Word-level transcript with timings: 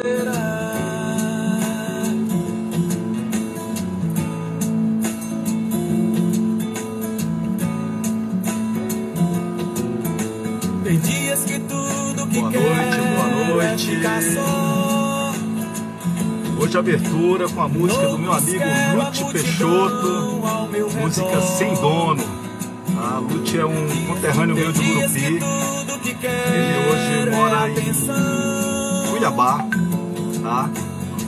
Tem 0.00 0.10
dias 11.00 11.42
que 11.42 11.58
tudo 11.58 12.28
que 12.28 12.38
Boa 12.38 12.48
noite, 12.48 12.96
boa 13.16 13.28
noite. 13.48 14.06
é 14.06 14.20
só. 14.34 15.32
Hoje 16.60 16.78
abertura 16.78 17.48
com 17.48 17.60
a 17.60 17.68
música 17.68 18.08
do 18.08 18.18
meu 18.20 18.32
amigo 18.32 18.64
Lute 18.94 19.24
Peixoto, 19.32 20.42
música 21.00 21.40
Sem 21.40 21.74
Dono. 21.74 22.22
A 22.96 23.18
Lute 23.18 23.58
é 23.58 23.66
um 23.66 24.06
conterrâneo 24.06 24.54
meu 24.54 24.70
de 24.70 24.78
Gurupi. 24.78 25.40
Ele 26.54 26.78
hoje 26.88 27.30
mora 27.30 27.68
em 27.68 27.92
Cuiabá, 29.10 29.66
tá? 30.48 30.70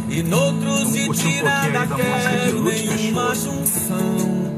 E 0.08 0.22
noutros 0.22 0.78
Vamos 0.78 0.92
de 0.94 1.06
curtir 1.06 1.26
um 1.26 1.40
pouquinho 1.40 1.48
aí 1.48 1.72
da 1.72 1.96
música 1.96 2.38
de 2.38 2.52
nenhuma 2.52 3.26
Peixoto. 3.26 3.56
junção. 3.56 4.50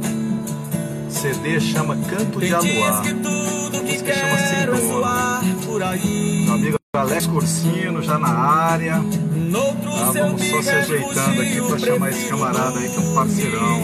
CD 1.11 1.61
chama 1.61 1.97
Canto 1.97 2.41
de 2.41 2.55
Aluar. 2.55 3.03
que 3.03 3.13
música 3.13 4.15
chama 4.15 4.39
Sem 4.39 4.59
é 4.59 4.67
Dono. 4.67 5.85
aí. 5.85 6.43
Meu 6.45 6.55
amigo 6.55 6.77
Alex 6.95 7.27
Corsino 7.27 8.03
já 8.03 8.19
na 8.19 8.29
área. 8.29 8.95
Tá, 8.95 10.13
vamos 10.13 10.43
só 10.43 10.63
se 10.63 10.71
ajeitando 10.71 11.43
aqui 11.43 11.61
para 11.61 11.79
chamar 11.79 12.11
esse 12.11 12.29
camarada 12.29 12.79
aí 12.79 12.89
que 12.89 12.97
é 12.97 13.01
um 13.01 13.15
parceirão. 13.15 13.83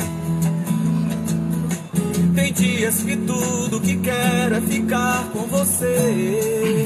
Tem 2.35 2.53
dias 2.53 3.03
que 3.03 3.17
tudo 3.17 3.81
que 3.81 3.97
quero 3.99 4.55
é 4.55 4.61
ficar 4.61 5.29
com 5.33 5.41
você. 5.47 6.85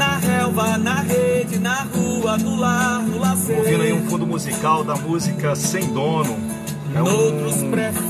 Na 0.00 0.16
relva, 0.16 0.78
na 0.78 1.02
rede, 1.02 1.58
na 1.58 1.82
rua, 1.82 2.38
no 2.38 2.56
lar, 2.56 3.02
no 3.02 3.18
lazer. 3.18 3.58
Ouvindo 3.58 3.82
aí 3.82 3.92
um 3.92 4.08
fundo 4.08 4.26
musical 4.26 4.82
da 4.82 4.94
música 4.94 5.54
Sem 5.54 5.92
Dono. 5.92 6.38
É 6.94 7.02
um 7.02 7.06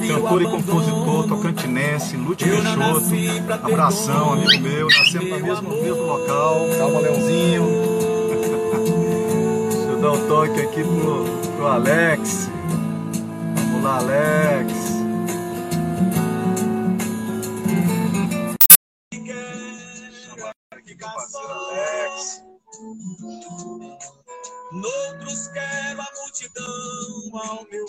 cantor 0.07 0.41
e 0.41 0.45
compositor 0.45 1.27
tocantinense, 1.27 2.17
Lute 2.17 2.45
Peixoto. 2.45 3.13
Abração, 3.65 4.35
amigo 4.35 4.63
meu. 4.63 4.87
Nascemos 4.87 5.31
no 5.31 5.41
mesmo, 5.41 5.69
mesmo 5.83 6.03
local. 6.03 6.61
Calma, 6.79 7.01
Leãozinho. 7.01 7.65
Deixa 9.73 9.91
eu 9.91 10.01
dar 10.01 10.13
um 10.13 10.29
toque 10.29 10.61
aqui 10.61 10.85
pro, 10.85 11.25
pro 11.57 11.67
Alex. 11.67 12.49
Vamos 13.57 13.83
lá, 13.83 13.97
Alex. 13.97 14.80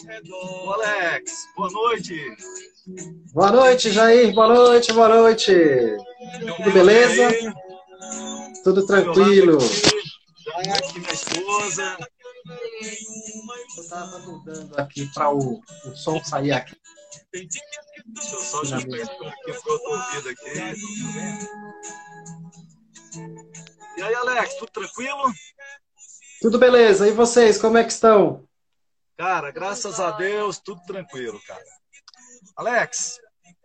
Redor. 0.08 0.74
Alex, 0.74 1.32
boa 1.56 1.70
noite. 1.72 2.36
Boa 3.34 3.52
noite, 3.52 3.92
Jair. 3.92 4.34
Boa 4.34 4.48
noite, 4.48 4.94
boa 4.94 5.10
noite. 5.10 5.54
Tudo 6.58 6.72
beleza? 6.72 7.28
Aí, 7.28 7.54
Tudo 8.64 8.82
lado 8.82 8.88
tranquilo. 8.88 9.58
aqui, 9.58 10.66
Jaque, 10.66 11.00
minha 11.00 11.14
esposa. 11.14 11.98
Eu 13.78 13.88
tava 13.90 14.20
mudando 14.20 14.80
aqui 14.80 15.06
para 15.14 15.30
o, 15.34 15.62
o 15.86 15.96
som 15.96 16.24
sair 16.24 16.52
aqui. 16.52 16.76
Deixa 17.34 18.36
eu 18.36 18.42
só 18.42 18.62
ajustar 18.62 19.00
isso 19.00 19.18
como 19.18 19.32
que 19.46 19.54
ficou 19.54 19.78
o 19.78 19.92
ouvido 19.92 20.30
aqui. 20.30 20.52
E 23.98 24.02
aí, 24.02 24.16
Alex, 24.16 24.56
tudo 24.56 24.72
tranquilo? 24.72 25.32
Tudo 26.42 26.58
beleza. 26.58 27.08
E 27.08 27.12
vocês, 27.12 27.58
como 27.60 27.78
é 27.78 27.84
que 27.84 27.92
estão? 27.92 28.48
Cara, 29.22 29.52
graças 29.52 30.00
a 30.00 30.10
Deus, 30.10 30.58
tudo 30.58 30.82
tranquilo, 30.82 31.40
cara. 31.46 31.64
Alex, 32.56 33.20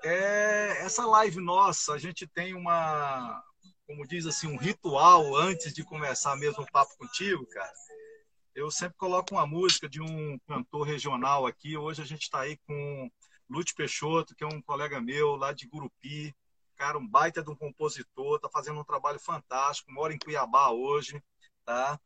é, 0.04 0.82
essa 0.84 1.06
live 1.06 1.40
nossa, 1.40 1.94
a 1.94 1.98
gente 1.98 2.26
tem 2.26 2.52
uma, 2.52 3.42
como 3.86 4.06
diz 4.06 4.26
assim, 4.26 4.48
um 4.48 4.58
ritual 4.58 5.34
antes 5.34 5.72
de 5.72 5.82
começar 5.82 6.36
mesmo 6.36 6.62
o 6.62 6.70
papo 6.70 6.94
contigo, 6.98 7.46
cara. 7.46 7.72
Eu 8.54 8.70
sempre 8.70 8.98
coloco 8.98 9.32
uma 9.34 9.46
música 9.46 9.88
de 9.88 9.98
um 9.98 10.38
cantor 10.46 10.86
regional 10.86 11.46
aqui. 11.46 11.74
Hoje 11.74 12.02
a 12.02 12.06
gente 12.06 12.24
está 12.24 12.40
aí 12.40 12.58
com 12.66 13.10
Lute 13.48 13.72
Peixoto, 13.74 14.34
que 14.36 14.44
é 14.44 14.46
um 14.46 14.60
colega 14.60 15.00
meu 15.00 15.36
lá 15.36 15.54
de 15.54 15.66
Gurupi. 15.66 16.36
Cara, 16.76 16.98
um 16.98 17.08
baita 17.08 17.42
de 17.42 17.48
um 17.48 17.56
compositor, 17.56 18.38
tá 18.38 18.50
fazendo 18.50 18.78
um 18.78 18.84
trabalho 18.84 19.18
fantástico, 19.18 19.90
mora 19.90 20.12
em 20.12 20.18
Cuiabá 20.18 20.68
hoje, 20.68 21.18
tá? 21.64 21.98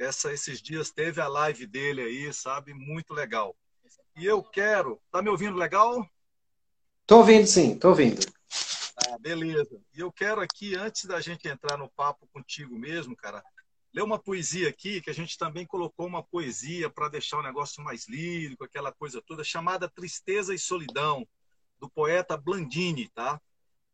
Essa, 0.00 0.32
esses 0.32 0.62
dias 0.62 0.90
teve 0.90 1.20
a 1.20 1.28
live 1.28 1.66
dele 1.66 2.00
aí, 2.00 2.32
sabe? 2.32 2.72
Muito 2.72 3.12
legal. 3.12 3.54
E 4.16 4.24
eu 4.24 4.42
quero. 4.42 4.98
Tá 5.12 5.20
me 5.20 5.28
ouvindo 5.28 5.58
legal? 5.58 6.08
Tô 7.06 7.18
ouvindo 7.18 7.46
sim, 7.46 7.78
tô 7.78 7.90
ouvindo. 7.90 8.24
Ah, 8.96 9.18
beleza. 9.18 9.78
E 9.94 10.00
eu 10.00 10.10
quero 10.10 10.40
aqui, 10.40 10.74
antes 10.74 11.04
da 11.04 11.20
gente 11.20 11.46
entrar 11.46 11.76
no 11.76 11.86
papo 11.90 12.26
contigo 12.32 12.78
mesmo, 12.78 13.14
cara, 13.14 13.44
ler 13.92 14.02
uma 14.02 14.18
poesia 14.18 14.70
aqui, 14.70 15.02
que 15.02 15.10
a 15.10 15.14
gente 15.14 15.36
também 15.36 15.66
colocou 15.66 16.06
uma 16.06 16.22
poesia 16.22 16.88
para 16.88 17.10
deixar 17.10 17.38
o 17.38 17.42
negócio 17.42 17.84
mais 17.84 18.08
lírico, 18.08 18.64
aquela 18.64 18.90
coisa 18.92 19.20
toda, 19.20 19.44
chamada 19.44 19.86
Tristeza 19.86 20.54
e 20.54 20.58
Solidão, 20.58 21.28
do 21.78 21.90
poeta 21.90 22.38
Blandini, 22.38 23.06
tá? 23.10 23.38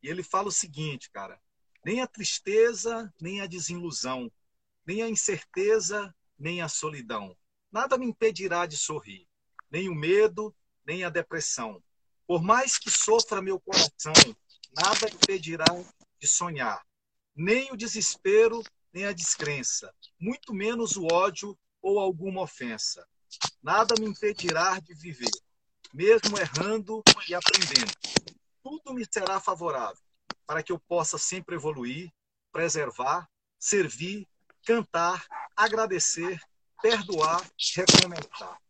E 0.01 0.09
ele 0.09 0.23
fala 0.23 0.47
o 0.47 0.53
seguinte, 0.53 1.11
cara: 1.11 1.37
nem 1.85 2.01
a 2.01 2.07
tristeza, 2.07 3.13
nem 3.21 3.41
a 3.41 3.47
desilusão, 3.47 4.31
nem 4.87 5.03
a 5.03 5.09
incerteza, 5.09 6.15
nem 6.39 6.63
a 6.63 6.69
solidão. 6.69 7.37
Nada 7.73 7.99
me 7.99 8.07
impedirá 8.07 8.65
de 8.67 8.77
sorrir, 8.77 9.27
nem 9.71 9.89
o 9.89 9.95
medo, 9.95 10.55
nem 10.87 11.05
a 11.05 11.11
depressão. 11.11 11.83
Por 12.27 12.43
mais 12.43 12.79
que 12.79 12.91
sofra 12.91 13.43
meu 13.43 13.61
coração, 13.61 14.15
nada 14.75 15.09
impedirá 15.13 15.67
de 16.19 16.29
sonhar, 16.29 16.85
nem 17.35 17.73
o 17.73 17.77
desespero, 17.77 18.63
nem 18.93 19.05
a 19.05 19.13
descrença, 19.13 19.93
muito 20.19 20.55
menos 20.55 20.97
o 20.97 21.07
ódio 21.13 21.59
ou 21.83 21.99
alguma 21.99 22.43
ofensa. 22.43 23.07
Nada 23.63 23.95
me 23.99 24.07
impedirá 24.07 24.79
de 24.81 24.95
viver, 24.95 25.31
mesmo 25.93 26.39
errando 26.39 27.03
e 27.29 27.35
aprendendo. 27.35 27.93
Tudo 28.63 28.95
me 28.95 29.05
será 29.11 29.41
favorável 29.41 30.03
para 30.47 30.63
que 30.63 30.73
eu 30.73 30.79
possa 30.79 31.19
sempre 31.19 31.57
evoluir, 31.57 32.13
preservar, 32.53 33.29
servir, 33.59 34.27
cantar, 34.67 35.25
agradecer, 35.55 36.41
perdoar, 36.83 37.41
recomeçar. 37.77 38.61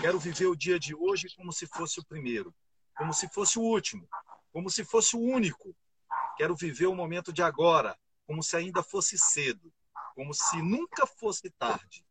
Quero 0.00 0.18
viver 0.18 0.46
o 0.46 0.56
dia 0.56 0.78
de 0.78 0.94
hoje 0.94 1.28
como 1.36 1.52
se 1.52 1.66
fosse 1.66 2.00
o 2.00 2.04
primeiro, 2.06 2.54
como 2.96 3.12
se 3.12 3.28
fosse 3.28 3.58
o 3.58 3.62
último, 3.62 4.08
como 4.50 4.70
se 4.70 4.82
fosse 4.82 5.14
o 5.14 5.20
único. 5.20 5.76
Quero 6.38 6.56
viver 6.56 6.86
o 6.86 6.94
momento 6.94 7.34
de 7.34 7.42
agora, 7.42 7.98
como 8.26 8.42
se 8.42 8.56
ainda 8.56 8.82
fosse 8.82 9.18
cedo, 9.18 9.70
como 10.14 10.32
se 10.32 10.62
nunca 10.62 11.06
fosse 11.06 11.50
tarde. 11.50 12.02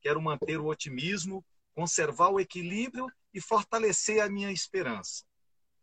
Quero 0.00 0.22
manter 0.22 0.60
o 0.60 0.66
otimismo, 0.66 1.44
conservar 1.74 2.28
o 2.28 2.38
equilíbrio 2.38 3.08
e 3.34 3.40
fortalecer 3.40 4.22
a 4.22 4.30
minha 4.30 4.52
esperança. 4.52 5.24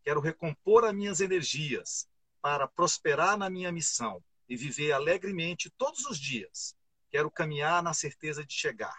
Quero 0.01 0.21
recompor 0.21 0.85
as 0.85 0.93
minhas 0.93 1.19
energias 1.19 2.07
para 2.41 2.69
prosperar 2.69 3.37
na 3.37 3.49
minha 3.49 3.71
missão 3.71 4.23
e 4.47 4.55
viver 4.55 4.93
alegremente 4.93 5.69
todos 5.71 6.05
os 6.05 6.17
dias. 6.17 6.73
Quero 7.15 7.31
caminhar 7.31 7.81
na 7.81 7.93
certeza 7.93 8.45
de 8.45 8.53
chegar. 8.53 8.93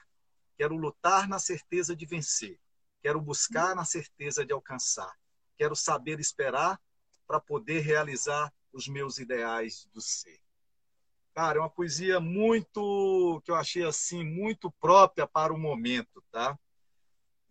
Quero 0.57 0.75
lutar 0.75 1.29
na 1.29 1.39
certeza 1.39 1.95
de 1.95 2.07
vencer. 2.07 2.59
Quero 3.03 3.21
buscar 3.21 3.77
na 3.77 3.85
certeza 3.85 4.43
de 4.43 4.55
alcançar. 4.55 5.15
Quero 5.59 5.77
saber 5.77 6.19
esperar 6.19 6.81
para 7.27 7.39
poder 7.39 7.81
realizar 7.81 8.51
os 8.73 8.89
meus 8.89 9.19
ideais 9.19 9.87
do 9.93 10.01
ser. 10.01 10.41
Cara, 11.35 11.59
é 11.59 11.61
uma 11.61 11.69
poesia 11.69 12.19
muito 12.19 13.43
que 13.45 13.51
eu 13.51 13.55
achei 13.55 13.85
assim 13.85 14.25
muito 14.25 14.71
própria 14.81 15.27
para 15.27 15.53
o 15.53 15.59
momento, 15.59 16.25
tá? 16.33 16.59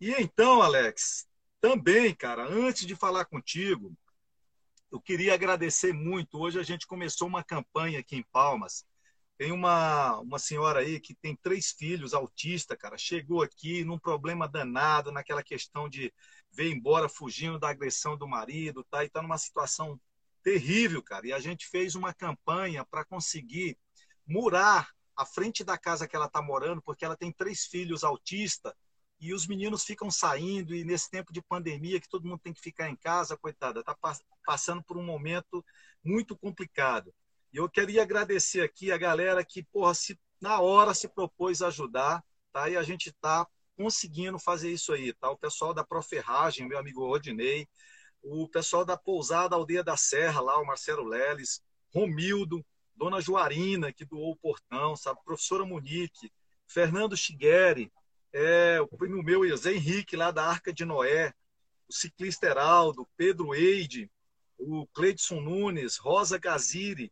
E 0.00 0.10
então, 0.20 0.60
Alex, 0.60 1.28
também, 1.60 2.12
cara, 2.12 2.44
antes 2.44 2.84
de 2.84 2.96
falar 2.96 3.24
contigo, 3.26 3.96
eu 4.90 5.00
queria 5.00 5.32
agradecer 5.32 5.92
muito. 5.92 6.40
Hoje 6.40 6.58
a 6.58 6.64
gente 6.64 6.88
começou 6.88 7.28
uma 7.28 7.44
campanha 7.44 8.00
aqui 8.00 8.16
em 8.16 8.24
Palmas. 8.32 8.84
Tem 9.38 9.52
uma, 9.52 10.18
uma 10.20 10.38
senhora 10.38 10.80
aí 10.80 10.98
que 10.98 11.14
tem 11.14 11.36
três 11.36 11.70
filhos 11.70 12.14
autista, 12.14 12.76
cara. 12.76 12.96
Chegou 12.96 13.42
aqui 13.42 13.84
num 13.84 13.98
problema 13.98 14.48
danado, 14.48 15.12
naquela 15.12 15.42
questão 15.42 15.88
de 15.88 16.12
ver 16.50 16.70
embora 16.72 17.08
fugindo 17.08 17.58
da 17.58 17.68
agressão 17.68 18.16
do 18.16 18.26
marido, 18.26 18.82
tá? 18.84 19.04
E 19.04 19.10
tá 19.10 19.20
numa 19.20 19.36
situação 19.36 20.00
terrível, 20.42 21.02
cara. 21.02 21.26
E 21.26 21.32
a 21.32 21.38
gente 21.38 21.66
fez 21.66 21.94
uma 21.94 22.14
campanha 22.14 22.84
para 22.84 23.04
conseguir 23.04 23.78
murar 24.26 24.90
a 25.14 25.26
frente 25.26 25.64
da 25.64 25.76
casa 25.76 26.06
que 26.08 26.16
ela 26.16 26.26
está 26.26 26.40
morando, 26.40 26.80
porque 26.82 27.04
ela 27.04 27.16
tem 27.16 27.32
três 27.32 27.66
filhos 27.66 28.04
autistas 28.04 28.72
e 29.18 29.32
os 29.32 29.46
meninos 29.46 29.84
ficam 29.84 30.10
saindo 30.10 30.74
e 30.74 30.84
nesse 30.84 31.10
tempo 31.10 31.32
de 31.32 31.40
pandemia 31.42 32.00
que 32.00 32.08
todo 32.08 32.26
mundo 32.26 32.40
tem 32.40 32.52
que 32.52 32.60
ficar 32.60 32.88
em 32.88 32.96
casa, 32.96 33.36
coitada, 33.36 33.80
está 33.80 33.96
passando 34.44 34.82
por 34.82 34.96
um 34.96 35.04
momento 35.04 35.64
muito 36.04 36.36
complicado. 36.36 37.14
E 37.56 37.58
eu 37.58 37.70
queria 37.70 38.02
agradecer 38.02 38.60
aqui 38.60 38.92
a 38.92 38.98
galera 38.98 39.42
que, 39.42 39.62
porra, 39.62 39.94
se 39.94 40.20
na 40.38 40.60
hora 40.60 40.92
se 40.92 41.08
propôs 41.08 41.62
ajudar, 41.62 42.22
tá? 42.52 42.68
E 42.68 42.76
a 42.76 42.82
gente 42.82 43.08
está 43.08 43.46
conseguindo 43.74 44.38
fazer 44.38 44.70
isso 44.70 44.92
aí, 44.92 45.10
tá? 45.14 45.30
O 45.30 45.38
pessoal 45.38 45.72
da 45.72 45.82
Proferragem, 45.82 46.68
meu 46.68 46.78
amigo 46.78 47.06
Rodinei, 47.06 47.66
o 48.22 48.46
pessoal 48.46 48.84
da 48.84 48.94
Pousada 48.94 49.56
Aldeia 49.56 49.82
da 49.82 49.96
Serra, 49.96 50.42
lá, 50.42 50.60
o 50.60 50.66
Marcelo 50.66 51.02
Leles, 51.02 51.62
Romildo, 51.94 52.62
Dona 52.94 53.22
Juarina, 53.22 53.90
que 53.90 54.04
doou 54.04 54.32
o 54.32 54.36
portão, 54.36 54.94
sabe? 54.94 55.24
Professora 55.24 55.64
Monique, 55.64 56.30
Fernando 56.66 57.16
Chigueri, 57.16 57.90
é, 58.34 58.78
o 58.82 58.86
primo 58.86 59.22
meu, 59.22 59.56
Zé 59.56 59.72
Henrique, 59.72 60.14
lá 60.14 60.30
da 60.30 60.44
Arca 60.44 60.74
de 60.74 60.84
Noé, 60.84 61.32
o 61.88 61.92
ciclista 61.94 62.48
Heraldo, 62.48 63.08
Pedro 63.16 63.54
Eide, 63.54 64.10
o 64.58 64.86
Cleidson 64.88 65.40
Nunes, 65.40 65.96
Rosa 65.96 66.36
Gaziri, 66.36 67.10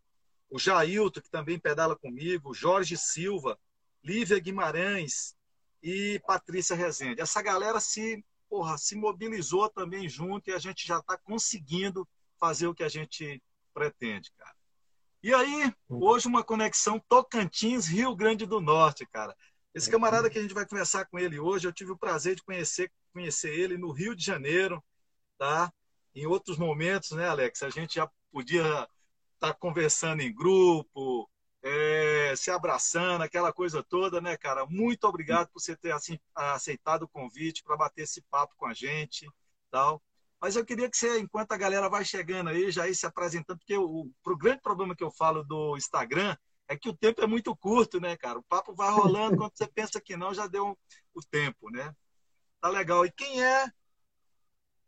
o 0.55 0.59
Jailton, 0.59 1.21
que 1.21 1.29
também 1.29 1.59
pedala 1.59 1.97
comigo, 1.97 2.55
Jorge 2.55 2.97
Silva, 2.97 3.59
Lívia 4.05 4.39
Guimarães 4.39 5.35
e 5.83 6.23
Patrícia 6.29 6.77
Rezende. 6.77 7.21
Essa 7.21 7.43
galera 7.43 7.81
se, 7.81 8.25
porra, 8.49 8.79
se 8.79 8.95
mobilizou 8.95 9.69
também 9.69 10.09
junto 10.09 10.49
e 10.49 10.53
a 10.53 10.59
gente 10.61 10.87
já 10.87 10.99
está 10.99 11.19
conseguindo 11.19 12.07
fazer 12.39 12.69
o 12.69 12.75
que 12.75 12.85
a 12.85 12.89
gente 12.89 13.43
pretende, 13.75 14.31
cara. 14.39 14.55
E 15.25 15.35
aí, 15.35 15.75
hoje 15.89 16.29
uma 16.29 16.45
conexão 16.45 17.01
Tocantins, 17.09 17.89
Rio 17.89 18.15
Grande 18.15 18.47
do 18.47 18.61
Norte, 18.61 19.05
cara. 19.07 19.35
Esse 19.75 19.91
camarada 19.91 20.31
que 20.31 20.39
a 20.39 20.43
gente 20.43 20.55
vai 20.55 20.65
conversar 20.65 21.05
com 21.07 21.19
ele 21.19 21.41
hoje, 21.41 21.67
eu 21.67 21.73
tive 21.73 21.91
o 21.91 21.99
prazer 21.99 22.37
de 22.37 22.45
conhecer, 22.45 22.93
conhecer 23.13 23.53
ele 23.53 23.77
no 23.77 23.91
Rio 23.91 24.15
de 24.15 24.25
Janeiro, 24.25 24.81
tá? 25.37 25.73
Em 26.15 26.27
outros 26.27 26.57
momentos, 26.57 27.11
né, 27.11 27.27
Alex? 27.27 27.61
A 27.65 27.71
gente 27.71 27.97
já 27.97 28.09
podia 28.31 28.89
tá 29.39 29.53
conversando 29.55 30.21
em 30.23 30.35
grupo, 30.35 31.29
é, 31.63 32.35
se 32.37 32.51
abraçando, 32.51 33.23
aquela 33.23 33.53
coisa 33.53 33.83
toda, 33.83 34.21
né, 34.21 34.37
cara? 34.37 34.67
Muito 34.67 35.05
obrigado 35.05 35.49
por 35.49 35.61
você 35.61 35.75
ter 35.75 35.93
assim, 35.93 36.19
aceitado 36.35 37.05
o 37.05 37.09
convite 37.09 37.63
para 37.63 37.77
bater 37.77 38.03
esse 38.03 38.23
papo 38.31 38.55
com 38.57 38.67
a 38.67 38.75
gente, 38.75 39.29
tal. 39.71 40.03
Mas 40.41 40.57
eu 40.57 40.65
queria 40.65 40.91
que 40.91 40.97
você, 40.97 41.19
enquanto 41.19 41.53
a 41.53 41.57
galera 41.57 41.89
vai 41.89 42.05
chegando 42.05 42.51
aí, 42.51 42.71
já 42.71 42.87
ir 42.87 42.95
se 42.95 43.07
apresentando, 43.07 43.59
porque 43.59 43.79
o, 43.79 44.11
o 44.25 44.37
grande 44.37 44.61
problema 44.61 44.95
que 44.95 45.03
eu 45.03 45.11
falo 45.11 45.43
do 45.43 45.75
Instagram 45.77 46.37
é 46.69 46.77
que 46.77 46.89
o 46.89 46.97
tempo 46.97 47.23
é 47.23 47.27
muito 47.27 47.57
curto, 47.57 47.99
né, 47.99 48.17
cara? 48.17 48.39
O 48.39 48.43
papo 48.43 48.75
vai 48.75 48.91
rolando, 48.91 49.39
quando 49.39 49.53
você 49.55 49.67
pensa 49.67 50.01
que 50.01 50.17
não, 50.17 50.35
já 50.35 50.47
deu 50.47 50.79
o 51.15 51.23
tempo, 51.23 51.71
né? 51.71 51.95
Tá 52.61 52.69
legal. 52.69 53.07
E 53.07 53.13
quem 53.13 53.43
é 53.43 53.67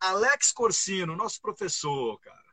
Alex 0.01 0.53
Corsino, 0.53 1.17
nosso 1.17 1.41
professor, 1.41 2.19
cara? 2.21 2.46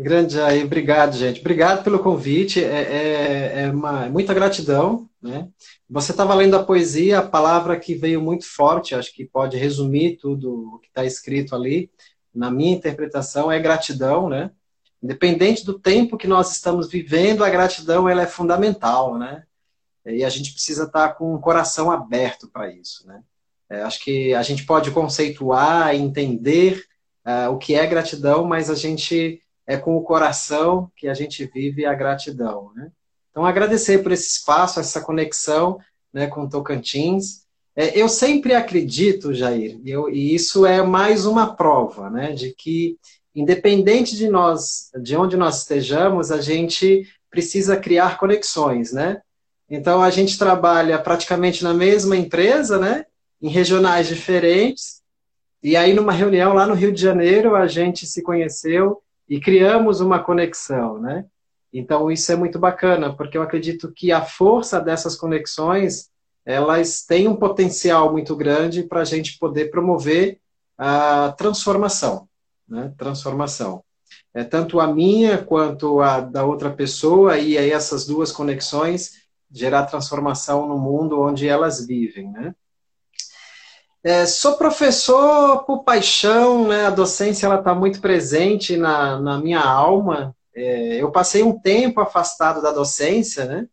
Grande 0.00 0.40
aí, 0.40 0.62
obrigado, 0.62 1.16
gente. 1.16 1.40
Obrigado 1.40 1.82
pelo 1.82 1.98
convite. 1.98 2.62
É, 2.62 2.82
é, 2.82 3.62
é 3.62 3.70
uma, 3.72 4.06
é 4.06 4.08
muita 4.08 4.32
gratidão. 4.32 5.10
Né? 5.20 5.48
Você 5.90 6.12
estava 6.12 6.34
lendo 6.34 6.54
a 6.54 6.62
poesia, 6.62 7.18
a 7.18 7.26
palavra 7.26 7.76
que 7.76 7.96
veio 7.96 8.22
muito 8.22 8.46
forte, 8.46 8.94
acho 8.94 9.12
que 9.12 9.24
pode 9.24 9.56
resumir 9.56 10.16
tudo 10.16 10.74
o 10.74 10.78
que 10.78 10.86
está 10.86 11.04
escrito 11.04 11.52
ali. 11.52 11.90
Na 12.32 12.48
minha 12.48 12.76
interpretação, 12.76 13.50
é 13.50 13.58
gratidão, 13.58 14.28
né? 14.28 14.52
Independente 15.02 15.66
do 15.66 15.76
tempo 15.76 16.16
que 16.16 16.28
nós 16.28 16.52
estamos 16.52 16.88
vivendo, 16.88 17.42
a 17.42 17.50
gratidão 17.50 18.08
ela 18.08 18.22
é 18.22 18.26
fundamental, 18.26 19.18
né? 19.18 19.42
E 20.06 20.24
a 20.24 20.28
gente 20.28 20.52
precisa 20.52 20.84
estar 20.84 21.14
com 21.14 21.34
o 21.34 21.40
coração 21.40 21.90
aberto 21.90 22.48
para 22.48 22.72
isso, 22.72 23.04
né? 23.04 23.20
É, 23.68 23.82
acho 23.82 24.04
que 24.04 24.32
a 24.32 24.42
gente 24.42 24.64
pode 24.64 24.92
conceituar, 24.92 25.92
entender 25.92 26.84
uh, 27.26 27.50
o 27.50 27.58
que 27.58 27.74
é 27.74 27.84
gratidão, 27.84 28.44
mas 28.44 28.70
a 28.70 28.76
gente 28.76 29.42
é 29.68 29.76
com 29.76 29.94
o 29.98 30.02
coração 30.02 30.90
que 30.96 31.06
a 31.06 31.14
gente 31.14 31.44
vive 31.44 31.84
a 31.84 31.92
gratidão, 31.92 32.72
né? 32.74 32.90
Então, 33.30 33.44
agradecer 33.44 34.02
por 34.02 34.10
esse 34.10 34.26
espaço, 34.26 34.80
essa 34.80 35.02
conexão 35.02 35.78
né, 36.12 36.26
com 36.26 36.48
Tocantins. 36.48 37.42
É, 37.76 38.00
eu 38.00 38.08
sempre 38.08 38.54
acredito, 38.54 39.34
Jair, 39.34 39.78
eu, 39.84 40.08
e 40.08 40.34
isso 40.34 40.64
é 40.64 40.82
mais 40.82 41.26
uma 41.26 41.54
prova, 41.54 42.08
né, 42.08 42.32
de 42.32 42.52
que 42.54 42.96
independente 43.34 44.16
de 44.16 44.26
nós, 44.28 44.90
de 45.02 45.14
onde 45.14 45.36
nós 45.36 45.58
estejamos, 45.58 46.32
a 46.32 46.40
gente 46.40 47.06
precisa 47.30 47.76
criar 47.76 48.18
conexões, 48.18 48.92
né? 48.92 49.20
Então 49.70 50.02
a 50.02 50.08
gente 50.08 50.38
trabalha 50.38 50.98
praticamente 50.98 51.62
na 51.62 51.74
mesma 51.74 52.16
empresa, 52.16 52.78
né? 52.78 53.04
Em 53.40 53.48
regionais 53.48 54.08
diferentes. 54.08 55.02
E 55.62 55.76
aí 55.76 55.92
numa 55.92 56.12
reunião 56.12 56.54
lá 56.54 56.66
no 56.66 56.74
Rio 56.74 56.90
de 56.90 57.00
Janeiro 57.00 57.54
a 57.54 57.68
gente 57.68 58.06
se 58.06 58.22
conheceu 58.22 59.00
e 59.28 59.40
criamos 59.40 60.00
uma 60.00 60.22
conexão, 60.22 60.98
né? 60.98 61.26
Então 61.72 62.10
isso 62.10 62.32
é 62.32 62.36
muito 62.36 62.58
bacana, 62.58 63.14
porque 63.14 63.36
eu 63.36 63.42
acredito 63.42 63.92
que 63.92 64.10
a 64.10 64.22
força 64.22 64.80
dessas 64.80 65.16
conexões 65.16 66.08
elas 66.44 67.04
têm 67.04 67.28
um 67.28 67.36
potencial 67.36 68.10
muito 68.10 68.34
grande 68.34 68.82
para 68.82 69.00
a 69.00 69.04
gente 69.04 69.38
poder 69.38 69.70
promover 69.70 70.40
a 70.78 71.34
transformação 71.36 72.28
né? 72.68 72.92
transformação. 72.96 73.82
É 74.34 74.44
tanto 74.44 74.78
a 74.78 74.86
minha 74.86 75.42
quanto 75.42 76.00
a 76.00 76.20
da 76.20 76.44
outra 76.44 76.70
pessoa, 76.70 77.38
e 77.38 77.56
aí 77.56 77.70
essas 77.70 78.06
duas 78.06 78.30
conexões 78.30 79.26
gerar 79.50 79.86
transformação 79.86 80.68
no 80.68 80.78
mundo 80.78 81.20
onde 81.20 81.48
elas 81.48 81.86
vivem, 81.86 82.30
né? 82.30 82.54
É, 84.02 84.26
sou 84.26 84.56
professor 84.56 85.64
por 85.64 85.82
paixão, 85.82 86.68
né? 86.68 86.86
A 86.86 86.90
docência 86.90 87.46
ela 87.46 87.58
está 87.58 87.74
muito 87.74 88.00
presente 88.00 88.76
na, 88.76 89.20
na 89.20 89.38
minha 89.38 89.60
alma. 89.60 90.36
É, 90.54 91.02
eu 91.02 91.10
passei 91.10 91.42
um 91.42 91.58
tempo 91.58 92.00
afastado 92.00 92.62
da 92.62 92.70
docência, 92.70 93.44
né? 93.44 93.68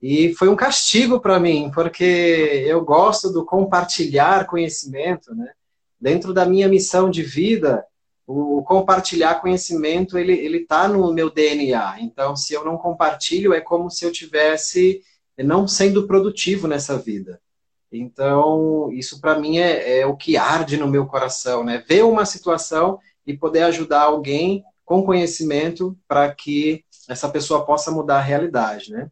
E 0.00 0.32
foi 0.34 0.48
um 0.48 0.56
castigo 0.56 1.20
para 1.20 1.38
mim, 1.38 1.70
porque 1.74 2.64
eu 2.66 2.82
gosto 2.82 3.30
do 3.30 3.44
compartilhar 3.44 4.46
conhecimento, 4.46 5.34
né? 5.34 5.52
Dentro 6.00 6.32
da 6.32 6.46
minha 6.46 6.66
missão 6.68 7.10
de 7.10 7.22
vida, 7.22 7.84
o 8.26 8.62
compartilhar 8.62 9.42
conhecimento 9.42 10.16
ele 10.16 10.32
ele 10.32 10.58
está 10.58 10.88
no 10.88 11.12
meu 11.12 11.30
DNA. 11.30 12.00
Então, 12.00 12.34
se 12.34 12.54
eu 12.54 12.64
não 12.64 12.78
compartilho, 12.78 13.52
é 13.52 13.60
como 13.60 13.90
se 13.90 14.06
eu 14.06 14.12
tivesse 14.12 15.02
não 15.38 15.68
sendo 15.68 16.06
produtivo 16.06 16.66
nessa 16.66 16.96
vida. 16.96 17.38
Então, 17.92 18.90
isso 18.92 19.20
para 19.20 19.38
mim 19.38 19.58
é, 19.58 20.00
é, 20.00 20.06
o 20.06 20.16
que 20.16 20.36
arde 20.36 20.76
no 20.76 20.86
meu 20.86 21.06
coração, 21.06 21.64
né? 21.64 21.84
Ver 21.88 22.04
uma 22.04 22.24
situação 22.24 22.98
e 23.26 23.36
poder 23.36 23.64
ajudar 23.64 24.02
alguém 24.02 24.62
com 24.84 25.02
conhecimento 25.02 25.96
para 26.06 26.32
que 26.32 26.84
essa 27.08 27.28
pessoa 27.28 27.64
possa 27.64 27.90
mudar 27.90 28.18
a 28.18 28.22
realidade, 28.22 28.92
né? 28.92 29.10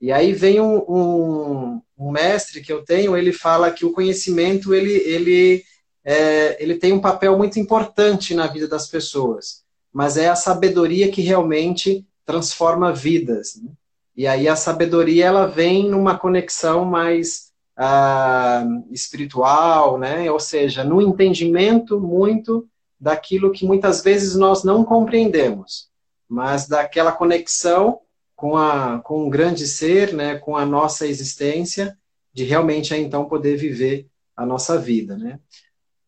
E 0.00 0.10
aí 0.12 0.32
vem 0.32 0.60
um, 0.60 0.78
um, 0.88 1.82
um 1.98 2.10
mestre 2.10 2.60
que 2.62 2.72
eu 2.72 2.84
tenho, 2.84 3.16
ele 3.16 3.32
fala 3.32 3.70
que 3.70 3.84
o 3.84 3.92
conhecimento 3.92 4.72
ele 4.72 4.92
ele 4.92 5.64
é, 6.02 6.62
ele 6.62 6.76
tem 6.76 6.92
um 6.92 7.00
papel 7.00 7.36
muito 7.36 7.58
importante 7.58 8.34
na 8.34 8.46
vida 8.46 8.66
das 8.66 8.88
pessoas, 8.88 9.62
mas 9.92 10.16
é 10.16 10.28
a 10.28 10.36
sabedoria 10.36 11.10
que 11.10 11.20
realmente 11.20 12.06
transforma 12.24 12.92
vidas. 12.92 13.56
Né? 13.62 13.70
E 14.16 14.26
aí 14.26 14.48
a 14.48 14.56
sabedoria 14.56 15.26
ela 15.26 15.46
vem 15.46 15.90
numa 15.90 16.18
conexão 16.18 16.84
mais 16.84 17.49
ah, 17.82 18.64
espiritual, 18.90 19.98
né? 19.98 20.30
ou 20.30 20.38
seja, 20.38 20.84
no 20.84 21.00
entendimento 21.00 21.98
muito 21.98 22.68
daquilo 22.98 23.52
que 23.52 23.64
muitas 23.64 24.02
vezes 24.02 24.36
nós 24.36 24.62
não 24.62 24.84
compreendemos, 24.84 25.88
mas 26.28 26.68
daquela 26.68 27.10
conexão 27.10 28.00
com, 28.36 28.56
a, 28.56 29.00
com 29.00 29.26
o 29.26 29.30
grande 29.30 29.66
ser, 29.66 30.12
né? 30.12 30.38
com 30.38 30.56
a 30.56 30.66
nossa 30.66 31.06
existência, 31.06 31.96
de 32.34 32.44
realmente 32.44 32.94
então 32.94 33.24
poder 33.24 33.56
viver 33.56 34.06
a 34.36 34.44
nossa 34.44 34.78
vida. 34.78 35.16
Né? 35.16 35.38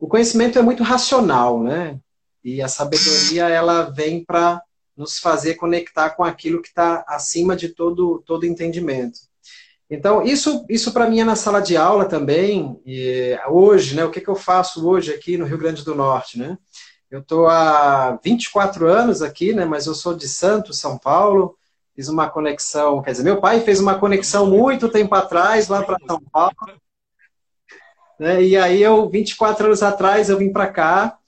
o 0.02 0.09
conhecimento 0.09 0.59
é 0.59 0.62
muito 0.62 0.83
racional, 0.83 1.62
né? 1.62 2.00
E 2.43 2.61
a 2.61 2.67
sabedoria 2.67 3.49
ela 3.49 3.83
vem 3.83 4.25
para 4.25 4.61
nos 4.97 5.21
fazer 5.21 5.55
conectar 5.55 6.11
com 6.11 6.25
aquilo 6.25 6.61
que 6.61 6.67
está 6.67 7.05
acima 7.07 7.55
de 7.55 7.69
todo 7.69 8.21
todo 8.26 8.45
entendimento. 8.45 9.21
Então 9.93 10.23
isso 10.23 10.65
isso 10.71 10.91
para 10.91 11.07
mim 11.07 11.21
é 11.21 11.25
na 11.25 11.37
sala 11.37 11.61
de 11.61 11.77
aula 11.77 12.07
também. 12.07 12.81
E 12.87 13.39
hoje, 13.51 13.95
né? 13.95 14.03
O 14.03 14.11
que, 14.11 14.23
que 14.23 14.29
eu 14.29 14.35
faço 14.35 14.89
hoje 14.89 15.13
aqui 15.13 15.37
no 15.37 15.45
Rio 15.45 15.59
Grande 15.59 15.85
do 15.85 15.95
Norte, 15.95 16.39
né? 16.39 16.57
Eu 17.11 17.21
estou 17.21 17.47
há 17.47 18.19
24 18.25 18.89
anos 18.89 19.21
aqui, 19.21 19.53
né? 19.53 19.67
Mas 19.67 19.87
eu 19.87 19.95
sou 19.95 20.15
de 20.15 20.27
Santos, 20.27 20.81
São 20.81 20.97
Paulo. 20.97 21.59
Fiz 21.95 22.09
uma 22.09 22.27
conexão, 22.27 23.03
quer 23.03 23.11
dizer, 23.11 23.23
meu 23.23 23.39
pai 23.39 23.61
fez 23.61 23.81
uma 23.81 23.99
conexão 23.99 24.47
muito 24.47 24.89
tempo 24.89 25.15
atrás 25.15 25.69
lá 25.69 25.83
para 25.83 25.99
São 26.07 26.23
Paulo. 26.33 26.57
Né? 28.19 28.43
E 28.43 28.57
aí 28.57 28.83
eu, 28.83 29.11
24 29.11 29.67
anos 29.67 29.83
atrás, 29.83 30.31
eu 30.31 30.39
vim 30.39 30.51
para 30.51 30.69
cá, 30.69 31.19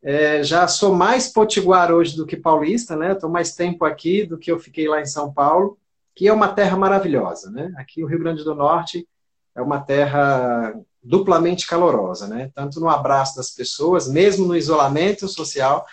é, 0.00 0.44
já 0.44 0.68
sou 0.68 0.94
mais 0.94 1.26
potiguar 1.26 1.90
hoje 1.90 2.16
do 2.16 2.24
que 2.24 2.36
paulista, 2.36 2.94
né? 2.94 3.12
Estou 3.12 3.28
mais 3.28 3.56
tempo 3.56 3.84
aqui 3.84 4.24
do 4.24 4.38
que 4.38 4.52
eu 4.52 4.60
fiquei 4.60 4.86
lá 4.86 5.00
em 5.00 5.06
São 5.06 5.32
Paulo, 5.32 5.76
que 6.14 6.28
é 6.28 6.32
uma 6.32 6.48
terra 6.48 6.76
maravilhosa, 6.76 7.50
né? 7.50 7.72
Aqui 7.76 8.02
o 8.04 8.06
Rio 8.06 8.18
Grande 8.18 8.44
do 8.44 8.54
Norte 8.54 9.08
é 9.54 9.62
uma 9.62 9.80
terra 9.80 10.74
duplamente 11.02 11.66
calorosa, 11.66 12.26
né? 12.28 12.50
Tanto 12.54 12.80
no 12.80 12.88
abraço 12.88 13.36
das 13.36 13.50
pessoas, 13.50 14.08
mesmo 14.08 14.46
no 14.46 14.56
isolamento 14.56 15.26
social, 15.26 15.86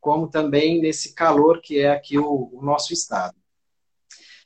como 0.00 0.28
também 0.28 0.80
nesse 0.80 1.14
calor 1.14 1.60
que 1.60 1.80
é 1.80 1.90
aqui 1.90 2.18
o, 2.18 2.50
o 2.52 2.60
nosso 2.62 2.92
estado. 2.92 3.34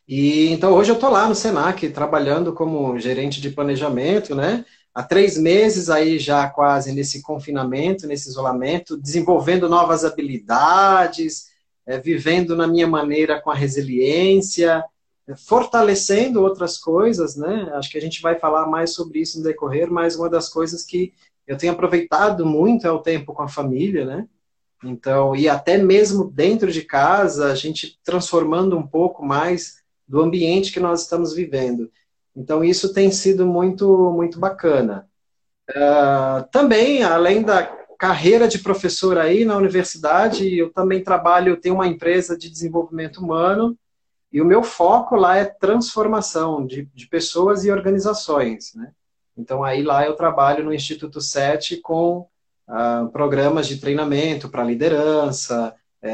E 0.06 0.48
então 0.48 0.72
hoje 0.72 0.90
eu 0.90 0.94
estou 0.94 1.10
lá 1.10 1.28
no 1.28 1.34
Senac 1.34 1.86
trabalhando 1.90 2.54
como 2.54 2.98
gerente 2.98 3.40
de 3.40 3.50
planejamento, 3.50 4.34
né? 4.34 4.64
Há 4.94 5.02
três 5.02 5.36
meses 5.36 5.90
aí 5.90 6.18
já 6.18 6.48
quase 6.48 6.92
nesse 6.92 7.22
confinamento, 7.22 8.06
nesse 8.06 8.28
isolamento, 8.28 8.96
desenvolvendo 8.96 9.68
novas 9.68 10.04
habilidades, 10.04 11.48
é, 11.86 11.98
vivendo 11.98 12.56
na 12.56 12.66
minha 12.66 12.86
maneira 12.86 13.40
com 13.40 13.50
a 13.50 13.54
resiliência, 13.54 14.82
fortalecendo 15.36 16.42
outras 16.42 16.78
coisas, 16.78 17.36
né? 17.36 17.70
Acho 17.74 17.90
que 17.90 17.98
a 17.98 18.00
gente 18.00 18.22
vai 18.22 18.38
falar 18.38 18.66
mais 18.66 18.94
sobre 18.94 19.20
isso 19.20 19.38
no 19.38 19.44
decorrer, 19.44 19.90
mas 19.90 20.16
uma 20.16 20.30
das 20.30 20.48
coisas 20.48 20.84
que 20.84 21.12
eu 21.46 21.56
tenho 21.56 21.72
aproveitado 21.72 22.44
muito 22.46 22.86
é 22.86 22.90
o 22.90 23.00
tempo 23.00 23.32
com 23.32 23.42
a 23.42 23.48
família, 23.48 24.04
né? 24.04 24.28
Então, 24.84 25.34
e 25.34 25.48
até 25.48 25.76
mesmo 25.76 26.30
dentro 26.30 26.70
de 26.70 26.82
casa, 26.82 27.50
a 27.50 27.54
gente 27.54 27.98
transformando 28.04 28.76
um 28.76 28.86
pouco 28.86 29.24
mais 29.24 29.82
do 30.06 30.20
ambiente 30.20 30.72
que 30.72 30.80
nós 30.80 31.02
estamos 31.02 31.34
vivendo. 31.34 31.90
Então, 32.34 32.62
isso 32.62 32.92
tem 32.92 33.10
sido 33.10 33.44
muito, 33.44 34.12
muito 34.12 34.38
bacana. 34.38 35.08
Uh, 35.68 36.48
também, 36.50 37.02
além 37.02 37.42
da 37.42 37.64
carreira 37.98 38.46
de 38.46 38.60
professor 38.60 39.18
aí 39.18 39.44
na 39.44 39.56
universidade, 39.56 40.56
eu 40.56 40.72
também 40.72 41.02
trabalho, 41.02 41.60
tenho 41.60 41.74
uma 41.74 41.86
empresa 41.88 42.38
de 42.38 42.48
desenvolvimento 42.48 43.18
humano, 43.18 43.76
e 44.32 44.40
o 44.40 44.44
meu 44.44 44.62
foco 44.62 45.16
lá 45.16 45.36
é 45.36 45.44
transformação 45.44 46.66
de, 46.66 46.84
de 46.94 47.06
pessoas 47.06 47.64
e 47.64 47.70
organizações, 47.70 48.74
né? 48.74 48.92
Então, 49.36 49.62
aí 49.62 49.82
lá 49.82 50.04
eu 50.04 50.16
trabalho 50.16 50.64
no 50.64 50.74
Instituto 50.74 51.20
7 51.20 51.76
com 51.76 52.26
uh, 52.68 53.08
programas 53.12 53.68
de 53.68 53.78
treinamento 53.78 54.48
para 54.48 54.64
liderança, 54.64 55.74
é, 56.02 56.10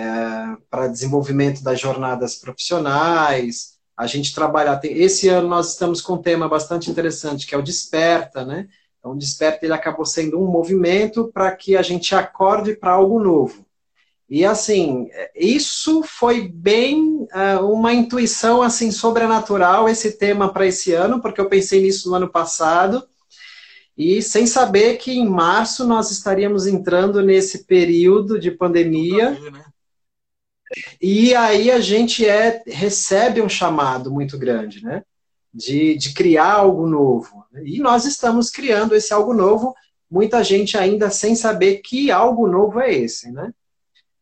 para 0.71 0.89
desenvolvimento 0.89 1.63
das 1.63 1.81
jornadas 1.81 2.37
profissionais, 2.37 3.75
a 3.97 4.07
gente 4.07 4.35
trabalhar. 4.35 4.81
Esse 4.85 5.29
ano 5.29 5.49
nós 5.49 5.71
estamos 5.71 6.01
com 6.01 6.15
um 6.15 6.23
tema 6.23 6.49
bastante 6.49 6.91
interessante, 6.91 7.47
que 7.47 7.55
é 7.55 7.59
o 7.59 7.63
Desperta, 7.63 8.45
né? 8.45 8.69
Então, 8.99 9.13
o 9.13 9.19
Desperta 9.19 9.65
ele 9.65 9.73
acabou 9.75 10.05
sendo 10.05 10.41
um 10.41 10.47
movimento 10.47 11.31
para 11.33 11.55
que 11.55 11.77
a 11.77 11.83
gente 11.83 12.15
acorde 12.15 12.75
para 12.75 12.93
algo 12.93 13.23
novo. 13.23 13.64
E 14.35 14.45
assim, 14.45 15.09
isso 15.33 16.03
foi 16.03 16.49
bem 16.49 17.23
uh, 17.23 17.65
uma 17.73 17.93
intuição 17.93 18.63
assim 18.63 18.91
sobrenatural 18.91 19.89
esse 19.89 20.19
tema 20.19 20.53
para 20.53 20.67
esse 20.67 20.93
ano, 20.93 21.23
porque 21.23 21.41
eu 21.41 21.49
pensei 21.49 21.81
nisso 21.81 22.11
no 22.11 22.17
ano 22.17 22.29
passado. 22.29 23.07
E 23.97 24.21
sem 24.21 24.45
saber 24.45 24.97
que 24.97 25.13
em 25.13 25.25
março 25.25 25.87
nós 25.87 26.11
estaríamos 26.11 26.67
entrando 26.67 27.23
nesse 27.23 27.63
período 27.63 28.37
de 28.37 28.51
pandemia. 28.51 29.39
Né? 29.39 29.65
E 31.01 31.33
aí 31.37 31.71
a 31.71 31.79
gente 31.79 32.27
é, 32.29 32.61
recebe 32.67 33.41
um 33.41 33.49
chamado 33.49 34.11
muito 34.11 34.37
grande, 34.37 34.83
né? 34.83 35.05
De, 35.55 35.97
de 35.97 36.13
criar 36.13 36.55
algo 36.55 36.89
novo. 36.89 37.45
E 37.65 37.79
nós 37.79 38.05
estamos 38.05 38.51
criando 38.51 38.97
esse 38.97 39.15
algo 39.15 39.33
novo, 39.33 39.77
muita 40.11 40.43
gente 40.43 40.77
ainda 40.77 41.09
sem 41.09 41.37
saber 41.37 41.77
que 41.77 42.11
algo 42.11 42.49
novo 42.49 42.81
é 42.81 42.93
esse, 42.93 43.31
né? 43.31 43.53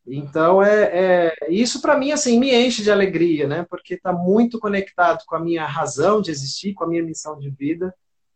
Então, 0.07 0.63
é, 0.63 1.31
é 1.41 1.53
isso 1.53 1.81
para 1.81 1.97
mim, 1.97 2.11
assim, 2.11 2.39
me 2.39 2.55
enche 2.55 2.83
de 2.83 2.91
alegria, 2.91 3.47
né? 3.47 3.65
Porque 3.69 3.95
está 3.95 4.13
muito 4.13 4.59
conectado 4.59 5.23
com 5.27 5.37
a 5.37 5.41
minha 5.41 5.65
razão 5.65 6.21
de 6.21 6.31
existir, 6.31 6.75
com 6.75 6.85
a 6.85 6.89
minha 6.89 7.03
missão 7.03 7.39
de 7.39 7.51
vida, 7.51 7.95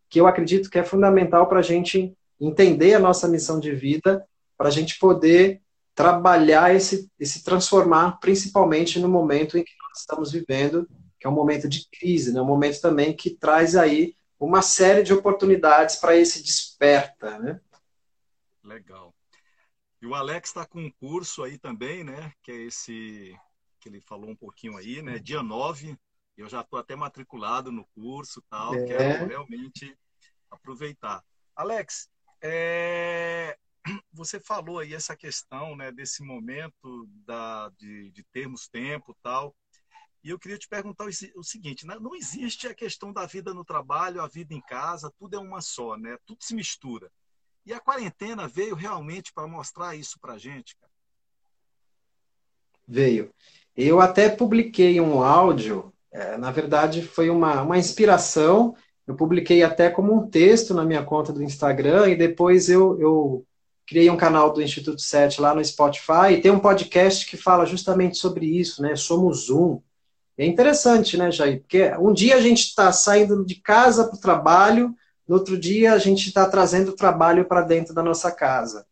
que 0.08 0.20
eu 0.20 0.26
acredito 0.26 0.70
que 0.70 0.78
é 0.78 0.84
fundamental 0.84 1.48
para 1.48 1.58
a 1.58 1.62
gente 1.62 2.16
entender 2.40 2.94
a 2.94 3.00
nossa 3.00 3.26
missão 3.26 3.58
de 3.58 3.72
vida, 3.74 4.24
para 4.56 4.68
a 4.68 4.70
gente 4.70 4.98
poder 4.98 5.60
trabalhar 5.94 6.74
esse, 6.74 7.10
esse 7.18 7.42
transformar, 7.42 8.20
principalmente 8.20 9.00
no 9.00 9.08
momento 9.08 9.56
em 9.56 9.64
que 9.64 9.72
nós 9.82 10.00
estamos 10.00 10.30
vivendo, 10.30 10.86
que 11.18 11.26
é 11.26 11.30
um 11.30 11.34
momento 11.34 11.68
de 11.68 11.88
crise, 11.90 12.32
né? 12.32 12.40
um 12.40 12.46
momento 12.46 12.80
também 12.80 13.16
que 13.16 13.30
traz 13.30 13.74
aí 13.74 14.14
uma 14.38 14.60
série 14.60 15.02
de 15.02 15.14
oportunidades 15.14 15.96
para 15.96 16.14
esse 16.14 16.42
desperta. 16.42 17.38
Né? 17.38 17.60
Legal. 18.62 19.15
E 20.06 20.08
o 20.08 20.14
Alex 20.14 20.50
está 20.50 20.64
com 20.64 20.80
um 20.84 20.90
curso 21.00 21.42
aí 21.42 21.58
também, 21.58 22.04
né? 22.04 22.32
Que 22.40 22.52
é 22.52 22.62
esse 22.62 23.36
que 23.80 23.88
ele 23.88 24.00
falou 24.00 24.30
um 24.30 24.36
pouquinho 24.36 24.76
aí, 24.76 25.02
né? 25.02 25.18
Dia 25.18 25.42
9. 25.42 25.98
Eu 26.36 26.48
já 26.48 26.60
estou 26.60 26.78
até 26.78 26.94
matriculado 26.94 27.72
no 27.72 27.84
curso 27.86 28.40
tal. 28.48 28.72
É. 28.76 28.84
Quero 28.84 29.26
realmente 29.26 29.98
aproveitar. 30.48 31.24
Alex, 31.56 32.08
é 32.40 33.58
você 34.12 34.38
falou 34.38 34.78
aí 34.78 34.94
essa 34.94 35.16
questão 35.16 35.74
né, 35.74 35.90
desse 35.90 36.22
momento 36.22 37.08
da, 37.26 37.68
de, 37.70 38.12
de 38.12 38.22
termos 38.32 38.68
tempo 38.68 39.12
tal. 39.24 39.56
E 40.22 40.30
eu 40.30 40.38
queria 40.38 40.56
te 40.58 40.68
perguntar 40.68 41.08
o, 41.34 41.42
seguinte: 41.42 41.84
né? 41.84 41.98
não 41.98 42.14
existe 42.14 42.68
a 42.68 42.74
questão 42.74 43.12
da 43.12 43.26
vida 43.26 43.52
no 43.52 43.64
trabalho, 43.64 44.22
a 44.22 44.28
vida 44.28 44.54
em 44.54 44.60
casa, 44.60 45.12
tudo 45.18 45.34
é 45.34 45.38
uma 45.40 45.60
só, 45.60 45.96
né? 45.96 46.16
Tudo 46.24 46.44
se 46.44 46.54
mistura. 46.54 47.10
E 47.66 47.72
a 47.72 47.80
quarentena 47.80 48.46
veio 48.46 48.76
realmente 48.76 49.32
para 49.32 49.48
mostrar 49.48 49.96
isso 49.96 50.20
para 50.20 50.34
a 50.34 50.38
gente, 50.38 50.76
cara. 50.76 50.92
Veio. 52.86 53.30
Eu 53.76 54.00
até 54.00 54.28
publiquei 54.28 55.00
um 55.00 55.20
áudio, 55.20 55.92
é, 56.12 56.38
na 56.38 56.52
verdade 56.52 57.02
foi 57.02 57.28
uma, 57.28 57.62
uma 57.62 57.76
inspiração. 57.76 58.76
Eu 59.04 59.16
publiquei 59.16 59.64
até 59.64 59.90
como 59.90 60.14
um 60.14 60.30
texto 60.30 60.72
na 60.72 60.84
minha 60.84 61.04
conta 61.04 61.32
do 61.32 61.42
Instagram 61.42 62.08
e 62.08 62.16
depois 62.16 62.70
eu, 62.70 62.98
eu 63.00 63.44
criei 63.84 64.08
um 64.10 64.16
canal 64.16 64.52
do 64.52 64.62
Instituto 64.62 65.00
7 65.00 65.40
lá 65.40 65.52
no 65.52 65.64
Spotify 65.64 66.32
e 66.32 66.40
tem 66.40 66.52
um 66.52 66.60
podcast 66.60 67.26
que 67.26 67.36
fala 67.36 67.66
justamente 67.66 68.16
sobre 68.16 68.46
isso, 68.46 68.80
né? 68.80 68.94
Somos 68.94 69.50
um. 69.50 69.80
É 70.38 70.46
interessante, 70.46 71.16
né, 71.16 71.32
Jair? 71.32 71.60
Porque 71.60 71.90
um 71.98 72.12
dia 72.12 72.36
a 72.36 72.40
gente 72.40 72.60
está 72.60 72.92
saindo 72.92 73.44
de 73.44 73.56
casa 73.56 74.06
para 74.06 74.16
o 74.16 74.20
trabalho, 74.20 74.94
no 75.26 75.34
outro 75.34 75.58
dia 75.58 75.92
a 75.92 75.98
gente 75.98 76.28
está 76.28 76.48
trazendo 76.48 76.90
o 76.90 76.96
trabalho 76.96 77.44
para 77.44 77.62
dentro 77.62 77.92
da 77.94 78.02
nossa 78.02 78.30
casa. 78.30 78.86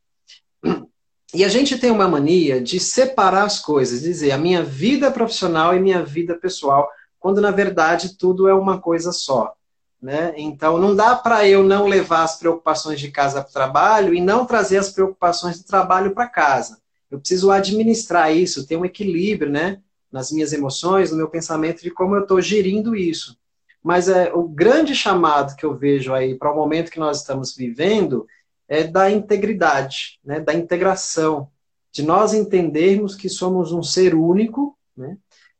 E 1.33 1.45
a 1.45 1.49
gente 1.49 1.79
tem 1.79 1.91
uma 1.91 2.09
mania 2.09 2.61
de 2.61 2.79
separar 2.79 3.45
as 3.45 3.59
coisas, 3.59 4.03
dizer 4.03 4.31
a 4.31 4.39
minha 4.39 4.63
vida 4.63 5.11
profissional 5.11 5.75
e 5.75 5.81
minha 5.81 6.05
vida 6.05 6.37
pessoal, 6.37 6.89
quando 7.19 7.41
na 7.41 7.51
verdade 7.51 8.17
tudo 8.17 8.47
é 8.49 8.55
uma 8.55 8.81
coisa 8.81 9.11
só. 9.11 9.55
Né? 10.01 10.35
Então, 10.37 10.77
não 10.79 10.95
dá 10.95 11.17
para 11.17 11.49
eu 11.49 11.65
não 11.65 11.87
levar 11.87 12.25
as 12.25 12.37
preocupações 12.37 13.01
de 13.01 13.11
casa 13.11 13.41
para 13.41 13.49
o 13.49 13.53
trabalho 13.53 14.15
e 14.15 14.21
não 14.21 14.45
trazer 14.45 14.77
as 14.77 14.91
preocupações 14.91 15.59
do 15.59 15.65
trabalho 15.65 16.15
para 16.15 16.29
casa. 16.29 16.79
Eu 17.11 17.19
preciso 17.19 17.51
administrar 17.51 18.31
isso, 18.35 18.67
ter 18.67 18.77
um 18.77 18.85
equilíbrio 18.85 19.51
né? 19.51 19.81
nas 20.13 20.31
minhas 20.31 20.53
emoções, 20.53 21.11
no 21.11 21.17
meu 21.17 21.29
pensamento 21.29 21.83
de 21.83 21.91
como 21.91 22.15
eu 22.15 22.23
estou 22.23 22.41
gerindo 22.41 22.95
isso. 22.95 23.37
Mas 23.85 24.09
é, 24.09 24.33
o 24.33 24.49
grande 24.49 24.95
chamado 24.95 25.55
que 25.55 25.67
eu 25.67 25.77
vejo 25.77 26.15
aí 26.15 26.35
para 26.35 26.51
o 26.51 26.57
momento 26.57 26.91
que 26.91 26.99
nós 26.99 27.19
estamos 27.21 27.55
vivendo 27.55 28.27
é 28.67 28.83
da 28.83 29.11
integridade, 29.11 30.19
né? 30.25 30.41
da 30.41 30.55
integração, 30.55 31.51
de 31.93 32.03
nós 32.03 32.33
entendermos 32.33 33.15
que 33.15 33.29
somos 33.29 33.73
um 33.73 33.83
ser 33.83 34.15
único, 34.15 34.75
né? 34.97 35.19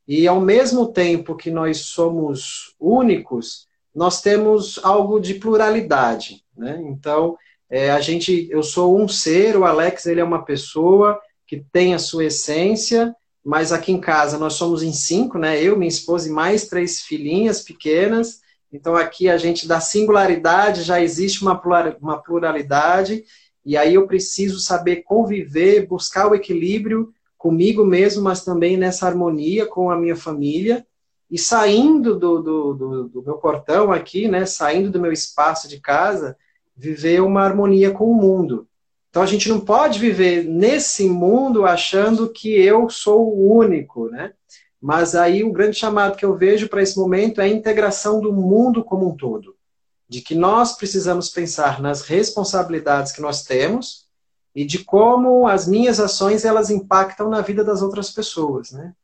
e 0.09 0.27
ao 0.27 0.41
mesmo 0.41 0.91
tempo 0.91 1.37
que 1.37 1.51
nós 1.51 1.81
somos 1.81 2.75
únicos, 2.81 3.69
nós 3.95 4.23
temos 4.23 4.81
algo 4.83 5.21
de 5.21 5.35
pluralidade, 5.35 6.43
né? 6.57 6.83
Então, 6.89 7.39
é, 7.71 7.91
a 7.91 8.01
gente, 8.01 8.49
eu 8.51 8.63
sou 8.63 9.01
um 9.01 9.07
ser, 9.07 9.57
o 9.57 9.65
Alex 9.65 10.07
ele 10.07 10.21
é 10.21 10.25
uma 10.25 10.45
pessoa 10.45 11.21
que 11.47 11.65
tem 11.73 11.95
a 11.95 11.99
sua 11.99 12.25
essência, 12.25 13.15
mas 13.45 13.73
aqui 13.73 13.93
em 13.93 14.01
casa 14.01 14.39
nós 14.39 14.55
somos 14.55 14.83
em 14.83 14.93
cinco, 14.93 15.39
né? 15.39 15.63
Eu, 15.63 15.77
minha 15.77 15.89
esposa 15.89 16.29
e 16.29 16.33
mais 16.33 16.67
três 16.67 17.03
filhinhas 17.03 17.61
pequenas. 17.61 18.41
Então 18.73 18.97
aqui 18.97 19.29
a 19.29 19.37
gente 19.37 19.69
da 19.69 19.81
singularidade 19.81 20.83
já 20.83 21.01
existe 21.01 21.43
uma 21.43 21.61
pluralidade 22.23 23.25
e 23.65 23.77
aí 23.77 23.95
eu 23.95 24.07
preciso 24.07 24.59
saber 24.59 25.03
conviver, 25.03 25.87
buscar 25.87 26.29
o 26.29 26.35
equilíbrio 26.35 27.13
comigo 27.37 27.85
mesmo, 27.85 28.23
mas 28.23 28.45
também 28.45 28.77
nessa 28.77 29.07
harmonia 29.07 29.67
com 29.67 29.91
a 29.91 29.97
minha 29.97 30.17
família 30.17 30.87
e 31.31 31.39
saindo 31.39 32.19
do, 32.19 32.43
do, 32.43 32.75
do, 32.75 33.09
do, 33.09 33.23
meu 33.23 33.37
portão 33.39 33.91
aqui, 33.91 34.29
né, 34.29 34.47
saindo 34.47 34.91
do 34.91 35.01
meu 35.01 35.13
espaço 35.13 35.69
de 35.69 35.81
casa, 35.81 36.37
viver 36.77 37.21
uma 37.23 37.43
harmonia 37.43 37.91
com 37.91 38.11
o 38.11 38.15
mundo. 38.15 38.67
Então 39.15 39.23
a 39.23 39.27
gente 39.27 39.49
não 39.49 39.61
pode 39.61 40.01
viver 40.01 40.43
nesse 40.43 41.09
mundo 41.09 41.65
achando 41.65 42.33
que 42.33 42.53
eu 42.53 42.91
sou 42.91 43.33
o 43.33 43.57
único, 43.59 44.09
né? 44.09 44.35
Mas 44.81 45.15
aí 45.15 45.45
o 45.45 45.53
grande 45.53 45.77
chamado 45.77 46.17
que 46.17 46.25
eu 46.25 46.37
vejo 46.37 46.69
para 46.69 46.83
esse 46.83 46.99
momento 46.99 47.41
é 47.41 47.45
a 47.45 47.49
integração 47.49 48.21
do 48.21 48.33
mundo 48.33 48.83
como 48.83 49.09
um 49.09 49.17
todo. 49.17 49.57
De 50.09 50.21
que 50.21 50.35
nós 50.35 50.77
precisamos 50.77 51.29
pensar 51.29 51.81
nas 51.81 52.03
responsabilidades 52.03 53.13
que 53.13 53.21
nós 53.21 53.45
temos 53.45 54.09
e 54.53 54.65
de 54.65 54.83
como 54.83 55.47
as 55.47 55.69
minhas 55.69 56.01
ações 56.01 56.45
elas 56.45 56.69
impactam 56.69 57.31
na 57.31 57.41
vida 57.41 57.63
das 57.63 57.83
outras 57.83 58.11
pessoas, 58.11 58.73
né? 58.73 58.97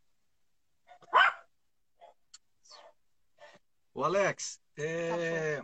O 3.94 4.02
Alex, 4.02 4.58
é... 4.76 5.62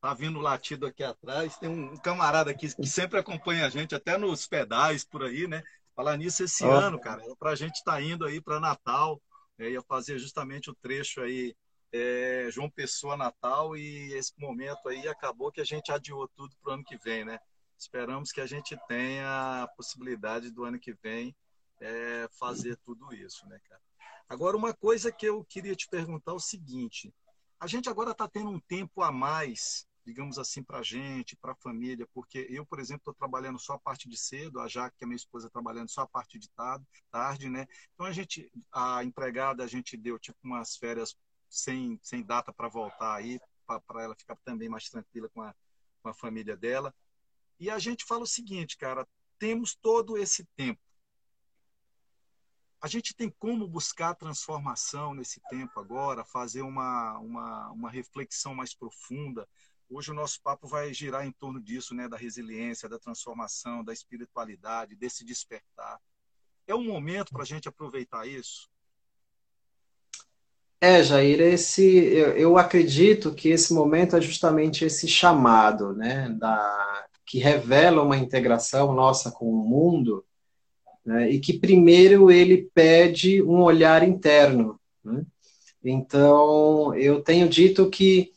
tá 0.00 0.14
vindo 0.14 0.40
latido 0.40 0.86
aqui 0.86 1.02
atrás. 1.02 1.56
Tem 1.56 1.68
um 1.68 1.96
camarada 1.96 2.50
aqui 2.50 2.74
que 2.74 2.86
sempre 2.86 3.18
acompanha 3.18 3.66
a 3.66 3.70
gente, 3.70 3.94
até 3.94 4.16
nos 4.16 4.46
pedais 4.46 5.04
por 5.04 5.24
aí, 5.24 5.46
né? 5.46 5.62
Falar 5.94 6.16
nisso 6.16 6.44
esse 6.44 6.64
oh. 6.64 6.70
ano, 6.70 7.00
cara, 7.00 7.22
para 7.38 7.50
a 7.50 7.54
gente 7.54 7.76
estar 7.76 7.92
tá 7.92 8.02
indo 8.02 8.24
aí 8.24 8.40
para 8.40 8.60
Natal, 8.60 9.20
Eu 9.58 9.70
ia 9.70 9.82
fazer 9.82 10.18
justamente 10.18 10.70
o 10.70 10.74
trecho 10.74 11.20
aí 11.20 11.54
é, 11.92 12.48
João 12.50 12.70
Pessoa 12.70 13.16
Natal 13.16 13.76
e 13.76 14.12
esse 14.14 14.32
momento 14.38 14.88
aí 14.88 15.06
acabou 15.08 15.52
que 15.52 15.60
a 15.60 15.64
gente 15.64 15.92
adiou 15.92 16.28
tudo 16.28 16.54
para 16.62 16.70
o 16.70 16.74
ano 16.74 16.84
que 16.84 16.96
vem, 16.96 17.24
né? 17.24 17.38
Esperamos 17.76 18.32
que 18.32 18.40
a 18.40 18.46
gente 18.46 18.78
tenha 18.88 19.62
a 19.62 19.68
possibilidade 19.68 20.50
do 20.50 20.64
ano 20.64 20.78
que 20.78 20.92
vem 21.02 21.34
é, 21.80 22.28
fazer 22.38 22.76
tudo 22.84 23.12
isso, 23.14 23.46
né, 23.48 23.58
cara? 23.68 23.80
Agora, 24.28 24.56
uma 24.56 24.72
coisa 24.72 25.10
que 25.10 25.26
eu 25.26 25.44
queria 25.44 25.74
te 25.74 25.88
perguntar 25.88 26.32
é 26.32 26.34
o 26.34 26.40
seguinte: 26.40 27.12
a 27.58 27.66
gente 27.66 27.88
agora 27.88 28.12
está 28.12 28.28
tendo 28.28 28.50
um 28.50 28.60
tempo 28.60 29.02
a 29.02 29.10
mais, 29.10 29.86
digamos 30.10 30.38
assim, 30.40 30.60
para 30.60 30.80
a 30.80 30.82
gente, 30.82 31.36
para 31.36 31.52
a 31.52 31.56
família, 31.56 32.04
porque 32.12 32.44
eu, 32.50 32.66
por 32.66 32.80
exemplo, 32.80 33.02
estou 33.02 33.14
trabalhando 33.14 33.60
só 33.60 33.74
a 33.74 33.78
parte 33.78 34.08
de 34.08 34.16
cedo, 34.16 34.58
a 34.58 34.66
Jaque, 34.66 34.98
que 34.98 35.04
é 35.04 35.06
minha 35.06 35.16
esposa, 35.16 35.48
trabalhando 35.48 35.88
só 35.88 36.02
a 36.02 36.06
parte 36.06 36.36
de 36.36 36.50
tarde, 37.10 37.48
né? 37.48 37.66
Então 37.94 38.06
a 38.06 38.12
gente, 38.12 38.50
a 38.72 39.04
empregada, 39.04 39.62
a 39.62 39.68
gente 39.68 39.96
deu 39.96 40.18
tipo 40.18 40.38
umas 40.42 40.76
férias 40.76 41.16
sem, 41.48 41.96
sem 42.02 42.24
data 42.24 42.52
para 42.52 42.68
voltar 42.68 43.14
aí, 43.14 43.40
para 43.86 44.02
ela 44.02 44.16
ficar 44.16 44.34
também 44.44 44.68
mais 44.68 44.88
tranquila 44.88 45.28
com 45.28 45.42
a, 45.42 45.54
com 46.02 46.08
a 46.08 46.14
família 46.14 46.56
dela. 46.56 46.92
E 47.60 47.70
a 47.70 47.78
gente 47.78 48.04
fala 48.04 48.24
o 48.24 48.26
seguinte, 48.26 48.76
cara, 48.76 49.06
temos 49.38 49.76
todo 49.76 50.18
esse 50.18 50.44
tempo. 50.56 50.80
A 52.82 52.88
gente 52.88 53.14
tem 53.14 53.30
como 53.38 53.68
buscar 53.68 54.14
transformação 54.14 55.14
nesse 55.14 55.40
tempo 55.50 55.78
agora, 55.78 56.24
fazer 56.24 56.62
uma, 56.62 57.18
uma, 57.18 57.70
uma 57.70 57.90
reflexão 57.90 58.54
mais 58.54 58.74
profunda. 58.74 59.46
Hoje 59.92 60.12
o 60.12 60.14
nosso 60.14 60.40
papo 60.40 60.68
vai 60.68 60.94
girar 60.94 61.26
em 61.26 61.32
torno 61.32 61.60
disso, 61.60 61.96
né, 61.96 62.08
da 62.08 62.16
resiliência, 62.16 62.88
da 62.88 62.96
transformação, 62.96 63.82
da 63.82 63.92
espiritualidade, 63.92 64.94
desse 64.94 65.24
despertar. 65.24 65.98
É 66.64 66.72
um 66.72 66.84
momento 66.84 67.32
para 67.32 67.42
a 67.42 67.46
gente 67.46 67.68
aproveitar 67.68 68.24
isso? 68.24 68.68
É, 70.80 71.02
Jair, 71.02 71.40
esse, 71.40 71.82
eu, 71.82 72.36
eu, 72.36 72.56
acredito 72.56 73.34
que 73.34 73.48
esse 73.48 73.74
momento 73.74 74.14
é 74.14 74.20
justamente 74.20 74.84
esse 74.84 75.08
chamado, 75.08 75.92
né, 75.92 76.28
da, 76.38 77.08
que 77.26 77.38
revela 77.38 78.00
uma 78.00 78.16
integração 78.16 78.94
nossa 78.94 79.32
com 79.32 79.46
o 79.46 79.68
mundo, 79.68 80.24
né, 81.04 81.28
e 81.30 81.40
que 81.40 81.58
primeiro 81.58 82.30
ele 82.30 82.70
pede 82.72 83.42
um 83.42 83.60
olhar 83.60 84.06
interno. 84.06 84.80
Né? 85.02 85.26
Então, 85.82 86.94
eu 86.94 87.20
tenho 87.22 87.48
dito 87.48 87.90
que 87.90 88.32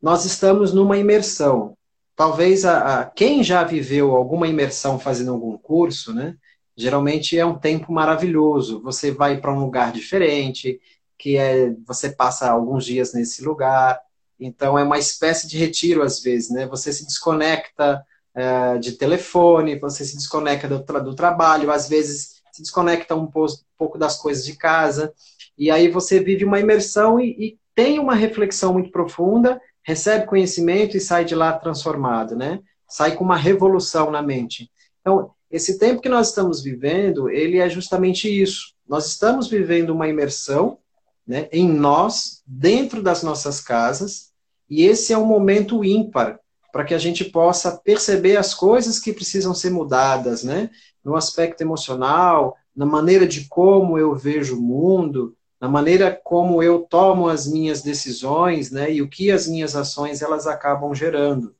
nós 0.00 0.24
estamos 0.24 0.72
numa 0.72 0.96
imersão. 0.96 1.76
Talvez 2.14 2.64
a, 2.64 3.00
a, 3.00 3.04
quem 3.04 3.42
já 3.42 3.62
viveu 3.62 4.14
alguma 4.14 4.48
imersão 4.48 4.98
fazendo 4.98 5.32
algum 5.32 5.56
curso, 5.58 6.14
né, 6.14 6.36
geralmente 6.76 7.38
é 7.38 7.44
um 7.44 7.58
tempo 7.58 7.92
maravilhoso. 7.92 8.82
Você 8.82 9.10
vai 9.10 9.40
para 9.40 9.52
um 9.52 9.60
lugar 9.60 9.92
diferente, 9.92 10.80
que 11.18 11.36
é 11.36 11.74
você 11.86 12.10
passa 12.10 12.50
alguns 12.50 12.84
dias 12.84 13.14
nesse 13.14 13.44
lugar. 13.44 13.98
Então 14.38 14.78
é 14.78 14.82
uma 14.82 14.98
espécie 14.98 15.48
de 15.48 15.58
retiro 15.58 16.02
às 16.02 16.20
vezes, 16.20 16.50
né? 16.50 16.66
Você 16.66 16.92
se 16.92 17.06
desconecta 17.06 18.04
é, 18.34 18.78
de 18.78 18.92
telefone, 18.92 19.78
você 19.78 20.04
se 20.04 20.14
desconecta 20.14 20.68
do, 20.68 20.82
tra 20.82 20.98
do, 20.98 21.14
trabalho, 21.14 21.70
às 21.70 21.88
vezes 21.88 22.42
se 22.52 22.60
desconecta 22.62 23.14
um 23.14 23.26
pouco 23.26 23.98
das 23.98 24.18
coisas 24.18 24.44
de 24.44 24.54
casa, 24.56 25.12
e 25.56 25.70
aí 25.70 25.88
você 25.88 26.20
vive 26.20 26.44
uma 26.44 26.60
imersão 26.60 27.18
e, 27.18 27.30
e 27.38 27.58
tem 27.74 27.98
uma 27.98 28.14
reflexão 28.14 28.74
muito 28.74 28.90
profunda, 28.90 29.60
recebe 29.86 30.26
conhecimento 30.26 30.96
e 30.96 31.00
sai 31.00 31.24
de 31.24 31.34
lá 31.36 31.52
transformado, 31.52 32.34
né? 32.34 32.58
Sai 32.88 33.14
com 33.14 33.22
uma 33.22 33.36
revolução 33.36 34.10
na 34.10 34.20
mente. 34.20 34.68
Então, 35.00 35.30
esse 35.48 35.78
tempo 35.78 36.02
que 36.02 36.08
nós 36.08 36.28
estamos 36.28 36.60
vivendo, 36.60 37.30
ele 37.30 37.58
é 37.58 37.70
justamente 37.70 38.28
isso. 38.28 38.74
Nós 38.86 39.06
estamos 39.06 39.46
vivendo 39.46 39.90
uma 39.90 40.08
imersão 40.08 40.78
né, 41.24 41.48
em 41.52 41.68
nós, 41.68 42.42
dentro 42.44 43.00
das 43.00 43.22
nossas 43.22 43.60
casas, 43.60 44.32
e 44.68 44.84
esse 44.84 45.12
é 45.12 45.18
um 45.18 45.24
momento 45.24 45.84
ímpar 45.84 46.40
para 46.72 46.84
que 46.84 46.92
a 46.94 46.98
gente 46.98 47.24
possa 47.24 47.80
perceber 47.84 48.36
as 48.36 48.52
coisas 48.52 48.98
que 48.98 49.12
precisam 49.12 49.54
ser 49.54 49.70
mudadas, 49.70 50.42
né, 50.42 50.68
no 51.04 51.14
aspecto 51.14 51.60
emocional, 51.60 52.56
na 52.74 52.84
maneira 52.84 53.26
de 53.26 53.46
como 53.48 53.96
eu 53.96 54.16
vejo 54.16 54.58
o 54.58 54.62
mundo, 54.62 55.36
na 55.66 55.72
maneira 55.72 56.16
como 56.22 56.62
eu 56.62 56.78
tomo 56.78 57.28
as 57.28 57.44
minhas 57.44 57.82
decisões, 57.82 58.70
né, 58.70 58.92
e 58.92 59.02
o 59.02 59.08
que 59.08 59.32
as 59.32 59.48
minhas 59.48 59.74
ações 59.74 60.22
elas 60.22 60.46
acabam 60.46 60.94
gerando. 60.94 61.56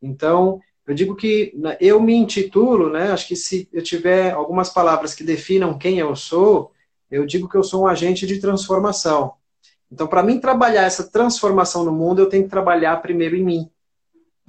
Então, 0.00 0.60
eu 0.86 0.94
digo 0.94 1.16
que 1.16 1.52
né, 1.56 1.76
eu 1.80 2.00
me 2.00 2.14
intitulo, 2.14 2.88
né, 2.88 3.10
acho 3.10 3.26
que 3.26 3.34
se 3.34 3.68
eu 3.72 3.82
tiver 3.82 4.30
algumas 4.30 4.68
palavras 4.68 5.12
que 5.12 5.24
definam 5.24 5.76
quem 5.76 5.98
eu 5.98 6.14
sou, 6.14 6.70
eu 7.10 7.26
digo 7.26 7.48
que 7.48 7.56
eu 7.56 7.64
sou 7.64 7.82
um 7.82 7.86
agente 7.88 8.28
de 8.28 8.38
transformação. 8.38 9.32
Então, 9.90 10.06
para 10.06 10.22
mim 10.22 10.38
trabalhar 10.38 10.84
essa 10.84 11.10
transformação 11.10 11.84
no 11.84 11.90
mundo, 11.90 12.20
eu 12.20 12.28
tenho 12.28 12.44
que 12.44 12.50
trabalhar 12.50 13.02
primeiro 13.02 13.34
em 13.34 13.42
mim. 13.42 13.70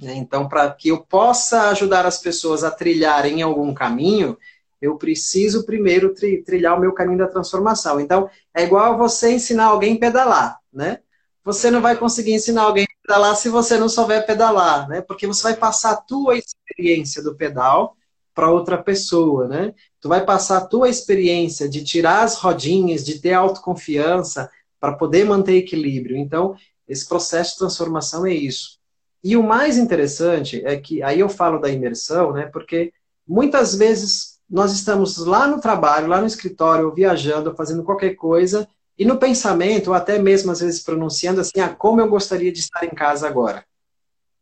Né? 0.00 0.14
Então, 0.14 0.48
para 0.48 0.70
que 0.70 0.90
eu 0.90 0.98
possa 0.98 1.70
ajudar 1.70 2.06
as 2.06 2.18
pessoas 2.18 2.62
a 2.62 2.70
trilharem 2.70 3.42
algum 3.42 3.74
caminho, 3.74 4.38
eu 4.80 4.96
preciso 4.96 5.66
primeiro 5.66 6.14
trilhar 6.14 6.76
o 6.76 6.80
meu 6.80 6.92
caminho 6.92 7.18
da 7.18 7.28
transformação. 7.28 8.00
Então, 8.00 8.30
é 8.54 8.64
igual 8.64 8.96
você 8.96 9.32
ensinar 9.32 9.66
alguém 9.66 9.96
a 9.96 9.98
pedalar, 9.98 10.58
né? 10.72 11.00
Você 11.44 11.70
não 11.70 11.80
vai 11.80 11.96
conseguir 11.96 12.32
ensinar 12.32 12.62
alguém 12.62 12.84
a 12.84 13.06
pedalar 13.06 13.36
se 13.36 13.48
você 13.48 13.78
não 13.78 13.88
souber 13.88 14.26
pedalar, 14.26 14.88
né? 14.88 15.00
Porque 15.00 15.26
você 15.26 15.42
vai 15.42 15.56
passar 15.56 15.92
a 15.92 15.96
tua 15.96 16.36
experiência 16.36 17.22
do 17.22 17.34
pedal 17.34 17.96
para 18.34 18.50
outra 18.50 18.82
pessoa, 18.82 19.48
né? 19.48 19.74
Tu 20.00 20.08
vai 20.08 20.24
passar 20.24 20.58
a 20.58 20.66
tua 20.66 20.88
experiência 20.88 21.68
de 21.68 21.84
tirar 21.84 22.22
as 22.22 22.36
rodinhas, 22.36 23.04
de 23.04 23.18
ter 23.18 23.32
autoconfiança 23.32 24.50
para 24.78 24.94
poder 24.94 25.24
manter 25.24 25.56
equilíbrio. 25.56 26.16
Então, 26.16 26.56
esse 26.88 27.06
processo 27.06 27.52
de 27.52 27.58
transformação 27.58 28.26
é 28.26 28.32
isso. 28.32 28.78
E 29.22 29.36
o 29.36 29.42
mais 29.42 29.76
interessante 29.76 30.62
é 30.64 30.76
que 30.78 31.02
aí 31.02 31.20
eu 31.20 31.28
falo 31.28 31.58
da 31.58 31.68
imersão, 31.68 32.32
né? 32.32 32.46
Porque 32.46 32.92
muitas 33.26 33.74
vezes 33.74 34.29
nós 34.50 34.72
estamos 34.72 35.16
lá 35.18 35.46
no 35.46 35.60
trabalho, 35.60 36.08
lá 36.08 36.20
no 36.20 36.26
escritório, 36.26 36.92
viajando, 36.92 37.54
fazendo 37.54 37.84
qualquer 37.84 38.16
coisa, 38.16 38.68
e 38.98 39.04
no 39.04 39.16
pensamento, 39.16 39.88
ou 39.88 39.94
até 39.94 40.18
mesmo 40.18 40.50
às 40.50 40.60
vezes 40.60 40.82
pronunciando 40.82 41.40
assim, 41.40 41.60
ah, 41.60 41.68
como 41.68 42.00
eu 42.00 42.08
gostaria 42.08 42.52
de 42.52 42.58
estar 42.58 42.84
em 42.84 42.90
casa 42.90 43.28
agora, 43.28 43.64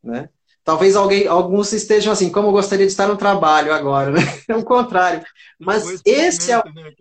né? 0.03 0.31
Talvez 0.64 0.97
alguém, 0.97 1.27
alguns 1.27 1.73
estejam 1.73 2.12
assim, 2.12 2.31
como 2.31 2.49
eu 2.49 2.53
gostaria 2.53 2.85
de 2.87 2.92
estar 2.92 3.07
no 3.07 3.16
trabalho 3.16 3.73
agora, 3.73 4.11
né? 4.11 4.21
É 4.49 4.57
o 4.57 4.64
contrário. 4.64 5.25
Mas 5.59 6.03
esse 6.05 6.51
é 6.51 6.59
o, 6.59 6.64
né, 6.64 6.92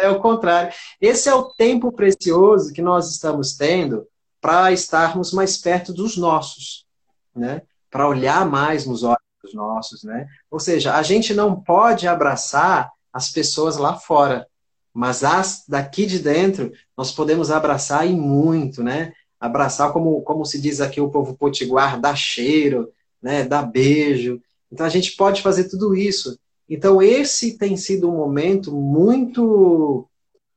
é 0.00 0.08
o 0.08 0.20
contrário. 0.20 0.72
Esse 1.00 1.28
é 1.28 1.34
o 1.34 1.44
tempo 1.44 1.92
precioso 1.92 2.72
que 2.72 2.82
nós 2.82 3.10
estamos 3.10 3.56
tendo 3.56 4.06
para 4.40 4.72
estarmos 4.72 5.32
mais 5.32 5.56
perto 5.58 5.92
dos 5.92 6.16
nossos, 6.16 6.86
né? 7.34 7.62
Para 7.90 8.08
olhar 8.08 8.44
mais 8.44 8.86
nos 8.86 9.02
olhos 9.02 9.29
nossos, 9.52 10.02
né? 10.02 10.26
Ou 10.50 10.60
seja, 10.60 10.94
a 10.94 11.02
gente 11.02 11.34
não 11.34 11.60
pode 11.60 12.06
abraçar 12.06 12.90
as 13.12 13.30
pessoas 13.30 13.76
lá 13.76 13.96
fora, 13.96 14.46
mas 14.92 15.24
as 15.24 15.64
daqui 15.68 16.06
de 16.06 16.18
dentro 16.18 16.72
nós 16.96 17.12
podemos 17.12 17.50
abraçar 17.50 18.06
e 18.06 18.12
muito, 18.12 18.82
né? 18.82 19.12
abraçar, 19.40 19.90
como, 19.92 20.20
como 20.20 20.44
se 20.44 20.60
diz 20.60 20.80
aqui 20.80 21.00
o 21.00 21.08
povo 21.08 21.34
potiguar, 21.34 21.98
dar 21.98 22.14
cheiro, 22.14 22.92
né, 23.22 23.42
dar 23.42 23.62
beijo. 23.62 24.40
Então 24.70 24.84
a 24.84 24.90
gente 24.90 25.16
pode 25.16 25.40
fazer 25.40 25.68
tudo 25.68 25.96
isso. 25.96 26.38
Então 26.68 27.02
esse 27.02 27.56
tem 27.56 27.76
sido 27.76 28.08
um 28.08 28.16
momento 28.16 28.70
muito, 28.70 30.06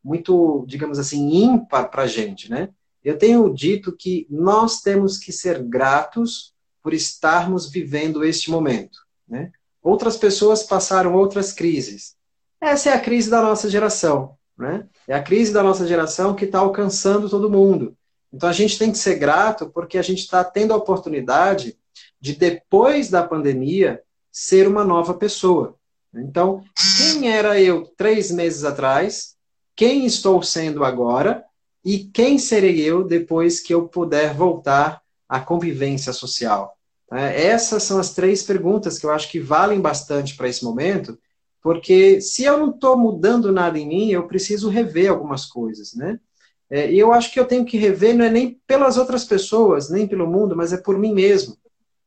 muito, 0.03 0.65
digamos 0.67 0.99
assim, 0.99 1.33
ímpar 1.33 1.89
para 1.89 2.03
a 2.03 2.07
gente, 2.07 2.51
né? 2.51 2.69
Eu 3.03 3.17
tenho 3.17 3.51
dito 3.53 3.95
que 3.97 4.27
nós 4.29 4.81
temos 4.81 5.17
que 5.17 5.31
ser 5.31 5.63
gratos 5.63 6.52
por 6.83 6.93
estarmos 6.93 7.71
vivendo 7.71 8.23
este 8.23 8.51
momento, 8.51 8.99
né? 9.27 9.51
Outras 9.81 10.17
pessoas 10.17 10.63
passaram 10.63 11.15
outras 11.15 11.51
crises. 11.51 12.15
Essa 12.61 12.89
é 12.89 12.93
a 12.93 12.99
crise 12.99 13.29
da 13.29 13.41
nossa 13.41 13.69
geração, 13.69 14.37
né? 14.57 14.85
É 15.07 15.15
a 15.15 15.23
crise 15.23 15.51
da 15.51 15.63
nossa 15.63 15.87
geração 15.87 16.35
que 16.35 16.45
está 16.45 16.59
alcançando 16.59 17.29
todo 17.29 17.49
mundo. 17.49 17.95
Então 18.31 18.49
a 18.49 18.53
gente 18.53 18.77
tem 18.77 18.91
que 18.91 18.97
ser 18.97 19.15
grato 19.15 19.69
porque 19.69 19.97
a 19.97 20.01
gente 20.01 20.19
está 20.19 20.43
tendo 20.43 20.73
a 20.73 20.77
oportunidade 20.77 21.77
de, 22.19 22.35
depois 22.35 23.09
da 23.09 23.21
pandemia, 23.21 24.01
ser 24.31 24.67
uma 24.67 24.83
nova 24.83 25.13
pessoa. 25.13 25.77
Então, 26.13 26.63
quem 26.97 27.31
era 27.31 27.59
eu 27.59 27.85
três 27.97 28.31
meses 28.31 28.63
atrás, 28.63 29.35
quem 29.75 30.05
estou 30.05 30.41
sendo 30.41 30.83
agora 30.83 31.43
e 31.83 31.99
quem 31.99 32.37
serei 32.37 32.79
eu 32.79 33.03
depois 33.03 33.59
que 33.59 33.73
eu 33.73 33.87
puder 33.87 34.33
voltar 34.33 35.01
à 35.27 35.39
convivência 35.39 36.13
social? 36.13 36.72
É, 37.13 37.47
essas 37.47 37.83
são 37.83 37.99
as 37.99 38.13
três 38.13 38.43
perguntas 38.43 38.97
que 38.97 39.05
eu 39.05 39.11
acho 39.11 39.29
que 39.29 39.39
valem 39.39 39.79
bastante 39.79 40.35
para 40.35 40.47
esse 40.47 40.63
momento, 40.63 41.17
porque 41.61 42.19
se 42.19 42.43
eu 42.43 42.57
não 42.57 42.71
estou 42.71 42.97
mudando 42.97 43.51
nada 43.51 43.77
em 43.79 43.87
mim, 43.87 44.09
eu 44.09 44.27
preciso 44.27 44.69
rever 44.69 45.09
algumas 45.09 45.45
coisas, 45.45 45.93
né? 45.93 46.19
É, 46.69 46.91
e 46.91 46.97
eu 46.97 47.13
acho 47.13 47.31
que 47.31 47.39
eu 47.39 47.45
tenho 47.45 47.65
que 47.65 47.77
rever, 47.77 48.15
não 48.15 48.25
é 48.25 48.29
nem 48.29 48.59
pelas 48.65 48.97
outras 48.97 49.23
pessoas, 49.23 49.89
nem 49.89 50.07
pelo 50.07 50.25
mundo, 50.25 50.55
mas 50.55 50.73
é 50.73 50.77
por 50.77 50.97
mim 50.97 51.13
mesmo. 51.13 51.55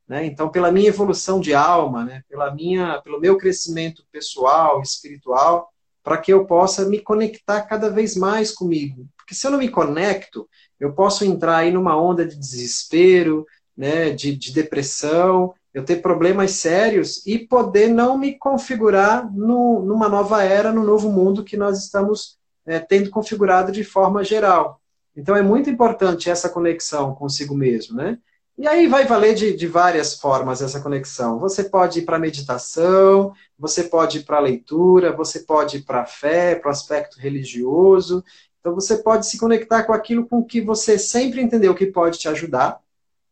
Né? 0.07 0.25
Então, 0.25 0.49
pela 0.49 0.71
minha 0.71 0.89
evolução 0.89 1.39
de 1.39 1.53
alma, 1.53 2.03
né? 2.03 2.23
pela 2.29 2.53
minha, 2.53 3.01
pelo 3.01 3.19
meu 3.19 3.37
crescimento 3.37 4.03
pessoal, 4.11 4.81
espiritual, 4.81 5.71
para 6.03 6.17
que 6.17 6.31
eu 6.31 6.45
possa 6.45 6.85
me 6.85 6.99
conectar 6.99 7.61
cada 7.61 7.89
vez 7.89 8.15
mais 8.15 8.51
comigo. 8.51 9.07
Porque 9.17 9.35
se 9.35 9.45
eu 9.45 9.51
não 9.51 9.57
me 9.57 9.69
conecto, 9.69 10.47
eu 10.79 10.93
posso 10.93 11.25
entrar 11.25 11.57
aí 11.57 11.71
numa 11.71 11.99
onda 11.99 12.25
de 12.25 12.37
desespero, 12.37 13.45
né, 13.77 14.09
de, 14.09 14.35
de 14.35 14.51
depressão, 14.51 15.53
eu 15.73 15.85
ter 15.85 15.97
problemas 16.01 16.51
sérios 16.51 17.25
e 17.27 17.37
poder 17.37 17.87
não 17.87 18.17
me 18.17 18.33
configurar 18.33 19.31
no, 19.31 19.81
numa 19.83 20.09
nova 20.09 20.43
era, 20.43 20.73
no 20.73 20.83
novo 20.83 21.11
mundo 21.11 21.43
que 21.43 21.55
nós 21.55 21.77
estamos 21.77 22.37
é, 22.65 22.79
tendo 22.79 23.11
configurado 23.11 23.71
de 23.71 23.83
forma 23.83 24.23
geral. 24.23 24.81
Então 25.15 25.35
é 25.35 25.41
muito 25.41 25.69
importante 25.69 26.29
essa 26.29 26.49
conexão 26.49 27.13
consigo 27.13 27.55
mesmo, 27.55 27.95
né? 27.95 28.17
E 28.57 28.67
aí 28.67 28.87
vai 28.87 29.05
valer 29.05 29.35
de, 29.35 29.55
de 29.55 29.67
várias 29.67 30.15
formas 30.15 30.63
essa 30.63 30.81
conexão. 30.81 31.37
Você 31.39 31.63
pode 31.63 31.99
ir 31.99 32.05
para 32.05 32.17
meditação, 32.17 33.31
você 33.57 33.83
pode 33.83 34.17
ir 34.19 34.23
para 34.23 34.39
leitura, 34.39 35.15
você 35.15 35.41
pode 35.41 35.77
ir 35.77 35.81
para 35.83 36.07
fé, 36.07 36.55
para 36.55 36.69
o 36.69 36.71
aspecto 36.71 37.19
religioso. 37.19 38.23
Então 38.59 38.73
você 38.73 38.97
pode 38.97 39.27
se 39.27 39.37
conectar 39.37 39.83
com 39.83 39.93
aquilo 39.93 40.25
com 40.27 40.43
que 40.43 40.59
você 40.59 40.97
sempre 40.97 41.39
entendeu 41.39 41.75
que 41.75 41.85
pode 41.85 42.17
te 42.17 42.27
ajudar. 42.27 42.79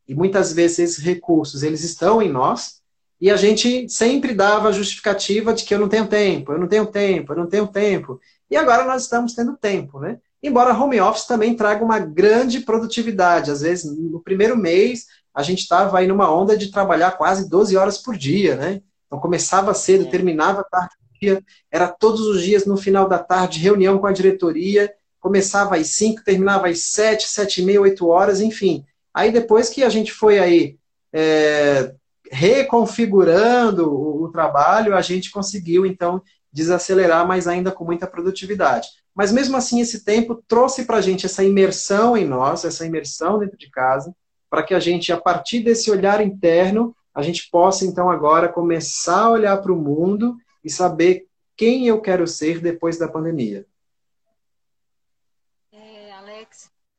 E 0.07 0.13
muitas 0.13 0.53
vezes 0.53 0.79
esses 0.79 1.03
recursos, 1.03 1.63
eles 1.63 1.83
estão 1.83 2.21
em 2.21 2.31
nós, 2.31 2.81
e 3.19 3.31
a 3.31 3.37
gente 3.37 3.89
sempre 3.89 4.33
dava 4.33 4.69
a 4.69 4.71
justificativa 4.71 5.53
de 5.53 5.63
que 5.63 5.73
eu 5.73 5.79
não 5.79 5.89
tenho 5.89 6.07
tempo, 6.07 6.51
eu 6.51 6.59
não 6.59 6.67
tenho 6.67 6.85
tempo, 6.85 7.33
eu 7.33 7.37
não 7.37 7.47
tenho 7.47 7.67
tempo. 7.67 8.19
E 8.49 8.55
agora 8.55 8.85
nós 8.85 9.03
estamos 9.03 9.33
tendo 9.33 9.55
tempo, 9.57 9.99
né? 9.99 10.19
Embora 10.43 10.77
home 10.77 10.99
office 10.99 11.25
também 11.25 11.55
traga 11.55 11.83
uma 11.83 11.97
grande 11.97 12.59
produtividade. 12.59 13.49
Às 13.49 13.61
vezes, 13.61 13.97
no 13.97 14.21
primeiro 14.21 14.55
mês, 14.55 15.07
a 15.33 15.41
gente 15.41 15.59
estava 15.59 15.97
aí 15.97 16.07
numa 16.07 16.31
onda 16.31 16.55
de 16.55 16.71
trabalhar 16.71 17.11
quase 17.11 17.49
12 17.49 17.75
horas 17.75 17.97
por 17.97 18.15
dia, 18.15 18.55
né? 18.55 18.81
Então 19.07 19.19
começava 19.19 19.73
cedo, 19.73 20.09
terminava 20.09 20.63
tarde 20.63 20.95
do 20.99 21.19
dia, 21.19 21.43
era 21.71 21.87
todos 21.87 22.21
os 22.21 22.41
dias 22.41 22.65
no 22.65 22.77
final 22.77 23.07
da 23.07 23.17
tarde, 23.17 23.59
reunião 23.59 23.97
com 23.97 24.07
a 24.07 24.11
diretoria, 24.11 24.93
começava 25.19 25.77
às 25.77 25.87
5, 25.87 26.23
terminava 26.23 26.67
às 26.67 26.79
7, 26.83 27.27
7 27.27 27.61
e 27.61 27.65
meia, 27.65 27.81
8 27.81 28.07
horas, 28.07 28.41
enfim. 28.41 28.85
Aí 29.15 29.31
depois 29.31 29.69
que 29.69 29.81
a 29.81 29.87
gente 29.87 30.11
foi 30.11 30.37
aí 30.39 30.77
é, 31.13 31.95
reconfigurando 32.29 33.89
o, 33.89 34.23
o 34.23 34.29
trabalho, 34.29 34.93
a 34.93 35.01
gente 35.01 35.31
conseguiu 35.31 35.85
então 35.85 36.21
desacelerar, 36.51 37.25
mas 37.25 37.47
ainda 37.47 37.71
com 37.71 37.85
muita 37.85 38.05
produtividade. 38.05 38.89
Mas 39.15 39.31
mesmo 39.31 39.55
assim, 39.55 39.79
esse 39.79 40.03
tempo 40.03 40.43
trouxe 40.45 40.83
para 40.83 40.97
a 40.97 41.01
gente 41.01 41.25
essa 41.25 41.45
imersão 41.45 42.17
em 42.17 42.25
nós, 42.25 42.65
essa 42.65 42.85
imersão 42.85 43.39
dentro 43.39 43.57
de 43.57 43.69
casa, 43.71 44.13
para 44.49 44.63
que 44.63 44.73
a 44.73 44.79
gente, 44.81 45.13
a 45.13 45.17
partir 45.17 45.61
desse 45.61 45.89
olhar 45.89 46.19
interno, 46.19 46.93
a 47.13 47.21
gente 47.21 47.49
possa 47.49 47.85
então 47.85 48.09
agora 48.09 48.49
começar 48.49 49.21
a 49.21 49.29
olhar 49.29 49.57
para 49.61 49.71
o 49.71 49.77
mundo 49.77 50.35
e 50.61 50.69
saber 50.69 51.25
quem 51.55 51.87
eu 51.87 52.01
quero 52.01 52.27
ser 52.27 52.59
depois 52.59 52.97
da 52.97 53.07
pandemia. 53.07 53.65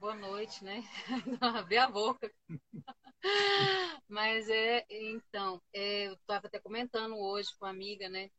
boa 0.07 0.15
noite, 0.47 0.65
né? 0.65 0.85
Abri 1.41 1.77
a 1.77 1.91
boca. 1.91 2.31
Mas 4.09 4.49
é, 4.49 4.87
então, 4.89 5.61
é, 5.73 6.07
eu 6.07 6.15
estava 6.15 6.47
até 6.47 6.61
comentando 6.61 7.17
hoje 7.17 7.51
com 7.59 7.65
uma 7.65 7.73
amiga, 7.73 8.09
né? 8.09 8.31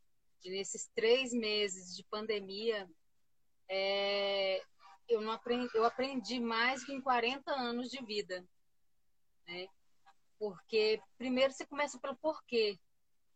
Nesses 0.45 0.89
três 0.95 1.33
meses 1.33 1.95
de 1.95 2.03
pandemia, 2.05 2.89
é, 3.69 4.61
eu, 5.09 5.19
não 5.19 5.31
aprendi, 5.33 5.69
eu 5.73 5.83
aprendi 5.83 6.39
mais 6.39 6.85
que 6.85 6.93
em 6.93 7.01
40 7.01 7.51
anos 7.51 7.89
de 7.89 8.01
vida. 8.05 8.45
Né? 9.45 9.67
Porque 10.39 11.01
primeiro 11.17 11.51
você 11.51 11.65
começa 11.65 11.99
pelo 11.99 12.15
porquê. 12.15 12.79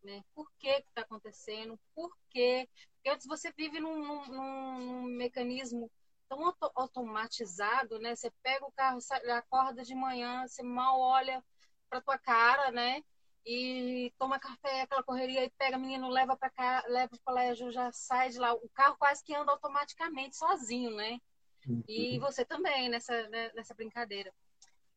Né? 0.03 0.23
Por 0.34 0.49
que 0.57 0.69
está 0.69 1.01
acontecendo? 1.01 1.77
Por 1.93 2.15
quê? 2.29 2.69
Porque 2.95 3.10
antes 3.10 3.27
você 3.27 3.51
vive 3.51 3.79
num, 3.79 3.99
num, 3.99 4.25
num 4.27 5.03
mecanismo 5.03 5.91
tão 6.32 6.46
auto 6.46 6.72
automatizado, 6.76 8.00
né? 8.00 8.15
Você 8.15 8.32
pega 8.41 8.65
o 8.65 8.72
carro, 8.72 9.02
sai, 9.02 9.30
acorda 9.32 9.84
de 9.84 9.94
manhã, 9.94 10.48
você 10.48 10.63
mal 10.63 10.98
olha 10.98 11.44
para 11.89 12.00
tua 12.00 12.17
cara, 12.17 12.72
né? 12.72 13.04
E 13.46 14.13
toma 14.17 14.39
café, 14.39 14.82
aquela 14.82 15.04
correria, 15.04 15.44
e 15.44 15.50
pega 15.50 15.78
menino, 15.78 16.08
leva 16.08 16.38
para 16.38 16.50
cá, 16.50 16.84
leva 16.88 17.10
para 17.10 17.17
o 17.17 17.24
colégio, 17.24 17.72
já 17.72 17.91
sai 17.91 18.30
de 18.30 18.39
lá. 18.39 18.54
O 18.54 18.70
carro 18.70 18.96
quase 18.98 19.22
que 19.24 19.36
anda 19.36 19.52
automaticamente 19.52 20.38
sozinho, 20.38 20.96
né? 20.96 21.20
E 21.88 22.13
uhum. 22.13 22.22
você 22.22 22.46
também 22.46 22.88
nessa 22.88 23.28
né, 23.28 23.52
nessa 23.54 23.74
brincadeira. 23.74 24.34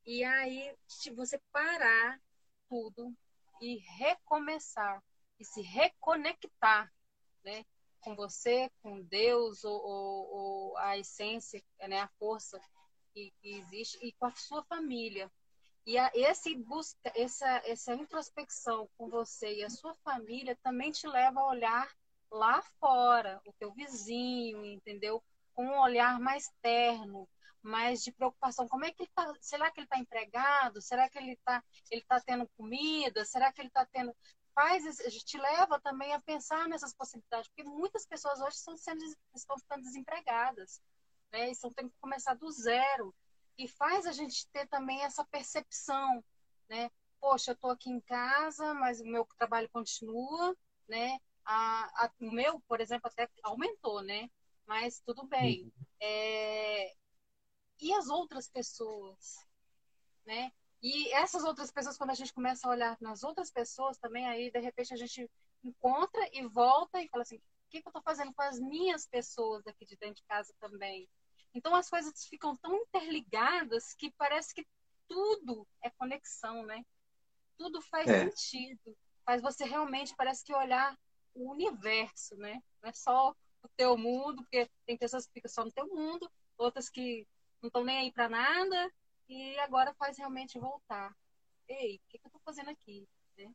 E 0.06 0.22
aí 0.22 0.72
você 1.16 1.40
parar 1.50 2.20
tudo 2.68 3.12
e 3.60 3.78
recomeçar 3.98 5.02
e 5.40 5.44
se 5.44 5.62
reconectar, 5.62 6.92
né? 7.44 7.64
Com 8.04 8.14
você, 8.14 8.70
com 8.82 9.00
Deus, 9.00 9.64
ou, 9.64 9.80
ou, 9.82 10.30
ou 10.30 10.78
a 10.78 10.98
essência, 10.98 11.64
né, 11.88 12.00
a 12.00 12.08
força 12.18 12.60
que, 13.14 13.32
que, 13.40 13.56
existe, 13.56 13.98
e 14.02 14.12
com 14.12 14.26
a 14.26 14.30
sua 14.32 14.62
família. 14.64 15.32
E 15.86 15.96
a, 15.96 16.10
esse 16.14 16.54
busca, 16.54 17.10
essa, 17.14 17.62
essa 17.64 17.94
introspecção 17.94 18.88
com 18.98 19.08
você 19.08 19.56
e 19.56 19.64
a 19.64 19.70
sua 19.70 19.94
família 20.04 20.56
também 20.62 20.90
te 20.90 21.06
leva 21.06 21.40
a 21.40 21.48
olhar 21.48 21.90
lá 22.30 22.62
fora, 22.78 23.40
o 23.46 23.52
teu 23.54 23.72
vizinho, 23.72 24.64
entendeu? 24.64 25.22
Com 25.54 25.66
um 25.66 25.78
olhar 25.78 26.20
mais 26.20 26.50
terno, 26.60 27.28
mais 27.62 28.02
de 28.02 28.12
preocupação. 28.12 28.68
Como 28.68 28.84
é 28.84 28.92
que 28.92 29.02
ele 29.02 29.10
tá? 29.14 29.32
Será 29.40 29.70
que 29.70 29.80
ele 29.80 29.86
está 29.86 29.98
empregado? 29.98 30.82
Será 30.82 31.08
que 31.08 31.16
ele 31.18 31.32
está 31.32 31.62
ele 31.90 32.02
tá 32.02 32.20
tendo 32.20 32.48
comida? 32.56 33.24
Será 33.24 33.52
que 33.52 33.60
ele 33.60 33.68
está 33.68 33.86
tendo 33.86 34.14
faz, 34.54 34.84
te 35.24 35.38
leva 35.38 35.80
também 35.80 36.12
a 36.14 36.20
pensar 36.20 36.68
nessas 36.68 36.94
possibilidades, 36.94 37.48
porque 37.48 37.64
muitas 37.64 38.06
pessoas 38.06 38.40
hoje 38.40 38.56
estão, 38.56 38.76
sendo, 38.76 39.02
estão 39.34 39.58
ficando 39.58 39.82
desempregadas, 39.82 40.80
né? 41.32 41.50
Estão 41.50 41.72
tendo 41.72 41.90
que 41.90 41.98
começar 42.00 42.34
do 42.34 42.50
zero. 42.50 43.14
E 43.58 43.68
faz 43.68 44.06
a 44.06 44.12
gente 44.12 44.48
ter 44.48 44.66
também 44.68 45.02
essa 45.02 45.24
percepção, 45.26 46.24
né? 46.68 46.90
Poxa, 47.20 47.50
eu 47.50 47.54
estou 47.54 47.70
aqui 47.70 47.90
em 47.90 48.00
casa, 48.00 48.74
mas 48.74 49.00
o 49.00 49.04
meu 49.04 49.26
trabalho 49.36 49.68
continua, 49.70 50.56
né? 50.88 51.18
A, 51.44 52.04
a, 52.04 52.10
o 52.20 52.30
meu, 52.30 52.60
por 52.60 52.80
exemplo, 52.80 53.08
até 53.08 53.28
aumentou, 53.42 54.02
né? 54.02 54.30
Mas 54.66 55.00
tudo 55.00 55.26
bem. 55.26 55.64
Uhum. 55.64 55.72
É... 56.00 56.94
E 57.80 57.92
as 57.92 58.08
outras 58.08 58.48
pessoas, 58.48 59.36
né? 60.24 60.52
E 60.84 61.10
essas 61.14 61.44
outras 61.44 61.70
pessoas, 61.70 61.96
quando 61.96 62.10
a 62.10 62.14
gente 62.14 62.34
começa 62.34 62.68
a 62.68 62.70
olhar 62.70 62.94
nas 63.00 63.22
outras 63.24 63.50
pessoas 63.50 63.96
também, 63.96 64.26
aí 64.28 64.50
de 64.50 64.60
repente 64.60 64.92
a 64.92 64.96
gente 64.98 65.30
encontra 65.64 66.28
e 66.30 66.46
volta 66.46 67.00
e 67.00 67.08
fala 67.08 67.22
assim: 67.22 67.36
o 67.36 67.70
que, 67.70 67.80
que 67.80 67.88
eu 67.88 67.90
estou 67.90 68.02
fazendo 68.02 68.34
com 68.34 68.42
as 68.42 68.60
minhas 68.60 69.06
pessoas 69.06 69.66
aqui 69.66 69.86
de 69.86 69.96
dentro 69.96 70.16
de 70.16 70.24
casa 70.24 70.52
também? 70.60 71.08
Então 71.54 71.74
as 71.74 71.88
coisas 71.88 72.26
ficam 72.26 72.54
tão 72.56 72.76
interligadas 72.76 73.94
que 73.94 74.12
parece 74.18 74.54
que 74.54 74.66
tudo 75.08 75.66
é 75.82 75.88
conexão, 75.88 76.66
né? 76.66 76.84
Tudo 77.56 77.80
faz 77.80 78.06
é. 78.06 78.28
sentido. 78.28 78.94
Faz 79.24 79.40
você 79.40 79.64
realmente, 79.64 80.14
parece 80.14 80.44
que 80.44 80.54
olhar 80.54 80.94
o 81.32 81.50
universo, 81.50 82.36
né? 82.36 82.62
Não 82.82 82.90
é 82.90 82.92
só 82.92 83.34
o 83.62 83.68
teu 83.74 83.96
mundo, 83.96 84.42
porque 84.42 84.68
tem 84.84 84.98
pessoas 84.98 85.24
que 85.26 85.32
ficam 85.32 85.50
só 85.50 85.64
no 85.64 85.72
teu 85.72 85.86
mundo, 85.86 86.30
outras 86.58 86.90
que 86.90 87.26
não 87.62 87.68
estão 87.68 87.82
nem 87.82 88.00
aí 88.00 88.12
para 88.12 88.28
nada, 88.28 88.92
e 89.28 89.58
agora 89.60 89.94
faz 89.94 90.18
realmente 90.18 90.58
voltar. 90.58 91.14
Ei, 91.68 91.96
o 91.96 92.00
que, 92.08 92.18
que 92.18 92.26
eu 92.26 92.28
estou 92.28 92.40
fazendo 92.44 92.70
aqui? 92.70 93.06
Né? 93.38 93.50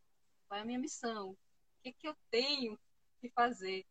Qual 0.47 0.57
é 0.57 0.63
a 0.63 0.65
minha 0.65 0.79
missão? 0.79 1.31
O 1.31 1.37
que, 1.83 1.93
que 1.93 2.07
eu 2.07 2.15
tenho 2.29 2.77
que 3.21 3.29
fazer? 3.29 3.85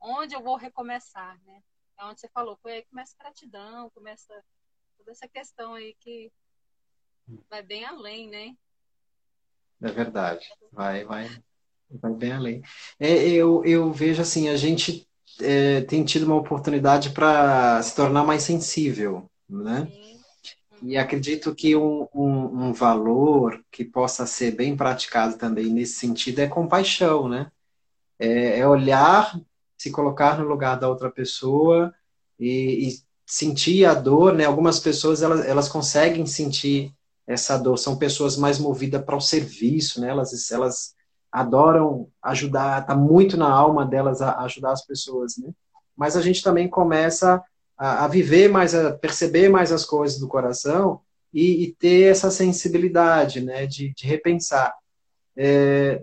Onde 0.00 0.34
eu 0.34 0.42
vou 0.42 0.56
recomeçar? 0.56 1.38
Né? 1.44 1.62
É 1.98 2.04
onde 2.04 2.20
você 2.20 2.28
falou, 2.28 2.58
foi 2.60 2.72
aí 2.72 2.82
que 2.82 2.90
começa 2.90 3.14
a 3.18 3.22
gratidão, 3.22 3.90
começa 3.90 4.44
toda 4.98 5.12
essa 5.12 5.28
questão 5.28 5.74
aí 5.74 5.94
que 6.00 6.30
vai 7.48 7.62
bem 7.62 7.84
além, 7.84 8.28
né? 8.28 8.56
É 9.82 9.90
verdade, 9.90 10.46
vai, 10.72 11.04
vai, 11.04 11.28
vai 11.90 12.12
bem 12.14 12.32
além. 12.32 12.62
É, 12.98 13.28
eu, 13.28 13.64
eu 13.64 13.92
vejo 13.92 14.22
assim, 14.22 14.48
a 14.48 14.56
gente 14.56 15.08
é, 15.40 15.82
tem 15.82 16.04
tido 16.04 16.24
uma 16.24 16.36
oportunidade 16.36 17.10
para 17.10 17.82
se 17.82 17.94
tornar 17.94 18.24
mais 18.24 18.42
sensível, 18.42 19.30
né? 19.48 19.86
Sim 19.86 20.15
e 20.82 20.96
acredito 20.96 21.54
que 21.54 21.74
um, 21.74 22.06
um, 22.14 22.66
um, 22.66 22.72
valor 22.72 23.62
que 23.70 23.84
possa 23.84 24.26
ser 24.26 24.52
bem 24.52 24.76
praticado 24.76 25.36
também 25.36 25.66
nesse 25.66 25.94
sentido 25.94 26.40
é 26.40 26.46
compaixão, 26.46 27.28
né? 27.28 27.50
É, 28.18 28.60
é 28.60 28.68
olhar, 28.68 29.38
se 29.76 29.90
colocar 29.90 30.38
no 30.38 30.46
lugar 30.46 30.78
da 30.78 30.88
outra 30.88 31.10
pessoa 31.10 31.94
e, 32.38 32.88
e, 32.88 33.06
sentir 33.26 33.84
a 33.84 33.94
dor, 33.94 34.34
né? 34.34 34.44
Algumas 34.44 34.78
pessoas 34.78 35.22
elas, 35.22 35.44
elas 35.46 35.68
conseguem 35.68 36.26
sentir 36.26 36.94
essa 37.26 37.56
dor, 37.58 37.76
são 37.76 37.98
pessoas 37.98 38.36
mais 38.36 38.58
movidas 38.58 39.04
para 39.04 39.16
o 39.16 39.20
serviço, 39.20 40.00
né? 40.00 40.08
Elas, 40.08 40.50
elas 40.50 40.94
adoram 41.32 42.08
ajudar, 42.22 42.86
tá 42.86 42.94
muito 42.94 43.36
na 43.36 43.50
alma 43.50 43.84
delas 43.84 44.20
ajudar 44.22 44.72
as 44.72 44.86
pessoas, 44.86 45.36
né? 45.36 45.50
Mas 45.96 46.16
a 46.16 46.22
gente 46.22 46.42
também 46.42 46.68
começa 46.68 47.42
a, 47.76 48.04
a 48.04 48.08
viver 48.08 48.48
mais, 48.48 48.74
a 48.74 48.92
perceber 48.92 49.48
mais 49.48 49.72
as 49.72 49.84
coisas 49.84 50.18
do 50.18 50.28
coração 50.28 51.00
e, 51.32 51.64
e 51.64 51.72
ter 51.72 52.10
essa 52.10 52.30
sensibilidade, 52.30 53.40
né, 53.40 53.66
de, 53.66 53.92
de 53.94 54.06
repensar. 54.06 54.74
É, 55.36 56.02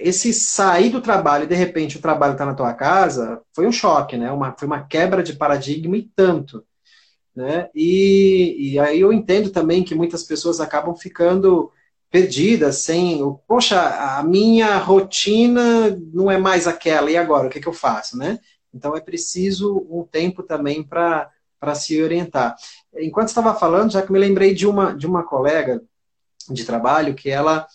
esse 0.00 0.32
sair 0.32 0.90
do 0.90 1.00
trabalho 1.00 1.44
e 1.44 1.48
de 1.48 1.54
repente 1.54 1.96
o 1.96 2.00
trabalho 2.00 2.32
está 2.32 2.44
na 2.44 2.54
tua 2.54 2.74
casa 2.74 3.40
foi 3.54 3.66
um 3.66 3.72
choque, 3.72 4.16
né? 4.16 4.30
Uma, 4.30 4.54
foi 4.58 4.66
uma 4.66 4.82
quebra 4.82 5.22
de 5.22 5.34
paradigma 5.34 5.96
e 5.96 6.02
tanto. 6.02 6.64
Né? 7.34 7.68
E, 7.74 8.72
e 8.72 8.78
aí 8.78 9.00
eu 9.00 9.12
entendo 9.12 9.50
também 9.50 9.82
que 9.82 9.94
muitas 9.94 10.22
pessoas 10.22 10.60
acabam 10.60 10.94
ficando 10.94 11.70
perdidas, 12.10 12.76
sem, 12.76 13.20
poxa, 13.48 13.80
a 14.18 14.22
minha 14.22 14.76
rotina 14.76 15.98
não 16.12 16.30
é 16.30 16.36
mais 16.36 16.66
aquela, 16.66 17.10
e 17.10 17.16
agora, 17.16 17.46
o 17.46 17.50
que, 17.50 17.58
que 17.58 17.66
eu 17.66 17.72
faço, 17.72 18.18
né? 18.18 18.38
Então 18.72 18.96
é 18.96 19.00
preciso 19.00 19.86
um 19.90 20.04
tempo 20.04 20.42
também 20.42 20.82
para 20.82 21.30
se 21.74 22.02
orientar. 22.02 22.56
Enquanto 22.96 23.28
estava 23.28 23.54
falando, 23.54 23.92
já 23.92 24.02
que 24.02 24.12
me 24.12 24.18
lembrei 24.18 24.54
de 24.54 24.66
uma, 24.66 24.94
de 24.94 25.06
uma 25.06 25.22
colega 25.22 25.82
de 26.48 26.64
trabalho 26.64 27.14
que 27.14 27.30
ela 27.30 27.66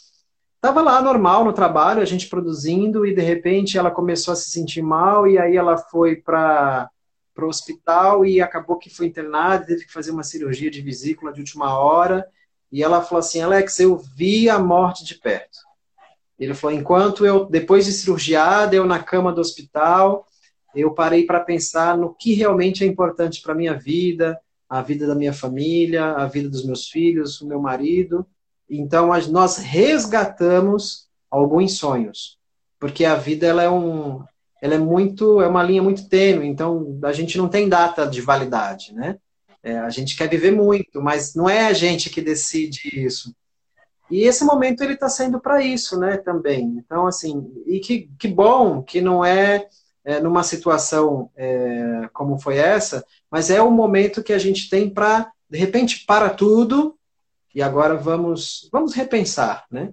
estava 0.55 0.81
lá 0.81 1.01
normal 1.01 1.45
no 1.45 1.53
trabalho, 1.53 2.01
a 2.01 2.05
gente 2.05 2.27
produzindo, 2.27 3.05
e 3.05 3.13
de 3.13 3.21
repente 3.21 3.77
ela 3.77 3.91
começou 3.91 4.31
a 4.31 4.35
se 4.35 4.49
sentir 4.49 4.81
mal, 4.81 5.27
e 5.27 5.37
aí 5.37 5.55
ela 5.55 5.77
foi 5.77 6.15
para 6.15 6.89
o 7.37 7.45
hospital 7.45 8.25
e 8.25 8.41
acabou 8.41 8.77
que 8.77 8.89
foi 8.89 9.05
internada, 9.05 9.65
teve 9.65 9.85
que 9.85 9.93
fazer 9.93 10.11
uma 10.11 10.23
cirurgia 10.23 10.69
de 10.69 10.81
vesícula 10.81 11.31
de 11.31 11.39
última 11.39 11.77
hora, 11.77 12.27
e 12.71 12.83
ela 12.83 13.01
falou 13.01 13.19
assim, 13.19 13.39
Alex, 13.39 13.79
eu 13.79 13.95
vi 13.97 14.49
a 14.49 14.59
morte 14.59 15.05
de 15.05 15.15
perto. 15.15 15.59
Ele 16.37 16.53
falou, 16.53 16.75
enquanto 16.75 17.25
eu, 17.25 17.45
depois 17.45 17.85
de 17.85 17.93
cirurgiada, 17.93 18.75
eu 18.75 18.85
na 18.85 19.01
cama 19.01 19.31
do 19.31 19.39
hospital, 19.39 20.27
eu 20.75 20.93
parei 20.93 21.25
para 21.25 21.39
pensar 21.39 21.97
no 21.97 22.13
que 22.13 22.33
realmente 22.33 22.83
é 22.83 22.87
importante 22.87 23.41
para 23.41 23.55
minha 23.55 23.73
vida, 23.73 24.39
a 24.69 24.81
vida 24.81 25.07
da 25.07 25.15
minha 25.15 25.33
família, 25.33 26.13
a 26.13 26.25
vida 26.25 26.49
dos 26.49 26.65
meus 26.65 26.89
filhos, 26.89 27.41
o 27.41 27.47
meu 27.47 27.61
marido, 27.61 28.25
então, 28.69 29.09
nós 29.29 29.57
resgatamos 29.57 31.07
alguns 31.31 31.77
sonhos, 31.77 32.37
porque 32.79 33.05
a 33.05 33.15
vida 33.15 33.47
ela 33.47 33.63
é 33.63 33.69
um, 33.69 34.23
ela 34.61 34.75
é 34.75 34.77
muito, 34.77 35.41
é 35.41 35.47
uma 35.47 35.63
linha 35.63 35.81
muito 35.81 36.09
tênue. 36.09 36.47
Então, 36.47 36.99
a 37.03 37.13
gente 37.13 37.37
não 37.37 37.47
tem 37.47 37.69
data 37.69 38.05
de 38.05 38.21
validade, 38.21 38.93
né? 38.93 39.17
É, 39.63 39.79
a 39.79 39.89
gente 39.89 40.15
quer 40.15 40.29
viver 40.29 40.51
muito, 40.51 41.01
mas 41.01 41.33
não 41.33 41.49
é 41.49 41.67
a 41.67 41.73
gente 41.73 42.09
que 42.09 42.21
decide 42.21 42.81
isso. 42.93 43.33
E 44.09 44.21
esse 44.21 44.45
momento 44.45 44.81
ele 44.81 44.93
está 44.93 45.09
sendo 45.09 45.39
para 45.39 45.61
isso, 45.61 45.99
né? 45.99 46.17
Também. 46.17 46.77
Então, 46.77 47.07
assim, 47.07 47.51
e 47.65 47.79
que, 47.79 48.09
que 48.19 48.27
bom 48.27 48.81
que 48.81 49.01
não 49.01 49.23
é, 49.23 49.67
é 50.07 50.21
numa 50.21 50.41
situação 50.41 51.29
é, 51.35 52.09
como 52.13 52.39
foi 52.39 52.55
essa, 52.55 53.05
mas 53.29 53.49
é 53.49 53.61
o 53.61 53.69
momento 53.69 54.23
que 54.23 54.31
a 54.31 54.37
gente 54.37 54.69
tem 54.69 54.89
para 54.89 55.29
de 55.49 55.57
repente 55.57 56.05
para 56.05 56.29
tudo 56.29 56.97
e 57.53 57.61
agora 57.61 57.97
vamos, 57.97 58.69
vamos 58.71 58.93
repensar, 58.93 59.65
né? 59.69 59.91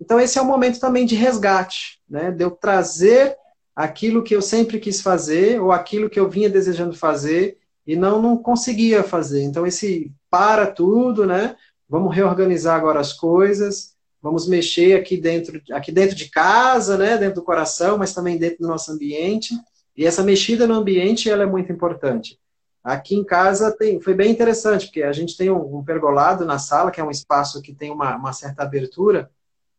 Então 0.00 0.18
esse 0.18 0.36
é 0.36 0.42
o 0.42 0.44
momento 0.44 0.80
também 0.80 1.06
de 1.06 1.14
resgate, 1.14 2.00
né? 2.10 2.32
De 2.32 2.42
eu 2.42 2.50
trazer 2.50 3.36
aquilo 3.74 4.24
que 4.24 4.34
eu 4.34 4.42
sempre 4.42 4.80
quis 4.80 5.00
fazer 5.00 5.60
ou 5.60 5.70
aquilo 5.70 6.10
que 6.10 6.18
eu 6.18 6.28
vinha 6.28 6.50
desejando 6.50 6.96
fazer 6.96 7.56
e 7.86 7.94
não 7.94 8.20
não 8.20 8.36
conseguia 8.36 9.04
fazer. 9.04 9.44
Então 9.44 9.64
esse 9.64 10.12
para 10.28 10.66
tudo, 10.66 11.24
né? 11.24 11.54
Vamos 11.88 12.12
reorganizar 12.12 12.76
agora 12.76 12.98
as 12.98 13.12
coisas, 13.12 13.91
vamos 14.22 14.46
mexer 14.46 14.96
aqui 14.96 15.16
dentro, 15.16 15.60
aqui 15.72 15.90
dentro 15.90 16.14
de 16.14 16.30
casa, 16.30 16.96
né? 16.96 17.18
Dentro 17.18 17.36
do 17.36 17.42
coração, 17.42 17.98
mas 17.98 18.14
também 18.14 18.38
dentro 18.38 18.58
do 18.60 18.68
nosso 18.68 18.92
ambiente. 18.92 19.54
E 19.96 20.06
essa 20.06 20.22
mexida 20.22 20.66
no 20.66 20.74
ambiente 20.74 21.28
ela 21.28 21.42
é 21.42 21.46
muito 21.46 21.72
importante. 21.72 22.38
Aqui 22.82 23.14
em 23.14 23.24
casa 23.24 23.70
tem, 23.76 24.00
foi 24.00 24.14
bem 24.14 24.30
interessante, 24.30 24.86
porque 24.86 25.02
a 25.02 25.12
gente 25.12 25.36
tem 25.36 25.50
um, 25.50 25.78
um 25.78 25.84
pergolado 25.84 26.44
na 26.44 26.58
sala, 26.58 26.90
que 26.90 27.00
é 27.00 27.04
um 27.04 27.10
espaço 27.10 27.60
que 27.60 27.74
tem 27.74 27.90
uma, 27.90 28.16
uma, 28.16 28.32
certa 28.32 28.62
abertura, 28.62 29.30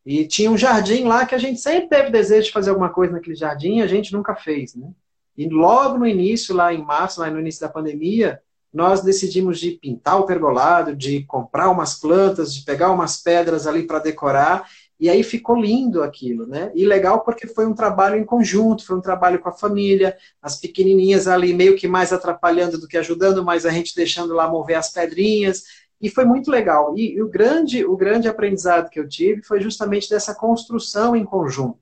e 0.06 0.26
tinha 0.26 0.52
um 0.52 0.58
jardim 0.58 1.04
lá 1.04 1.26
que 1.26 1.36
a 1.36 1.38
gente 1.38 1.60
sempre 1.60 1.90
teve 1.90 2.10
desejo 2.10 2.48
de 2.48 2.52
fazer 2.52 2.70
alguma 2.70 2.90
coisa 2.90 3.14
naquele 3.14 3.36
jardim, 3.36 3.82
a 3.82 3.88
gente 3.88 4.14
nunca 4.14 4.36
fez, 4.36 4.76
né? 4.76 4.90
E 5.38 5.50
logo 5.50 5.98
no 5.98 6.06
início, 6.06 6.56
lá 6.56 6.74
em 6.74 6.84
março, 6.84 7.20
lá 7.20 7.30
no 7.30 7.40
início 7.40 7.62
da 7.62 7.70
pandemia, 7.70 8.42
nós 8.74 9.02
decidimos 9.02 9.60
de 9.60 9.72
pintar 9.72 10.20
o 10.20 10.26
pergolado, 10.26 10.96
de 10.96 11.24
comprar 11.26 11.70
umas 11.70 12.00
plantas, 12.00 12.54
de 12.56 12.64
pegar 12.64 12.92
umas 12.92 13.18
pedras 13.18 13.68
ali 13.68 13.84
para 13.84 14.00
decorar, 14.00 14.68
e 15.00 15.10
aí 15.10 15.22
ficou 15.22 15.60
lindo 15.60 16.02
aquilo, 16.02 16.48
né? 16.48 16.72
E 16.74 16.86
legal 16.86 17.22
porque 17.24 17.46
foi 17.46 17.66
um 17.68 17.74
trabalho 17.74 18.18
em 18.18 18.24
conjunto, 18.24 18.86
foi 18.86 18.96
um 18.98 19.02
trabalho 19.02 19.40
com 19.40 19.50
a 19.50 19.54
família, 19.54 20.18
as 20.42 20.56
pequenininhas 20.56 21.28
ali 21.28 21.54
meio 21.54 21.76
que 21.76 21.88
mais 21.88 22.12
atrapalhando 22.12 22.80
do 22.80 22.88
que 22.88 22.98
ajudando, 22.98 23.44
mas 23.44 23.66
a 23.66 23.70
gente 23.70 23.96
deixando 23.96 24.34
lá 24.34 24.48
mover 24.50 24.78
as 24.78 24.92
pedrinhas, 24.92 25.64
e 26.02 26.10
foi 26.10 26.26
muito 26.26 26.50
legal. 26.50 26.98
E, 26.98 27.14
e 27.16 27.22
o 27.22 27.30
grande 27.30 27.86
o 27.86 27.96
grande 27.96 28.28
aprendizado 28.28 28.90
que 28.90 29.00
eu 29.00 29.08
tive 29.08 29.44
foi 29.44 29.62
justamente 29.62 30.10
dessa 30.10 30.34
construção 30.34 31.16
em 31.16 31.26
conjunto, 31.26 31.80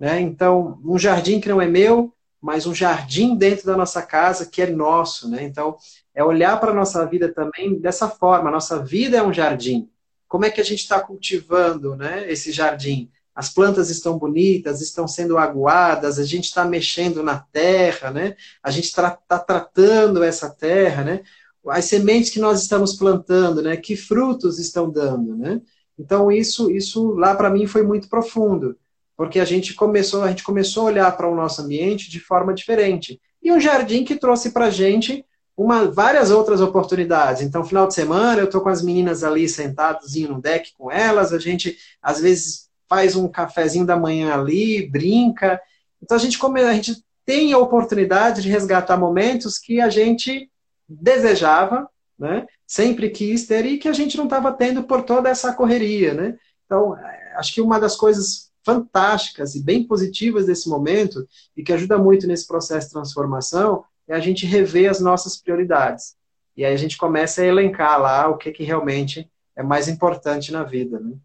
né? 0.00 0.20
Então, 0.20 0.80
um 0.84 0.98
jardim 0.98 1.38
que 1.38 1.48
não 1.48 1.60
é 1.60 1.66
meu, 1.68 2.12
mas 2.42 2.66
um 2.66 2.74
jardim 2.74 3.36
dentro 3.36 3.64
da 3.64 3.76
nossa 3.76 4.02
casa 4.02 4.44
que 4.44 4.60
é 4.60 4.66
nosso, 4.66 5.30
né? 5.30 5.44
Então, 5.44 5.76
é 6.14 6.22
olhar 6.22 6.58
para 6.58 6.72
a 6.72 6.74
nossa 6.74 7.06
vida 7.06 7.32
também 7.32 7.78
dessa 7.78 8.08
forma. 8.08 8.48
A 8.48 8.52
nossa 8.52 8.84
vida 8.84 9.16
é 9.16 9.22
um 9.22 9.32
jardim 9.32 9.88
como 10.32 10.46
é 10.46 10.50
que 10.50 10.62
a 10.62 10.64
gente 10.64 10.78
está 10.78 10.98
cultivando 10.98 11.94
né, 11.94 12.24
esse 12.32 12.52
jardim? 12.52 13.10
As 13.34 13.50
plantas 13.50 13.90
estão 13.90 14.16
bonitas, 14.16 14.80
estão 14.80 15.06
sendo 15.06 15.36
aguadas, 15.36 16.18
a 16.18 16.24
gente 16.24 16.44
está 16.44 16.64
mexendo 16.64 17.22
na 17.22 17.38
terra, 17.38 18.10
né? 18.10 18.34
a 18.62 18.70
gente 18.70 18.86
está 18.86 19.10
tá 19.10 19.38
tratando 19.38 20.22
essa 20.22 20.48
terra, 20.48 21.04
né? 21.04 21.20
as 21.68 21.84
sementes 21.84 22.30
que 22.30 22.40
nós 22.40 22.62
estamos 22.62 22.94
plantando, 22.94 23.60
né? 23.60 23.76
que 23.76 23.94
frutos 23.94 24.58
estão 24.58 24.88
dando. 24.88 25.36
Né? 25.36 25.60
Então, 25.98 26.32
isso, 26.32 26.70
isso 26.70 27.12
lá 27.12 27.34
para 27.34 27.50
mim 27.50 27.66
foi 27.66 27.82
muito 27.82 28.08
profundo, 28.08 28.74
porque 29.16 29.38
a 29.38 29.44
gente 29.44 29.74
começou, 29.74 30.22
a 30.22 30.28
gente 30.28 30.42
começou 30.42 30.84
a 30.84 30.86
olhar 30.86 31.16
para 31.16 31.28
o 31.28 31.34
nosso 31.34 31.62
ambiente 31.62 32.10
de 32.10 32.20
forma 32.20 32.54
diferente. 32.54 33.20
E 33.42 33.52
um 33.52 33.60
jardim 33.60 34.04
que 34.04 34.16
trouxe 34.16 34.50
para 34.50 34.66
a 34.66 34.70
gente 34.70 35.24
uma, 35.56 35.86
várias 35.86 36.30
outras 36.30 36.60
oportunidades. 36.60 37.42
Então, 37.42 37.64
final 37.64 37.86
de 37.86 37.94
semana, 37.94 38.40
eu 38.40 38.46
estou 38.46 38.60
com 38.60 38.68
as 38.68 38.82
meninas 38.82 39.22
ali 39.22 39.48
sentadas 39.48 40.14
no 40.14 40.40
deck 40.40 40.72
com 40.76 40.90
elas, 40.90 41.32
a 41.32 41.38
gente, 41.38 41.76
às 42.00 42.20
vezes, 42.20 42.68
faz 42.88 43.16
um 43.16 43.28
cafezinho 43.28 43.86
da 43.86 43.96
manhã 43.96 44.34
ali, 44.34 44.88
brinca. 44.88 45.60
Então, 46.02 46.16
a 46.16 46.20
gente, 46.20 46.38
come, 46.38 46.60
a 46.62 46.72
gente 46.72 47.04
tem 47.24 47.52
a 47.52 47.58
oportunidade 47.58 48.42
de 48.42 48.48
resgatar 48.48 48.96
momentos 48.96 49.58
que 49.58 49.80
a 49.80 49.88
gente 49.88 50.50
desejava, 50.88 51.88
né? 52.18 52.46
sempre 52.66 53.10
quis 53.10 53.46
ter 53.46 53.66
e 53.66 53.78
que 53.78 53.88
a 53.88 53.92
gente 53.92 54.16
não 54.16 54.24
estava 54.24 54.52
tendo 54.52 54.82
por 54.84 55.02
toda 55.02 55.28
essa 55.28 55.52
correria. 55.52 56.14
Né? 56.14 56.36
Então, 56.64 56.96
é, 56.96 57.34
acho 57.36 57.52
que 57.52 57.60
uma 57.60 57.78
das 57.78 57.96
coisas 57.96 58.51
fantásticas 58.64 59.54
e 59.54 59.62
bem 59.62 59.86
positivas 59.86 60.46
desse 60.46 60.68
momento 60.68 61.26
e 61.56 61.62
que 61.62 61.72
ajuda 61.72 61.98
muito 61.98 62.26
nesse 62.26 62.46
processo 62.46 62.88
de 62.88 62.92
transformação 62.92 63.84
é 64.06 64.14
a 64.14 64.20
gente 64.20 64.46
rever 64.46 64.90
as 64.90 65.00
nossas 65.00 65.36
prioridades. 65.36 66.16
E 66.56 66.64
aí 66.64 66.72
a 66.72 66.76
gente 66.76 66.96
começa 66.96 67.42
a 67.42 67.46
elencar 67.46 68.00
lá 68.00 68.28
o 68.28 68.36
que, 68.36 68.52
que 68.52 68.62
realmente 68.62 69.30
é 69.56 69.62
mais 69.62 69.88
importante 69.88 70.52
na 70.52 70.62
vida. 70.62 71.00
Né? 71.00 71.16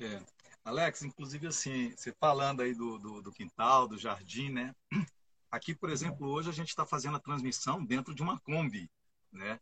É. 0.00 0.20
Alex, 0.64 1.02
inclusive 1.02 1.46
assim, 1.46 1.92
você 1.96 2.12
falando 2.20 2.60
aí 2.60 2.74
do, 2.74 2.98
do, 2.98 3.22
do 3.22 3.32
quintal, 3.32 3.86
do 3.86 3.96
jardim, 3.96 4.50
né? 4.50 4.74
Aqui, 5.50 5.74
por 5.74 5.90
exemplo, 5.90 6.28
hoje 6.28 6.50
a 6.50 6.52
gente 6.52 6.68
está 6.68 6.84
fazendo 6.84 7.16
a 7.16 7.20
transmissão 7.20 7.84
dentro 7.84 8.14
de 8.14 8.20
uma 8.20 8.38
Kombi, 8.40 8.90
né? 9.32 9.60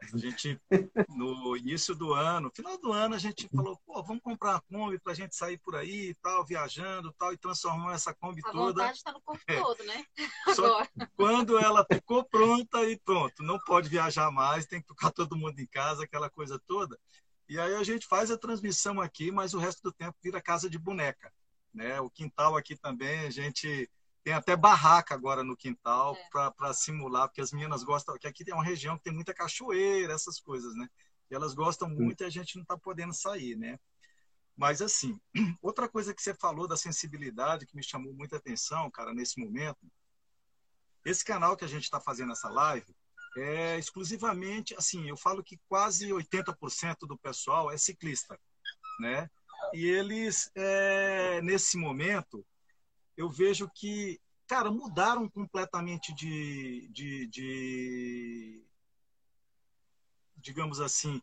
A 0.00 0.16
gente, 0.18 0.60
no 1.08 1.56
início 1.56 1.94
do 1.94 2.12
ano, 2.12 2.50
final 2.54 2.78
do 2.78 2.92
ano, 2.92 3.14
a 3.14 3.18
gente 3.18 3.48
falou, 3.48 3.80
pô, 3.86 4.02
vamos 4.02 4.22
comprar 4.22 4.52
uma 4.52 4.60
Kombi 4.60 4.98
para 4.98 5.12
a 5.12 5.14
gente 5.14 5.34
sair 5.34 5.58
por 5.58 5.74
aí 5.76 6.10
e 6.10 6.14
tal, 6.14 6.44
viajando 6.44 7.12
tal, 7.18 7.32
e 7.32 7.38
transformar 7.38 7.94
essa 7.94 8.12
Kombi 8.12 8.40
a 8.44 8.50
toda. 8.50 8.60
A 8.60 8.66
vontade 8.66 8.98
está 8.98 9.12
no 9.12 9.20
corpo 9.20 9.42
é. 9.46 9.60
todo, 9.60 9.82
né? 9.84 10.04
Só 10.54 10.86
quando 11.16 11.58
ela 11.58 11.86
ficou 11.90 12.24
pronta 12.24 12.82
e 12.84 12.98
pronto, 12.98 13.42
não 13.42 13.58
pode 13.58 13.88
viajar 13.88 14.30
mais, 14.30 14.66
tem 14.66 14.80
que 14.80 14.88
ficar 14.88 15.10
todo 15.12 15.36
mundo 15.36 15.58
em 15.58 15.66
casa, 15.66 16.04
aquela 16.04 16.28
coisa 16.28 16.60
toda. 16.66 16.98
E 17.48 17.58
aí 17.58 17.74
a 17.74 17.82
gente 17.82 18.06
faz 18.06 18.30
a 18.30 18.38
transmissão 18.38 19.00
aqui, 19.00 19.30
mas 19.30 19.54
o 19.54 19.58
resto 19.58 19.82
do 19.82 19.92
tempo 19.92 20.16
vira 20.22 20.40
casa 20.40 20.68
de 20.68 20.78
boneca. 20.78 21.32
Né? 21.72 22.00
O 22.00 22.10
quintal 22.10 22.56
aqui 22.56 22.76
também, 22.76 23.20
a 23.20 23.30
gente 23.30 23.90
tem 24.24 24.32
até 24.32 24.56
barraca 24.56 25.14
agora 25.14 25.44
no 25.44 25.54
quintal 25.54 26.16
é. 26.16 26.50
para 26.50 26.72
simular, 26.72 27.28
porque 27.28 27.42
as 27.42 27.52
meninas 27.52 27.84
gostam, 27.84 28.16
que 28.18 28.26
aqui 28.26 28.42
tem 28.42 28.54
uma 28.54 28.64
região 28.64 28.96
que 28.96 29.04
tem 29.04 29.12
muita 29.12 29.34
cachoeira, 29.34 30.14
essas 30.14 30.40
coisas, 30.40 30.74
né? 30.74 30.88
E 31.30 31.34
elas 31.34 31.54
gostam 31.54 31.90
muito 31.90 32.22
e 32.22 32.26
a 32.26 32.30
gente 32.30 32.56
não 32.56 32.62
está 32.62 32.76
podendo 32.76 33.12
sair, 33.12 33.54
né? 33.54 33.78
Mas, 34.56 34.80
assim, 34.80 35.20
outra 35.60 35.86
coisa 35.88 36.14
que 36.14 36.22
você 36.22 36.34
falou 36.34 36.66
da 36.66 36.76
sensibilidade 36.76 37.66
que 37.66 37.76
me 37.76 37.82
chamou 37.82 38.14
muita 38.14 38.36
atenção, 38.36 38.90
cara, 38.90 39.12
nesse 39.12 39.38
momento, 39.38 39.86
esse 41.04 41.22
canal 41.22 41.54
que 41.54 41.64
a 41.64 41.68
gente 41.68 41.84
está 41.84 42.00
fazendo 42.00 42.32
essa 42.32 42.48
live 42.48 42.96
é 43.36 43.78
exclusivamente, 43.78 44.74
assim, 44.74 45.06
eu 45.06 45.18
falo 45.18 45.44
que 45.44 45.60
quase 45.68 46.08
80% 46.08 47.00
do 47.00 47.18
pessoal 47.18 47.70
é 47.70 47.76
ciclista, 47.76 48.38
né? 49.00 49.28
E 49.74 49.86
eles, 49.86 50.50
é, 50.54 51.42
nesse 51.42 51.76
momento, 51.76 52.46
eu 53.16 53.30
vejo 53.30 53.70
que, 53.74 54.20
cara, 54.46 54.70
mudaram 54.70 55.28
completamente 55.28 56.12
de, 56.14 56.88
de, 56.88 57.26
de 57.28 58.64
digamos 60.36 60.80
assim, 60.80 61.22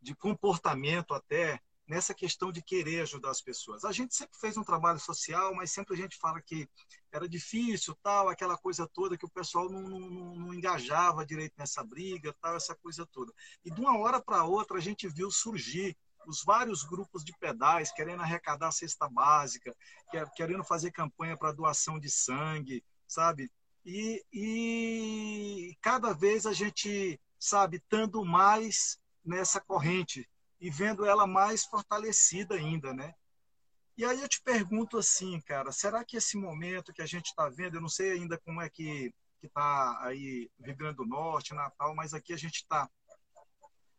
de 0.00 0.14
comportamento 0.14 1.14
até, 1.14 1.60
nessa 1.88 2.12
questão 2.12 2.52
de 2.52 2.62
querer 2.62 3.00
ajudar 3.00 3.30
as 3.30 3.40
pessoas. 3.40 3.84
A 3.84 3.92
gente 3.92 4.14
sempre 4.14 4.38
fez 4.38 4.56
um 4.56 4.62
trabalho 4.62 5.00
social, 5.00 5.54
mas 5.54 5.72
sempre 5.72 5.94
a 5.94 5.96
gente 5.96 6.18
fala 6.18 6.40
que 6.40 6.68
era 7.10 7.26
difícil, 7.26 7.96
tal, 8.02 8.28
aquela 8.28 8.58
coisa 8.58 8.86
toda 8.86 9.16
que 9.16 9.24
o 9.24 9.30
pessoal 9.30 9.70
não, 9.70 9.82
não, 9.82 10.34
não 10.36 10.54
engajava 10.54 11.24
direito 11.24 11.54
nessa 11.56 11.82
briga, 11.82 12.34
tal, 12.42 12.56
essa 12.56 12.74
coisa 12.74 13.06
toda. 13.06 13.32
E 13.64 13.70
de 13.70 13.80
uma 13.80 13.98
hora 13.98 14.20
para 14.20 14.44
outra 14.44 14.76
a 14.76 14.80
gente 14.80 15.08
viu 15.08 15.30
surgir 15.30 15.96
os 16.28 16.44
vários 16.44 16.84
grupos 16.84 17.24
de 17.24 17.32
pedais 17.38 17.90
querendo 17.90 18.20
arrecadar 18.20 18.68
a 18.68 18.72
cesta 18.72 19.08
básica, 19.08 19.74
querendo 20.36 20.62
fazer 20.62 20.92
campanha 20.92 21.36
para 21.36 21.52
doação 21.52 21.98
de 21.98 22.10
sangue, 22.10 22.84
sabe? 23.06 23.50
E, 23.84 24.22
e 24.30 25.76
cada 25.80 26.12
vez 26.12 26.44
a 26.44 26.52
gente, 26.52 27.18
sabe, 27.38 27.78
estando 27.78 28.22
mais 28.24 29.00
nessa 29.24 29.58
corrente 29.58 30.28
e 30.60 30.70
vendo 30.70 31.06
ela 31.06 31.26
mais 31.26 31.64
fortalecida 31.64 32.56
ainda, 32.56 32.92
né? 32.92 33.14
E 33.96 34.04
aí 34.04 34.20
eu 34.20 34.28
te 34.28 34.42
pergunto 34.42 34.98
assim, 34.98 35.40
cara, 35.40 35.72
será 35.72 36.04
que 36.04 36.18
esse 36.18 36.36
momento 36.36 36.92
que 36.92 37.02
a 37.02 37.06
gente 37.06 37.26
está 37.26 37.48
vendo, 37.48 37.76
eu 37.76 37.80
não 37.80 37.88
sei 37.88 38.12
ainda 38.12 38.38
como 38.38 38.60
é 38.60 38.68
que 38.68 39.12
está 39.42 39.98
aí 40.04 40.50
Rio 40.60 40.76
Grande 40.76 40.96
do 40.96 41.06
Norte, 41.06 41.54
Natal, 41.54 41.94
mas 41.94 42.12
aqui 42.12 42.34
a 42.34 42.36
gente 42.36 42.56
está 42.56 42.88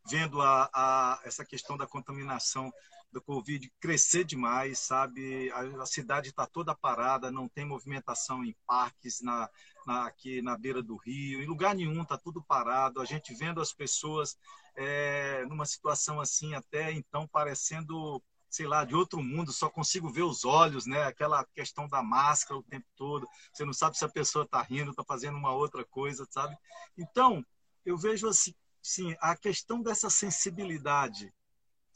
vendo 0.10 0.42
a, 0.42 0.70
a, 0.74 1.20
essa 1.24 1.46
questão 1.46 1.78
da 1.78 1.88
contaminação 1.88 2.72
do 3.12 3.22
Covid 3.22 3.72
crescer 3.80 4.24
demais, 4.24 4.80
sabe? 4.80 5.52
A, 5.52 5.82
a 5.82 5.86
cidade 5.86 6.30
está 6.30 6.46
toda 6.46 6.76
parada, 6.76 7.32
não 7.32 7.48
tem 7.48 7.66
movimentação 7.66 8.44
em 8.44 8.56
parques 8.68 9.22
na, 9.22 9.50
na, 9.86 10.06
aqui 10.06 10.42
na 10.42 10.58
beira 10.58 10.82
do 10.82 10.96
rio, 10.96 11.42
em 11.42 11.48
lugar 11.48 11.76
nenhum 11.76 12.02
está 12.04 12.18
tudo 12.18 12.44
parado. 12.44 13.02
A 13.02 13.06
gente 13.06 13.34
vendo 13.34 13.62
as 13.62 13.74
pessoas 13.74 14.38
é, 14.76 15.46
numa 15.46 15.66
situação 15.66 16.22
assim, 16.22 16.54
até 16.54 16.92
então 16.92 17.28
parecendo, 17.28 18.22
sei 18.50 18.68
lá, 18.68 18.86
de 18.86 18.96
outro 18.96 19.22
mundo, 19.22 19.52
só 19.52 19.70
consigo 19.70 20.12
ver 20.12 20.24
os 20.24 20.46
olhos, 20.46 20.86
né? 20.86 21.04
Aquela 21.04 21.44
questão 21.56 21.88
da 21.88 22.04
máscara 22.04 22.60
o 22.60 22.64
tempo 22.64 22.86
todo. 22.96 23.28
Você 23.52 23.66
não 23.66 23.74
sabe 23.74 23.98
se 23.98 24.06
a 24.06 24.10
pessoa 24.10 24.46
está 24.46 24.62
rindo, 24.62 24.92
está 24.92 25.04
fazendo 25.04 25.38
uma 25.38 25.52
outra 25.52 25.84
coisa, 25.84 26.28
sabe? 26.30 26.56
Então, 26.98 27.44
eu 27.86 27.98
vejo 27.98 28.28
assim, 28.28 28.54
sim, 28.82 29.16
a 29.20 29.36
questão 29.36 29.82
dessa 29.82 30.10
sensibilidade 30.10 31.34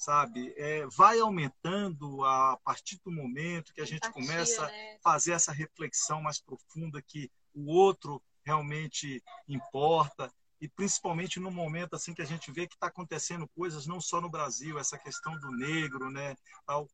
sabe? 0.04 0.54
É, 0.58 0.86
vai 0.88 1.20
aumentando 1.20 2.24
a 2.26 2.58
partir 2.64 3.00
do 3.04 3.12
momento 3.12 3.74
que 3.74 3.82
a 3.82 3.86
gente 3.86 4.06
Empatia, 4.06 4.14
começa 4.14 4.68
né? 4.68 4.98
a 4.98 5.02
fazer 5.02 5.32
essa 5.32 5.52
reflexão 5.52 6.22
mais 6.22 6.40
profunda 6.40 7.02
que 7.02 7.32
o 7.54 7.72
outro 7.72 8.22
realmente 8.46 9.24
importa 9.48 10.32
e 10.60 10.68
principalmente 10.68 11.40
no 11.40 11.50
momento 11.50 11.96
assim 11.96 12.14
que 12.14 12.22
a 12.22 12.26
gente 12.26 12.52
vê 12.52 12.68
que 12.68 12.74
está 12.74 12.88
acontecendo 12.88 13.48
coisas 13.56 13.88
não 13.88 14.02
só 14.02 14.20
no 14.20 14.30
Brasil 14.30 14.78
essa 14.78 14.98
questão 14.98 15.38
do 15.40 15.52
negro 15.52 16.10
né 16.10 16.36
tal 16.66 16.90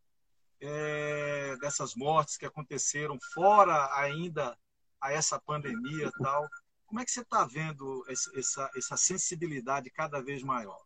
é, 0.61 1.55
dessas 1.57 1.95
mortes 1.95 2.37
que 2.37 2.45
aconteceram 2.45 3.17
fora 3.33 3.89
ainda 3.95 4.55
a 5.01 5.11
essa 5.11 5.39
pandemia 5.39 6.11
tal 6.21 6.47
como 6.89 6.99
é 6.99 7.05
que 7.05 7.11
você 7.11 7.21
está 7.21 7.45
vendo 7.45 8.03
essa, 8.09 8.69
essa 8.75 8.97
sensibilidade 8.97 9.91
cada 9.91 10.19
vez 10.21 10.41
maior 10.41 10.79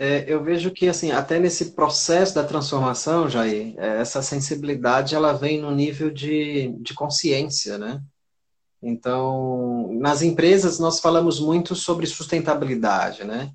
é, 0.00 0.24
eu 0.26 0.42
vejo 0.42 0.70
que 0.70 0.88
assim 0.88 1.12
até 1.12 1.38
nesse 1.38 1.72
processo 1.72 2.34
da 2.34 2.44
transformação, 2.44 3.28
Jair, 3.28 3.74
é, 3.78 4.00
essa 4.00 4.22
sensibilidade 4.22 5.14
ela 5.14 5.32
vem 5.32 5.60
no 5.60 5.70
nível 5.70 6.10
de, 6.10 6.74
de 6.80 6.94
consciência, 6.94 7.78
né? 7.78 8.02
Então, 8.82 9.92
nas 9.92 10.22
empresas 10.22 10.78
nós 10.78 11.00
falamos 11.00 11.38
muito 11.40 11.74
sobre 11.74 12.06
sustentabilidade, 12.06 13.24
né? 13.24 13.52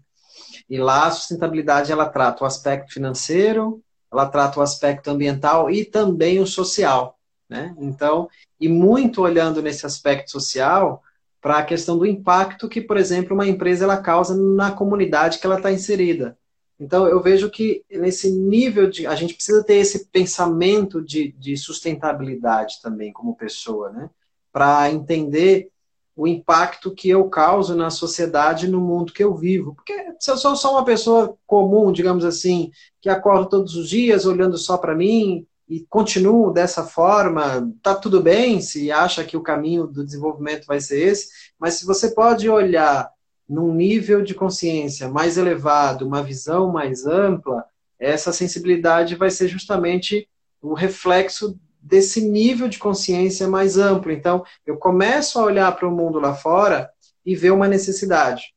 E 0.70 0.78
lá 0.78 1.08
a 1.08 1.12
sustentabilidade 1.12 1.92
ela 1.92 2.08
trata 2.08 2.44
o 2.44 2.48
aspecto 2.48 2.94
financeiro, 2.94 3.84
ela 4.12 4.28
trata 4.28 4.60
o 4.60 4.64
aspecto 4.64 5.10
ambiental 5.10 5.70
e 5.70 5.84
também 5.84 6.40
o 6.40 6.48
social, 6.48 7.19
né? 7.50 7.76
Então, 7.80 8.30
e 8.60 8.70
muito 8.70 9.22
olhando 9.22 9.62
nesse 9.62 9.86
aspecto 9.86 10.32
social, 10.32 11.02
para 11.42 11.60
a 11.60 11.66
questão 11.66 11.98
do 11.98 12.06
impacto 12.06 12.70
que, 12.70 12.82
por 12.82 12.98
exemplo, 12.98 13.34
uma 13.34 13.48
empresa 13.48 13.86
ela 13.86 13.98
causa 13.98 14.36
na 14.36 14.72
comunidade 14.72 15.40
que 15.40 15.46
ela 15.46 15.58
está 15.58 15.72
inserida. 15.72 16.38
Então, 16.80 17.08
eu 17.08 17.22
vejo 17.22 17.50
que 17.50 17.84
nesse 17.90 18.32
nível 18.32 18.90
de. 18.90 19.06
A 19.06 19.16
gente 19.16 19.34
precisa 19.34 19.64
ter 19.64 19.76
esse 19.76 20.06
pensamento 20.08 21.02
de, 21.02 21.34
de 21.34 21.58
sustentabilidade 21.58 22.82
também, 22.82 23.12
como 23.12 23.36
pessoa, 23.36 23.90
né? 23.90 24.10
Para 24.52 24.90
entender 24.90 25.70
o 26.16 26.28
impacto 26.28 26.94
que 26.94 27.10
eu 27.10 27.30
causo 27.30 27.76
na 27.76 27.90
sociedade, 27.90 28.68
no 28.68 28.82
mundo 28.82 29.14
que 29.14 29.24
eu 29.24 29.34
vivo. 29.36 29.74
Porque 29.74 29.94
se 30.20 30.30
eu 30.30 30.38
sou 30.38 30.56
só 30.56 30.72
uma 30.74 30.84
pessoa 30.84 31.38
comum, 31.48 31.92
digamos 31.92 32.26
assim, 32.26 32.72
que 33.02 33.10
acordo 33.10 33.50
todos 33.50 33.76
os 33.76 33.90
dias 33.90 34.26
olhando 34.26 34.58
só 34.58 34.78
para 34.78 34.96
mim, 34.96 35.46
e 35.70 35.86
continuo 35.88 36.52
dessa 36.52 36.84
forma, 36.84 37.72
tá 37.84 37.94
tudo 37.94 38.22
bem 38.22 38.60
se 38.60 38.92
acha 38.92 39.24
que 39.24 39.38
o 39.38 39.44
caminho 39.44 39.86
do 39.86 40.04
desenvolvimento 40.04 40.66
vai 40.66 40.82
ser 40.82 41.00
esse, 41.00 41.30
mas 41.60 41.76
se 41.76 41.86
você 41.86 42.10
pode 42.10 42.50
olhar 42.50 43.10
num 43.48 43.74
nível 43.74 44.24
de 44.24 44.34
consciência 44.34 45.08
mais 45.08 45.38
elevado, 45.38 46.08
uma 46.08 46.24
visão 46.24 46.72
mais 46.72 47.06
ampla, 47.06 47.64
essa 48.00 48.34
sensibilidade 48.34 49.16
vai 49.16 49.30
ser 49.30 49.48
justamente 49.48 50.28
o 50.62 50.74
reflexo 50.74 51.60
desse 51.82 52.22
nível 52.22 52.68
de 52.68 52.80
consciência 52.80 53.48
mais 53.48 53.78
amplo. 53.78 54.12
Então, 54.12 54.44
eu 54.66 54.78
começo 54.78 55.40
a 55.40 55.44
olhar 55.44 55.72
para 55.76 55.88
o 55.88 55.92
mundo 55.92 56.20
lá 56.20 56.34
fora 56.34 56.90
e 57.26 57.36
ver 57.36 57.52
uma 57.52 57.68
necessidade. 57.68 58.54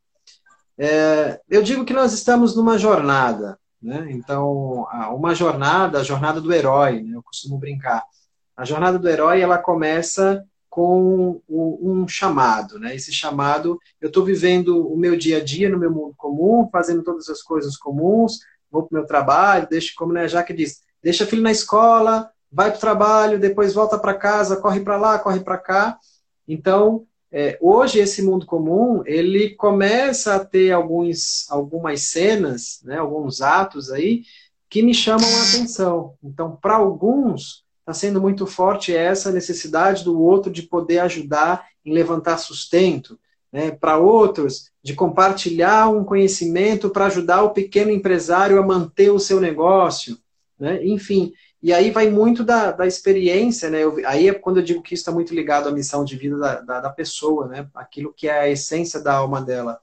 É, 0.79 1.41
eu 1.49 1.63
digo 1.63 1.85
que 1.85 1.93
nós 1.93 2.13
estamos 2.13 2.57
numa 2.57 2.79
jornada. 2.79 3.59
Né? 3.83 4.07
Então, 4.11 4.87
uma 5.15 5.35
jornada, 5.35 5.99
a 5.99 6.05
jornada 6.05 6.41
do 6.41 6.53
herói, 6.53 7.03
né? 7.03 7.17
eu 7.17 7.23
costumo 7.23 7.59
brincar. 7.59 8.05
A 8.57 8.65
jornada 8.65 8.99
do 8.99 9.09
herói 9.09 9.41
ela 9.41 9.59
começa 9.59 10.45
com 10.73 11.43
um 11.49 12.09
chamado, 12.09 12.79
né? 12.79 12.95
Esse 12.95 13.13
chamado, 13.13 13.79
eu 14.01 14.09
estou 14.09 14.25
vivendo 14.25 14.91
o 14.91 14.97
meu 14.97 15.15
dia 15.17 15.37
a 15.37 15.45
dia 15.45 15.69
no 15.69 15.79
meu 15.79 15.91
mundo 15.91 16.15
comum, 16.17 16.67
fazendo 16.73 17.03
todas 17.03 17.29
as 17.29 17.43
coisas 17.43 17.77
comuns, 17.77 18.39
vou 18.71 18.85
para 18.85 18.97
o 18.97 18.99
meu 19.01 19.07
trabalho, 19.07 19.69
deixo, 19.69 19.93
como 19.95 20.15
né, 20.15 20.27
Jaque 20.27 20.55
diz, 20.55 20.81
deixa 21.03 21.27
filho 21.27 21.43
na 21.43 21.53
escola, 21.53 22.31
vai 22.51 22.71
para 22.71 22.79
o 22.79 22.81
trabalho, 22.81 23.39
depois 23.39 23.75
volta 23.75 23.99
para 23.99 24.15
casa, 24.15 24.57
corre 24.57 24.81
para 24.81 24.97
lá, 24.97 25.19
corre 25.19 25.41
para 25.41 25.59
cá. 25.59 25.99
Então, 26.49 27.07
é, 27.33 27.57
hoje 27.63 27.99
esse 27.99 28.23
mundo 28.23 28.45
comum 28.45 29.03
ele 29.07 29.51
começa 29.51 30.35
a 30.35 30.45
ter 30.45 30.71
alguns, 30.71 31.51
algumas 31.51 32.03
cenas, 32.03 32.81
né, 32.85 32.99
alguns 32.99 33.41
atos 33.41 33.91
aí 33.91 34.25
que 34.69 34.83
me 34.83 34.95
chamam 34.95 35.27
a 35.27 35.43
atenção. 35.43 36.15
Então, 36.23 36.57
para 36.61 36.77
alguns 36.77 37.65
está 37.81 37.93
sendo 37.93 38.21
muito 38.21 38.47
forte 38.47 38.95
essa 38.95 39.33
necessidade 39.33 40.05
do 40.05 40.21
outro 40.21 40.53
de 40.53 40.63
poder 40.63 40.99
ajudar 41.01 41.67
em 41.85 41.93
levantar 41.93 42.39
sustento. 42.39 43.19
Né? 43.51 43.71
Para 43.71 43.99
outros, 43.99 44.71
de 44.83 44.95
compartilhar 44.95 45.89
um 45.89 46.05
conhecimento 46.05 46.91
para 46.91 47.07
ajudar 47.07 47.43
o 47.43 47.51
pequeno 47.51 47.91
empresário 47.91 48.59
a 48.59 48.67
manter 48.67 49.11
o 49.11 49.19
seu 49.19 49.41
negócio. 49.41 50.17
Né? 50.59 50.85
Enfim, 50.87 51.33
e 51.63 51.73
aí 51.73 51.93
vai 51.93 52.11
muito 52.11 52.43
da, 52.43 52.73
da 52.73 52.87
experiência, 52.87 53.71
né? 53.71 53.85
Eu, 53.85 53.97
aí 54.05 54.29
é 54.29 54.35
quando 54.35 54.57
eu 54.57 54.65
digo 54.65 54.83
que 54.83 54.95
isso 54.95 55.03
está 55.03 55.13
muito 55.13 55.33
ligado 55.33 55.69
à 55.69 55.73
missão 55.73 56.05
de 56.05 56.17
vida 56.17 56.37
da, 56.37 56.61
da, 56.61 56.81
da, 56.81 56.91
pessoa, 56.91 57.47
né? 57.47 57.69
Aquilo 57.73 58.13
que 58.13 58.27
é 58.27 58.41
a 58.41 58.49
essência 58.49 59.01
da 59.01 59.15
alma 59.15 59.41
dela. 59.41 59.79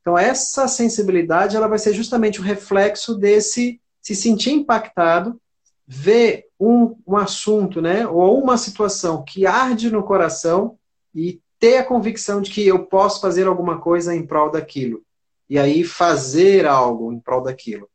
Então, 0.00 0.16
essa 0.16 0.68
sensibilidade, 0.68 1.56
ela 1.56 1.66
vai 1.66 1.78
ser 1.78 1.92
justamente 1.92 2.38
o 2.38 2.42
reflexo 2.42 3.16
desse 3.16 3.80
se 4.00 4.14
sentir 4.14 4.52
impactado, 4.52 5.40
ver 5.86 6.46
um, 6.60 6.94
um 7.04 7.16
assunto, 7.16 7.82
né? 7.82 8.06
Ou 8.06 8.40
uma 8.40 8.56
situação 8.56 9.24
que 9.24 9.44
arde 9.44 9.90
no 9.90 10.04
coração 10.04 10.78
e 11.12 11.40
ter 11.58 11.78
a 11.78 11.84
convicção 11.84 12.40
de 12.40 12.50
que 12.50 12.64
eu 12.64 12.86
posso 12.86 13.20
fazer 13.20 13.48
alguma 13.48 13.80
coisa 13.80 14.14
em 14.14 14.24
prol 14.24 14.52
daquilo. 14.52 15.02
E 15.50 15.58
aí 15.58 15.82
fazer 15.82 16.64
algo 16.64 17.12
em 17.12 17.18
prol 17.18 17.42
daquilo. 17.42 17.88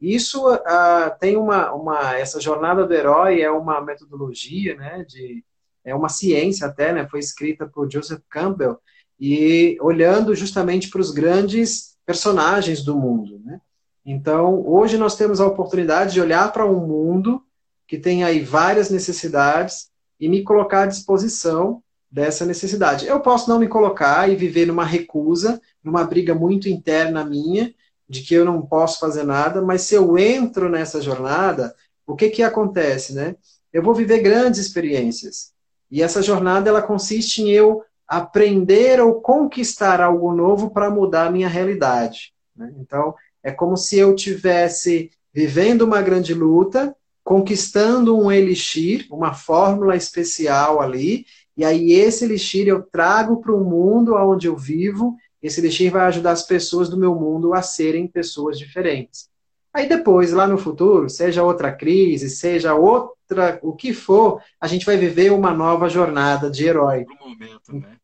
Isso 0.00 0.52
uh, 0.52 1.18
tem 1.18 1.36
uma, 1.36 1.72
uma, 1.72 2.16
essa 2.16 2.40
jornada 2.40 2.86
do 2.86 2.92
herói 2.92 3.40
é 3.40 3.50
uma 3.50 3.80
metodologia, 3.80 4.74
né, 4.76 5.04
de, 5.08 5.44
é 5.84 5.94
uma 5.94 6.08
ciência 6.08 6.66
até, 6.66 6.92
né, 6.92 7.06
foi 7.08 7.20
escrita 7.20 7.66
por 7.66 7.90
Joseph 7.90 8.22
Campbell 8.28 8.78
e 9.18 9.78
olhando 9.80 10.34
justamente 10.34 10.90
para 10.90 11.00
os 11.00 11.10
grandes 11.10 11.96
personagens 12.04 12.82
do 12.82 12.96
mundo, 12.96 13.40
né. 13.44 13.60
Então, 14.04 14.66
hoje 14.66 14.98
nós 14.98 15.16
temos 15.16 15.40
a 15.40 15.46
oportunidade 15.46 16.12
de 16.12 16.20
olhar 16.20 16.52
para 16.52 16.66
um 16.66 16.86
mundo 16.86 17.42
que 17.86 17.98
tem 17.98 18.22
aí 18.22 18.40
várias 18.40 18.90
necessidades 18.90 19.88
e 20.20 20.28
me 20.28 20.42
colocar 20.42 20.82
à 20.82 20.86
disposição 20.86 21.82
dessa 22.10 22.44
necessidade. 22.44 23.06
Eu 23.06 23.20
posso 23.20 23.48
não 23.48 23.58
me 23.58 23.66
colocar 23.66 24.30
e 24.30 24.36
viver 24.36 24.66
numa 24.66 24.84
recusa, 24.84 25.60
numa 25.82 26.04
briga 26.04 26.34
muito 26.34 26.68
interna 26.68 27.24
minha, 27.24 27.74
de 28.08 28.22
que 28.22 28.34
eu 28.34 28.44
não 28.44 28.62
posso 28.62 28.98
fazer 28.98 29.24
nada, 29.24 29.62
mas 29.62 29.82
se 29.82 29.94
eu 29.94 30.18
entro 30.18 30.68
nessa 30.68 31.00
jornada, 31.00 31.74
o 32.06 32.14
que 32.14 32.28
que 32.28 32.42
acontece, 32.42 33.14
né? 33.14 33.36
Eu 33.72 33.82
vou 33.82 33.94
viver 33.94 34.20
grandes 34.20 34.60
experiências. 34.60 35.52
E 35.90 36.02
essa 36.02 36.22
jornada 36.22 36.68
ela 36.68 36.82
consiste 36.82 37.42
em 37.42 37.50
eu 37.50 37.82
aprender 38.06 39.00
ou 39.00 39.20
conquistar 39.20 40.00
algo 40.00 40.32
novo 40.32 40.70
para 40.70 40.90
mudar 40.90 41.26
a 41.26 41.30
minha 41.30 41.48
realidade. 41.48 42.32
Né? 42.54 42.72
Então, 42.78 43.14
é 43.42 43.50
como 43.50 43.76
se 43.76 43.98
eu 43.98 44.14
tivesse 44.14 45.10
vivendo 45.32 45.82
uma 45.82 46.00
grande 46.00 46.34
luta, 46.34 46.94
conquistando 47.22 48.16
um 48.16 48.30
elixir, 48.30 49.06
uma 49.10 49.32
fórmula 49.34 49.96
especial 49.96 50.80
ali, 50.80 51.26
e 51.56 51.64
aí 51.64 51.92
esse 51.92 52.24
elixir 52.24 52.68
eu 52.68 52.82
trago 52.82 53.40
para 53.40 53.54
o 53.54 53.64
mundo 53.64 54.14
onde 54.14 54.46
eu 54.46 54.56
vivo, 54.56 55.16
esse 55.46 55.60
elixir 55.60 55.92
vai 55.92 56.06
ajudar 56.06 56.32
as 56.32 56.42
pessoas 56.42 56.88
do 56.88 56.96
meu 56.96 57.14
mundo 57.14 57.52
a 57.52 57.62
serem 57.62 58.08
pessoas 58.08 58.58
diferentes. 58.58 59.28
Aí 59.72 59.88
depois, 59.88 60.32
lá 60.32 60.46
no 60.46 60.56
futuro, 60.56 61.10
seja 61.10 61.42
outra 61.42 61.74
crise, 61.74 62.30
seja 62.30 62.74
outra, 62.74 63.58
o 63.60 63.74
que 63.74 63.92
for, 63.92 64.42
a 64.60 64.68
gente 64.68 64.86
vai 64.86 64.96
viver 64.96 65.32
uma 65.32 65.52
nova 65.52 65.88
jornada 65.88 66.50
de 66.50 66.64
herói. 66.64 67.04
No 67.04 67.28
momento, 67.28 67.72
né? 67.72 67.98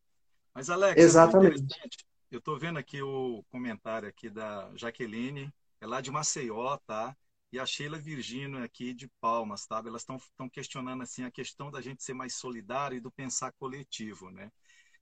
Mas, 0.52 0.68
Alex, 0.68 1.00
Exatamente. 1.00 1.64
eu 2.30 2.40
estou 2.40 2.58
vendo 2.58 2.78
aqui 2.78 3.00
o 3.00 3.44
comentário 3.50 4.08
aqui 4.08 4.28
da 4.28 4.68
Jaqueline, 4.74 5.50
é 5.80 5.86
lá 5.86 6.00
de 6.00 6.10
Maceió, 6.10 6.76
tá? 6.86 7.16
E 7.52 7.58
a 7.58 7.64
Sheila 7.64 7.98
Virgínio 7.98 8.62
aqui 8.62 8.92
de 8.92 9.08
Palmas, 9.20 9.64
tá? 9.66 9.82
Elas 9.84 10.02
estão 10.02 10.48
questionando 10.48 11.02
assim 11.02 11.24
a 11.24 11.30
questão 11.30 11.70
da 11.70 11.80
gente 11.80 12.02
ser 12.02 12.14
mais 12.14 12.34
solidário 12.34 12.96
e 12.96 13.00
do 13.00 13.10
pensar 13.10 13.52
coletivo, 13.52 14.30
né? 14.30 14.50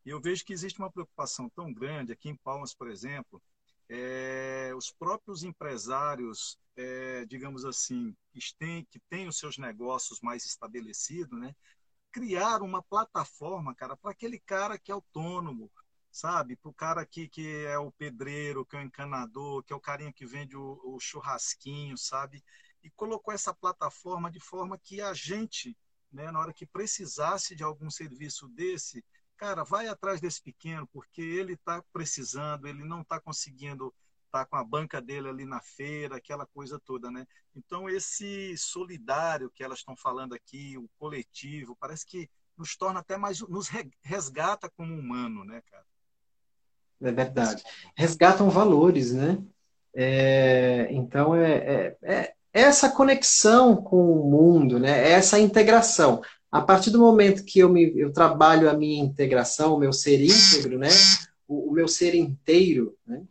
E 0.08 0.10
eu 0.10 0.18
vejo 0.18 0.42
que 0.42 0.54
existe 0.54 0.78
uma 0.78 0.90
preocupação 0.90 1.50
tão 1.50 1.70
grande 1.70 2.12
aqui 2.12 2.30
em 2.30 2.34
Palmas, 2.34 2.72
por 2.72 2.88
exemplo, 2.88 3.42
é, 3.90 4.72
os 4.74 4.90
próprios 4.90 5.42
empresários, 5.42 6.58
é, 6.74 7.26
digamos 7.26 7.62
assim, 7.66 8.16
que 8.32 8.40
têm, 8.58 8.86
que 8.86 8.98
têm 9.10 9.28
os 9.28 9.36
seus 9.36 9.58
negócios 9.58 10.18
mais 10.22 10.46
estabelecidos, 10.46 11.38
né? 11.38 11.54
criar 12.10 12.62
uma 12.62 12.82
plataforma, 12.82 13.74
cara, 13.74 13.98
para 13.98 14.12
aquele 14.12 14.38
cara 14.38 14.78
que 14.78 14.90
é 14.90 14.94
autônomo, 14.94 15.70
sabe? 16.10 16.56
Para 16.56 16.70
o 16.70 16.74
cara 16.74 17.02
aqui 17.02 17.28
que 17.28 17.66
é 17.66 17.78
o 17.78 17.92
pedreiro, 17.92 18.64
que 18.64 18.76
é 18.76 18.78
o 18.78 18.84
encanador, 18.84 19.62
que 19.62 19.74
é 19.74 19.76
o 19.76 19.80
carinha 19.80 20.10
que 20.10 20.24
vende 20.24 20.56
o, 20.56 20.80
o 20.84 20.98
churrasquinho, 20.98 21.98
sabe? 21.98 22.42
E 22.82 22.88
colocou 22.88 23.34
essa 23.34 23.52
plataforma 23.52 24.30
de 24.30 24.40
forma 24.40 24.78
que 24.78 25.02
a 25.02 25.12
gente, 25.12 25.76
né, 26.10 26.30
na 26.30 26.40
hora 26.40 26.54
que 26.54 26.64
precisasse 26.64 27.54
de 27.54 27.62
algum 27.62 27.90
serviço 27.90 28.48
desse, 28.48 29.04
cara, 29.38 29.64
vai 29.64 29.86
atrás 29.86 30.20
desse 30.20 30.42
pequeno, 30.42 30.86
porque 30.92 31.22
ele 31.22 31.54
está 31.54 31.82
precisando, 31.92 32.66
ele 32.66 32.84
não 32.84 33.00
está 33.02 33.20
conseguindo 33.20 33.94
estar 34.26 34.40
tá 34.40 34.44
com 34.44 34.56
a 34.56 34.64
banca 34.64 35.00
dele 35.00 35.28
ali 35.28 35.44
na 35.44 35.60
feira, 35.60 36.16
aquela 36.16 36.44
coisa 36.46 36.78
toda, 36.84 37.10
né? 37.10 37.26
Então, 37.56 37.88
esse 37.88 38.56
solidário 38.58 39.50
que 39.50 39.62
elas 39.62 39.78
estão 39.78 39.96
falando 39.96 40.34
aqui, 40.34 40.76
o 40.76 40.88
coletivo, 40.98 41.76
parece 41.80 42.04
que 42.04 42.28
nos 42.56 42.76
torna 42.76 43.00
até 43.00 43.16
mais, 43.16 43.40
nos 43.40 43.70
resgata 44.02 44.68
como 44.76 44.94
humano, 44.94 45.44
né, 45.44 45.62
cara? 45.70 45.84
É 47.00 47.12
verdade. 47.12 47.62
Resgatam 47.96 48.50
valores, 48.50 49.12
né? 49.12 49.38
É, 49.94 50.88
então, 50.90 51.34
é, 51.34 51.52
é, 51.52 51.96
é, 52.02 52.34
essa 52.52 52.90
conexão 52.90 53.76
com 53.76 54.12
o 54.12 54.28
mundo, 54.28 54.78
né? 54.80 54.90
É 54.90 55.12
essa 55.12 55.38
integração. 55.38 56.20
A 56.50 56.62
partir 56.62 56.90
do 56.90 56.98
momento 56.98 57.44
que 57.44 57.58
eu, 57.58 57.68
me, 57.68 57.92
eu 57.98 58.12
trabalho 58.12 58.70
a 58.70 58.74
minha 58.74 59.02
integração, 59.02 59.74
o 59.74 59.78
meu 59.78 59.92
ser 59.92 60.20
íntegro, 60.22 60.78
né? 60.78 60.88
O, 61.46 61.70
o, 61.70 61.72
meu 61.72 61.86
ser 61.86 62.14
inteiro, 62.14 62.96
né? 63.06 63.22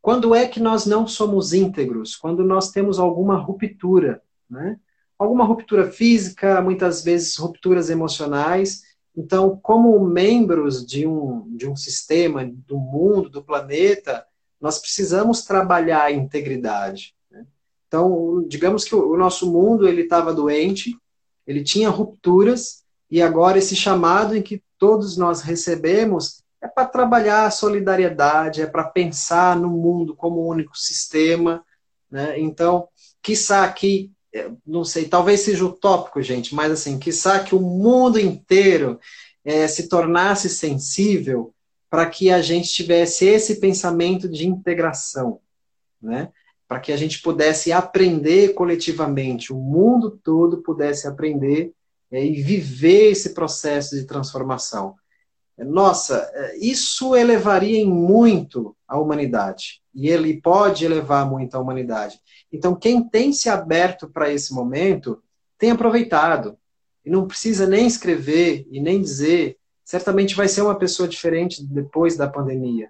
Quando 0.00 0.34
é 0.34 0.48
que 0.48 0.58
nós 0.58 0.86
não 0.86 1.06
somos 1.06 1.52
íntegros? 1.52 2.16
Quando 2.16 2.42
nós 2.42 2.70
temos 2.70 2.98
alguma 2.98 3.36
ruptura, 3.36 4.22
né? 4.48 4.78
Alguma 5.18 5.44
ruptura 5.44 5.90
física, 5.90 6.60
muitas 6.60 7.04
vezes 7.04 7.36
rupturas 7.36 7.90
emocionais. 7.90 8.82
Então, 9.16 9.58
como 9.62 10.00
membros 10.04 10.84
de 10.84 11.06
um, 11.06 11.54
de 11.54 11.68
um 11.68 11.76
sistema, 11.76 12.44
do 12.44 12.78
mundo, 12.78 13.28
do 13.28 13.44
planeta, 13.44 14.26
nós 14.60 14.78
precisamos 14.78 15.44
trabalhar 15.44 16.04
a 16.04 16.12
integridade. 16.12 17.14
Né? 17.30 17.44
Então, 17.86 18.44
digamos 18.48 18.84
que 18.84 18.94
o, 18.94 19.10
o 19.10 19.16
nosso 19.16 19.52
mundo 19.52 19.86
ele 19.86 20.02
estava 20.02 20.32
doente, 20.32 20.96
ele 21.46 21.62
tinha 21.62 21.88
rupturas, 21.88 22.82
e 23.10 23.20
agora 23.20 23.58
esse 23.58 23.76
chamado 23.76 24.36
em 24.36 24.42
que 24.42 24.62
todos 24.78 25.16
nós 25.16 25.42
recebemos 25.42 26.42
é 26.62 26.68
para 26.68 26.86
trabalhar 26.86 27.44
a 27.44 27.50
solidariedade, 27.50 28.62
é 28.62 28.66
para 28.66 28.84
pensar 28.84 29.56
no 29.56 29.68
mundo 29.68 30.14
como 30.14 30.42
um 30.42 30.48
único 30.48 30.78
sistema. 30.78 31.64
Né? 32.10 32.38
Então, 32.38 32.88
quiçá 33.20 33.70
que, 33.70 34.10
é, 34.32 34.50
não 34.66 34.84
sei, 34.84 35.06
talvez 35.06 35.40
seja 35.40 35.64
utópico, 35.64 36.22
gente, 36.22 36.54
mas 36.54 36.70
assim, 36.70 36.98
quiçá 36.98 37.40
que 37.40 37.54
o 37.54 37.60
mundo 37.60 38.18
inteiro 38.18 38.98
é, 39.44 39.66
se 39.66 39.88
tornasse 39.88 40.48
sensível 40.48 41.52
para 41.90 42.06
que 42.06 42.30
a 42.30 42.40
gente 42.40 42.70
tivesse 42.70 43.26
esse 43.26 43.56
pensamento 43.60 44.28
de 44.28 44.46
integração, 44.46 45.40
né? 46.00 46.30
Para 46.72 46.80
que 46.80 46.90
a 46.90 46.96
gente 46.96 47.20
pudesse 47.20 47.70
aprender 47.70 48.54
coletivamente, 48.54 49.52
o 49.52 49.58
mundo 49.58 50.18
todo 50.24 50.62
pudesse 50.62 51.06
aprender 51.06 51.74
é, 52.10 52.24
e 52.24 52.40
viver 52.40 53.10
esse 53.10 53.34
processo 53.34 53.94
de 53.94 54.06
transformação. 54.06 54.94
Nossa, 55.58 56.30
é, 56.32 56.56
isso 56.56 57.14
elevaria 57.14 57.78
em 57.78 57.86
muito 57.86 58.74
a 58.88 58.98
humanidade. 58.98 59.82
E 59.94 60.08
ele 60.08 60.40
pode 60.40 60.86
elevar 60.86 61.28
muito 61.28 61.54
a 61.54 61.60
humanidade. 61.60 62.18
Então, 62.50 62.74
quem 62.74 63.06
tem 63.06 63.34
se 63.34 63.50
aberto 63.50 64.08
para 64.08 64.32
esse 64.32 64.54
momento, 64.54 65.22
tem 65.58 65.72
aproveitado. 65.72 66.56
E 67.04 67.10
não 67.10 67.26
precisa 67.26 67.66
nem 67.66 67.86
escrever 67.86 68.66
e 68.70 68.80
nem 68.80 68.98
dizer. 68.98 69.58
Certamente 69.84 70.34
vai 70.34 70.48
ser 70.48 70.62
uma 70.62 70.78
pessoa 70.78 71.06
diferente 71.06 71.62
depois 71.62 72.16
da 72.16 72.26
pandemia. 72.26 72.88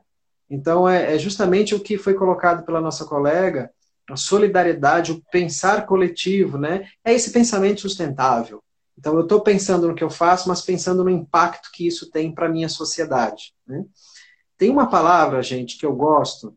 Então, 0.52 0.86
é, 0.86 1.14
é 1.14 1.18
justamente 1.18 1.74
o 1.74 1.80
que 1.80 1.96
foi 1.96 2.12
colocado 2.12 2.62
pela 2.66 2.78
nossa 2.78 3.06
colega, 3.06 3.70
a 4.10 4.16
solidariedade, 4.16 5.10
o 5.10 5.22
pensar 5.32 5.86
coletivo, 5.86 6.58
né? 6.58 6.90
É 7.02 7.14
esse 7.14 7.32
pensamento 7.32 7.80
sustentável. 7.80 8.62
Então, 8.98 9.14
eu 9.14 9.22
estou 9.22 9.40
pensando 9.40 9.88
no 9.88 9.94
que 9.94 10.04
eu 10.04 10.10
faço, 10.10 10.50
mas 10.50 10.60
pensando 10.60 11.02
no 11.02 11.08
impacto 11.08 11.70
que 11.72 11.86
isso 11.86 12.10
tem 12.10 12.30
para 12.34 12.48
a 12.48 12.50
minha 12.50 12.68
sociedade. 12.68 13.54
Né? 13.66 13.82
Tem 14.58 14.68
uma 14.68 14.90
palavra, 14.90 15.42
gente, 15.42 15.78
que 15.78 15.86
eu 15.86 15.96
gosto, 15.96 16.54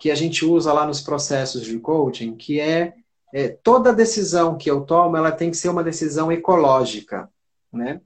que 0.00 0.10
a 0.10 0.16
gente 0.16 0.44
usa 0.44 0.72
lá 0.72 0.84
nos 0.84 1.00
processos 1.00 1.62
de 1.62 1.78
coaching, 1.78 2.34
que 2.34 2.58
é, 2.58 2.92
é 3.32 3.48
toda 3.48 3.92
decisão 3.92 4.58
que 4.58 4.68
eu 4.68 4.80
tomo, 4.80 5.16
ela 5.16 5.30
tem 5.30 5.52
que 5.52 5.56
ser 5.56 5.68
uma 5.68 5.84
decisão 5.84 6.32
ecológica. 6.32 7.30
Né? 7.72 8.00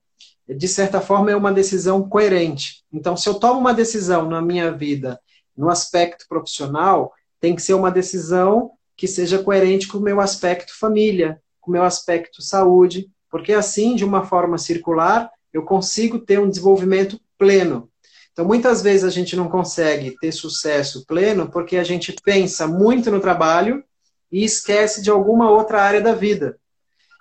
De 0.53 0.69
certa 0.69 1.01
forma, 1.01 1.31
é 1.31 1.37
uma 1.37 1.53
decisão 1.53 2.09
coerente. 2.09 2.85
Então, 2.93 3.17
se 3.17 3.29
eu 3.29 3.35
tomo 3.35 3.61
uma 3.61 3.75
decisão 3.75 4.29
na 4.29 4.41
minha 4.41 4.71
vida, 4.73 5.21
no 5.57 5.69
aspecto 5.69 6.27
profissional, 6.29 7.13
tem 7.41 7.55
que 7.55 7.63
ser 7.63 7.75
uma 7.75 7.91
decisão 7.91 8.73
que 8.97 9.09
seja 9.09 9.43
coerente 9.43 9.89
com 9.89 9.99
o 9.99 10.03
meu 10.03 10.21
aspecto 10.21 10.79
família, 10.79 11.41
com 11.61 11.71
o 11.71 11.73
meu 11.73 11.83
aspecto 11.83 12.43
saúde, 12.43 13.09
porque 13.31 13.53
assim, 13.53 13.95
de 13.95 14.05
uma 14.05 14.25
forma 14.25 14.59
circular, 14.59 15.31
eu 15.53 15.63
consigo 15.63 16.19
ter 16.19 16.39
um 16.39 16.49
desenvolvimento 16.49 17.21
pleno. 17.39 17.89
Então, 18.33 18.45
muitas 18.45 18.81
vezes 18.81 19.05
a 19.05 19.11
gente 19.11 19.37
não 19.37 19.49
consegue 19.49 20.15
ter 20.21 20.33
sucesso 20.33 21.05
pleno 21.07 21.51
porque 21.51 21.77
a 21.77 21.85
gente 21.85 22.15
pensa 22.25 22.67
muito 22.67 23.11
no 23.11 23.21
trabalho 23.21 23.85
e 24.31 24.43
esquece 24.45 25.03
de 25.03 25.11
alguma 25.11 25.51
outra 25.51 25.83
área 25.83 26.01
da 26.01 26.15
vida. 26.15 26.59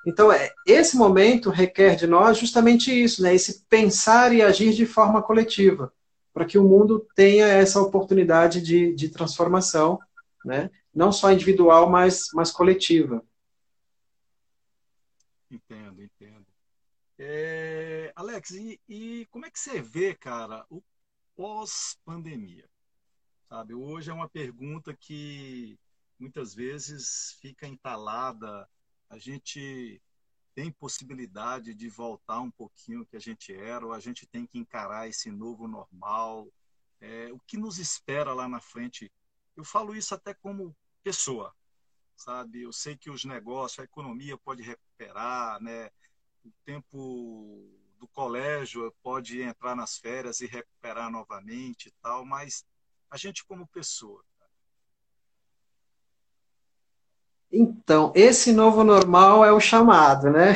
Então, 0.05 0.31
é, 0.31 0.51
esse 0.65 0.97
momento 0.97 1.49
requer 1.49 1.95
de 1.95 2.07
nós 2.07 2.37
justamente 2.37 2.91
isso, 2.91 3.21
né? 3.21 3.35
esse 3.35 3.61
pensar 3.65 4.33
e 4.33 4.41
agir 4.41 4.73
de 4.73 4.85
forma 4.85 5.21
coletiva, 5.21 5.93
para 6.33 6.45
que 6.45 6.57
o 6.57 6.63
mundo 6.63 7.07
tenha 7.15 7.47
essa 7.47 7.79
oportunidade 7.79 8.61
de, 8.61 8.93
de 8.95 9.09
transformação, 9.09 9.99
né? 10.43 10.71
não 10.93 11.11
só 11.11 11.31
individual, 11.31 11.89
mas, 11.89 12.29
mas 12.33 12.51
coletiva. 12.51 13.23
Entendo, 15.51 16.01
entendo. 16.01 16.45
É, 17.19 18.11
Alex, 18.15 18.51
e, 18.51 18.79
e 18.89 19.27
como 19.29 19.45
é 19.45 19.51
que 19.51 19.59
você 19.59 19.79
vê, 19.79 20.15
cara, 20.15 20.65
o 20.69 20.81
pós-pandemia? 21.35 22.67
Sabe, 23.47 23.75
hoje 23.75 24.09
é 24.09 24.13
uma 24.13 24.29
pergunta 24.29 24.95
que 24.95 25.77
muitas 26.17 26.55
vezes 26.55 27.37
fica 27.41 27.67
entalada 27.67 28.67
a 29.11 29.17
gente 29.17 30.01
tem 30.55 30.71
possibilidade 30.71 31.73
de 31.73 31.89
voltar 31.89 32.39
um 32.39 32.49
pouquinho 32.49 33.05
que 33.05 33.17
a 33.17 33.19
gente 33.19 33.53
era, 33.53 33.85
ou 33.85 33.93
a 33.93 33.99
gente 33.99 34.25
tem 34.25 34.47
que 34.47 34.57
encarar 34.57 35.07
esse 35.07 35.29
novo 35.29 35.67
normal? 35.67 36.47
É, 37.01 37.29
o 37.33 37.39
que 37.39 37.57
nos 37.57 37.77
espera 37.77 38.33
lá 38.33 38.47
na 38.47 38.61
frente? 38.61 39.11
Eu 39.55 39.65
falo 39.65 39.93
isso 39.93 40.15
até 40.15 40.33
como 40.33 40.75
pessoa, 41.03 41.53
sabe? 42.15 42.61
Eu 42.61 42.71
sei 42.71 42.95
que 42.95 43.09
os 43.09 43.25
negócios, 43.25 43.79
a 43.79 43.83
economia 43.83 44.37
pode 44.37 44.63
recuperar, 44.63 45.61
né? 45.61 45.89
O 46.45 46.51
tempo 46.63 47.69
do 47.99 48.07
colégio 48.07 48.95
pode 49.03 49.41
entrar 49.41 49.75
nas 49.75 49.97
férias 49.97 50.39
e 50.39 50.45
recuperar 50.45 51.11
novamente 51.11 51.89
e 51.89 51.91
tal, 52.01 52.25
mas 52.25 52.65
a 53.09 53.17
gente 53.17 53.43
como 53.43 53.67
pessoa, 53.67 54.23
Então, 57.51 58.13
esse 58.15 58.53
novo 58.53 58.83
normal 58.83 59.43
é 59.43 59.51
o 59.51 59.59
chamado, 59.59 60.29
né? 60.29 60.55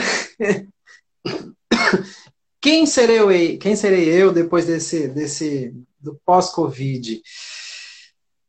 Quem 2.62 2.88
serei 2.88 3.20
eu, 3.20 3.28
quem 3.60 3.76
serei 3.76 4.10
eu 4.10 4.34
depois 4.34 4.66
desse, 4.66 5.08
desse 5.08 5.72
do 6.00 6.20
pós-Covid? 6.26 7.22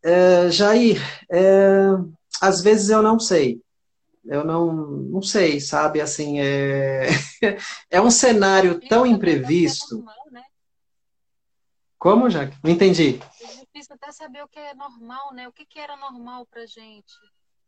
É, 0.03 0.51
Jair, 0.51 0.99
é, 1.31 1.89
às 2.41 2.63
vezes 2.63 2.89
eu 2.89 3.03
não 3.03 3.21
sei. 3.21 3.61
eu 4.25 4.43
não, 4.43 4.73
não 4.73 5.21
sei, 5.21 5.61
sabe? 5.61 6.01
Assim, 6.01 6.41
é, 6.41 7.09
é 7.91 8.01
um 8.01 8.11
cenário 8.11 8.81
tão 8.89 9.05
imprevisto. 9.05 10.03
Né? 10.31 10.43
Como, 11.99 12.31
Jaque? 12.31 12.57
Não 12.65 12.71
entendi. 12.71 13.21
É 13.43 13.47
difícil 13.65 13.97
até 13.97 14.11
saber 14.13 14.43
o 14.43 14.49
que 14.49 14.59
é 14.59 14.73
normal, 14.73 15.35
né? 15.35 15.47
O 15.47 15.53
que, 15.53 15.67
que 15.67 15.79
era 15.79 15.95
normal 15.95 16.47
pra 16.47 16.65
gente. 16.65 17.13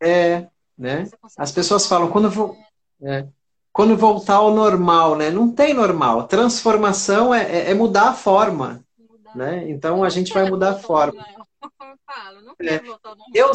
É, 0.01 0.49
né? 0.79 1.09
As 1.37 1.51
pessoas 1.51 1.87
falam, 1.87 2.11
quando 2.11 2.31
vou. 2.31 2.57
É, 3.03 3.27
quando 3.73 3.97
voltar 3.97 4.37
ao 4.37 4.53
normal, 4.53 5.17
né? 5.17 5.31
Não 5.31 5.51
tem 5.51 5.73
normal. 5.73 6.27
Transformação 6.27 7.35
é, 7.35 7.43
é, 7.45 7.71
é 7.71 7.75
mudar 7.75 8.09
a 8.09 8.15
forma. 8.15 8.85
Mudar. 8.99 9.37
Né? 9.37 9.71
Então 9.71 10.03
a 10.03 10.09
gente 10.09 10.33
vai 10.33 10.49
mudar 10.51 10.71
a 10.71 10.79
forma. 10.79 11.25
Eu 11.63 11.97
falo, 12.07 12.43
não 12.43 12.57
quero 12.57 12.75
é, 12.75 12.79
voltar 12.79 13.11
ao 13.11 13.17
normal. 13.17 13.35
Eu, 13.35 13.53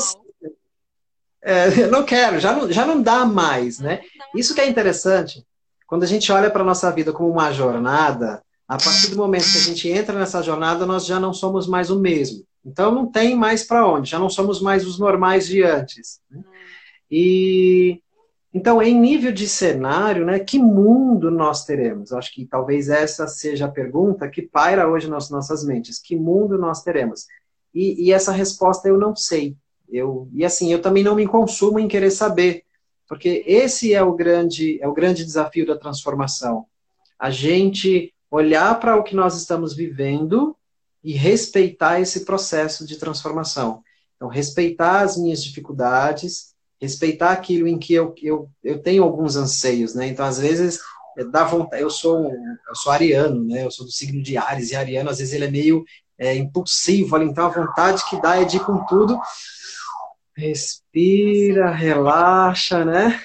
é, 1.41 1.88
não 1.88 2.03
quero, 2.03 2.39
já 2.39 2.53
não, 2.53 2.71
já 2.71 2.86
não 2.86 3.01
dá 3.01 3.26
mais, 3.26 3.80
né? 3.80 4.01
Isso 4.34 4.55
que 4.55 4.61
é 4.61 4.67
interessante, 4.67 5.45
quando 5.86 6.03
a 6.03 6.07
gente 6.07 6.32
olha 6.32 6.49
para 6.49 6.61
a 6.61 6.65
nossa 6.65 6.89
vida 6.89 7.11
como 7.11 7.30
uma 7.30 7.51
jornada, 7.51 8.41
a 8.65 8.78
partir 8.78 9.09
do 9.09 9.17
momento 9.17 9.51
que 9.51 9.57
a 9.57 9.61
gente 9.61 9.89
entra 9.89 10.17
nessa 10.17 10.41
jornada, 10.41 10.86
nós 10.86 11.05
já 11.05 11.19
não 11.19 11.34
somos 11.34 11.67
mais 11.67 11.89
o 11.89 11.99
mesmo. 11.99 12.45
Então 12.65 12.93
não 12.93 13.11
tem 13.11 13.36
mais 13.36 13.65
para 13.65 13.86
onde, 13.86 14.09
já 14.09 14.17
não 14.17 14.30
somos 14.30 14.61
mais 14.61 14.88
os 14.88 14.97
normais 14.97 15.45
de 15.45 15.63
antes. 15.63 16.21
Né? 16.32 16.41
E 17.16 18.01
então, 18.51 18.82
em 18.82 18.99
nível 18.99 19.32
de 19.32 19.47
cenário, 19.47 20.26
né, 20.26 20.39
que 20.39 20.57
mundo 20.57 21.30
nós 21.30 21.64
teremos? 21.64 22.11
Acho 22.11 22.32
que 22.34 22.45
talvez 22.45 22.89
essa 22.89 23.28
seja 23.28 23.66
a 23.66 23.72
pergunta 23.72 24.30
que 24.30 24.43
paira 24.43 24.88
hoje 24.88 25.09
nas 25.09 25.30
nossas 25.30 25.64
mentes. 25.64 25.99
Que 25.99 26.16
mundo 26.16 26.57
nós 26.57 26.84
teremos? 26.84 27.26
E, 27.74 28.05
e 28.05 28.11
essa 28.11 28.32
resposta 28.32 28.88
eu 28.88 28.97
não 28.97 29.16
sei. 29.16 29.55
Eu, 29.89 30.28
e 30.34 30.43
assim, 30.43 30.72
eu 30.72 30.82
também 30.82 31.03
não 31.03 31.16
me 31.16 31.28
consumo 31.28 31.80
em 31.80 31.88
querer 31.88 32.09
saber, 32.09 32.64
porque 33.07 33.43
esse 33.45 33.93
é 33.93 34.01
o 34.01 34.14
grande, 34.14 34.80
é 34.82 34.88
o 34.88 34.93
grande 34.93 35.24
desafio 35.24 35.66
da 35.68 35.78
transformação. 35.78 36.66
A 37.20 37.30
gente 37.30 38.11
olhar 38.30 38.80
para 38.80 38.95
o 38.95 39.03
que 39.03 39.16
nós 39.16 39.36
estamos 39.36 39.76
vivendo 39.76 40.55
e 41.03 41.14
respeitar 41.14 41.99
esse 41.99 42.26
processo 42.26 42.88
de 42.88 42.97
transformação. 42.97 43.84
Então, 44.16 44.28
respeitar 44.28 45.01
as 45.01 45.18
minhas 45.18 45.43
dificuldades, 45.43 46.53
respeitar 46.84 47.32
aquilo 47.32 47.68
em 47.68 47.80
que 47.80 47.94
eu, 47.94 48.14
eu, 48.22 48.50
eu 48.62 48.82
tenho 48.82 49.04
alguns 49.04 49.38
anseios, 49.38 49.96
né? 49.96 50.08
Então, 50.08 50.26
às 50.26 50.38
vezes, 50.38 50.80
dá 51.32 51.46
vontade, 51.46 51.82
eu 51.82 51.90
sou 51.90 52.30
eu 52.30 52.76
sou 52.76 52.92
ariano, 52.92 53.44
né? 53.46 53.64
Eu 53.64 53.72
sou 53.72 53.86
do 53.86 53.92
signo 53.92 54.22
de 54.22 54.38
Ares, 54.38 54.72
e 54.72 54.76
ariano, 54.76 55.10
às 55.10 55.20
vezes, 55.20 55.34
ele 55.34 55.46
é 55.46 55.52
meio 55.52 55.86
é, 56.18 56.36
impulsivo, 56.36 57.18
então 57.22 57.46
a 57.46 57.50
vontade 57.50 58.04
que 58.10 58.22
dá 58.22 58.36
é 58.36 58.44
de 58.44 58.58
ir 58.58 58.66
com 58.66 58.86
tudo, 58.86 59.18
Respira, 60.36 61.70
relaxa, 61.70 62.84
né? 62.84 63.24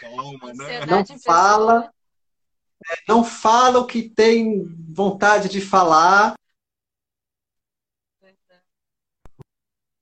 né? 0.54 0.84
Não 0.86 1.18
fala. 1.18 1.90
É, 2.90 2.96
não 3.08 3.24
fala 3.24 3.78
o 3.80 3.86
que 3.86 4.10
tem 4.10 4.62
vontade 4.90 5.48
de 5.48 5.60
falar. 5.60 6.34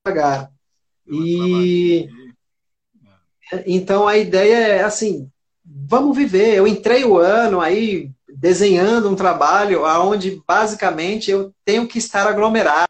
Devagar. 0.05 0.53
E 1.07 2.09
então 3.66 4.09
a 4.09 4.16
ideia 4.16 4.57
é 4.57 4.82
assim, 4.82 5.30
vamos 5.64 6.16
viver. 6.16 6.55
Eu 6.55 6.66
entrei 6.66 7.05
o 7.05 7.18
ano 7.18 7.61
aí 7.61 8.11
desenhando 8.28 9.11
um 9.11 9.16
trabalho 9.16 9.84
aonde 9.84 10.42
basicamente 10.47 11.30
eu 11.30 11.53
tenho 11.64 11.86
que 11.88 11.99
estar 11.99 12.26
aglomerado. 12.26 12.86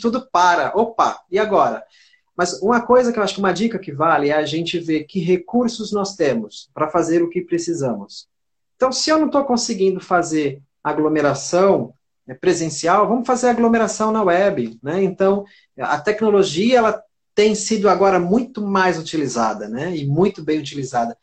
Tudo 0.00 0.28
para. 0.30 0.72
Opa, 0.74 1.20
e 1.30 1.38
agora? 1.38 1.84
Mas 2.36 2.60
uma 2.62 2.80
coisa 2.80 3.12
que 3.12 3.18
eu 3.18 3.22
acho 3.22 3.34
que 3.34 3.40
uma 3.40 3.52
dica 3.52 3.78
que 3.78 3.92
vale 3.92 4.30
é 4.30 4.32
a 4.32 4.46
gente 4.46 4.78
ver 4.78 5.04
que 5.04 5.20
recursos 5.20 5.92
nós 5.92 6.14
temos 6.14 6.70
para 6.72 6.88
fazer 6.88 7.22
o 7.22 7.28
que 7.28 7.42
precisamos. 7.42 8.28
Então, 8.76 8.90
se 8.90 9.10
eu 9.10 9.18
não 9.18 9.26
estou 9.26 9.44
conseguindo 9.44 10.00
fazer 10.00 10.62
aglomeração 10.82 11.92
né, 12.26 12.34
presencial, 12.34 13.06
vamos 13.06 13.26
fazer 13.26 13.48
aglomeração 13.48 14.10
na 14.10 14.22
web. 14.22 14.78
Né? 14.82 15.02
Então, 15.02 15.44
a 15.78 15.98
tecnologia 15.98 16.78
ela 16.78 17.04
tem 17.40 17.54
sido 17.54 17.88
agora 17.88 18.20
muito 18.20 18.60
mais 18.60 18.98
utilizada, 18.98 19.66
né? 19.66 19.96
E 19.96 20.06
muito 20.06 20.44
bem 20.44 20.58
utilizada. 20.58 21.16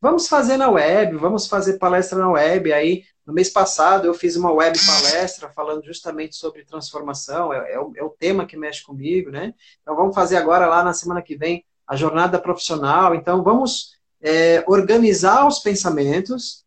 Vamos 0.00 0.26
fazer 0.26 0.56
na 0.56 0.68
web, 0.68 1.16
vamos 1.16 1.46
fazer 1.46 1.78
palestra 1.78 2.18
na 2.18 2.28
web. 2.28 2.72
Aí, 2.72 3.04
no 3.24 3.32
mês 3.32 3.50
passado, 3.50 4.04
eu 4.04 4.12
fiz 4.12 4.34
uma 4.34 4.50
web 4.50 4.76
palestra 4.84 5.48
falando 5.48 5.84
justamente 5.84 6.34
sobre 6.34 6.64
transformação, 6.64 7.52
é, 7.52 7.74
é, 7.74 7.78
o, 7.78 7.92
é, 7.94 8.02
o, 8.02 8.08
tema 8.08 8.46
que 8.46 8.56
mexe 8.56 8.82
comigo, 8.82 9.30
né? 9.30 9.54
Então, 9.80 9.94
vamos 9.94 10.12
fazer 10.12 10.38
agora, 10.38 10.66
lá 10.66 10.82
na 10.82 10.92
semana 10.92 11.22
que 11.22 11.36
vem, 11.36 11.64
a 11.86 11.94
jornada 11.94 12.40
profissional. 12.40 13.14
Então, 13.14 13.44
vamos 13.44 13.92
é, 14.20 14.64
organizar 14.66 15.46
os 15.46 15.60
pensamentos 15.60 16.64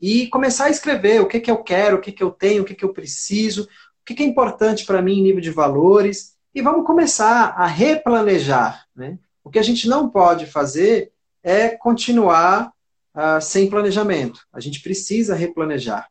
e 0.00 0.26
começar 0.28 0.64
a 0.64 0.70
escrever 0.70 1.20
o 1.20 1.28
que, 1.28 1.38
que 1.38 1.50
eu 1.50 1.62
quero, 1.62 1.98
o 1.98 2.00
que, 2.00 2.12
que 2.12 2.22
eu 2.22 2.30
tenho, 2.30 2.62
o 2.62 2.64
que, 2.64 2.74
que 2.74 2.84
eu 2.86 2.94
preciso, 2.94 3.64
o 3.64 4.06
que, 4.06 4.14
que 4.14 4.22
é 4.22 4.26
importante 4.26 4.86
para 4.86 5.02
mim 5.02 5.18
em 5.18 5.22
nível 5.24 5.42
de 5.42 5.50
valores. 5.50 6.37
E 6.58 6.60
vamos 6.60 6.84
começar 6.84 7.50
a 7.50 7.66
replanejar, 7.66 8.84
né? 8.92 9.16
O 9.44 9.48
que 9.48 9.60
a 9.60 9.62
gente 9.62 9.88
não 9.88 10.10
pode 10.10 10.44
fazer 10.44 11.12
é 11.40 11.68
continuar 11.68 12.72
uh, 13.14 13.40
sem 13.40 13.70
planejamento. 13.70 14.44
A 14.52 14.58
gente 14.58 14.82
precisa 14.82 15.36
replanejar. 15.36 16.10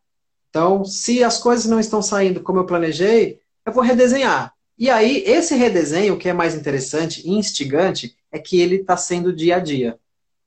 Então, 0.50 0.86
se 0.86 1.22
as 1.22 1.38
coisas 1.38 1.66
não 1.66 1.82
estão 1.82 2.02
saindo 2.02 2.42
como 2.42 2.60
eu 2.60 2.66
planejei, 2.66 3.42
eu 3.66 3.74
vou 3.74 3.84
redesenhar. 3.84 4.56
E 4.78 4.90
aí, 4.90 5.18
esse 5.26 5.54
redesenho, 5.54 6.14
o 6.14 6.18
que 6.18 6.30
é 6.30 6.34
mais 6.34 6.56
interessante 6.56 7.28
e 7.28 7.32
instigante, 7.32 8.18
é 8.32 8.40
que 8.40 8.62
ele 8.62 8.78
está 8.78 8.96
sendo 8.96 9.36
dia 9.36 9.58
a 9.58 9.60
dia. 9.60 10.00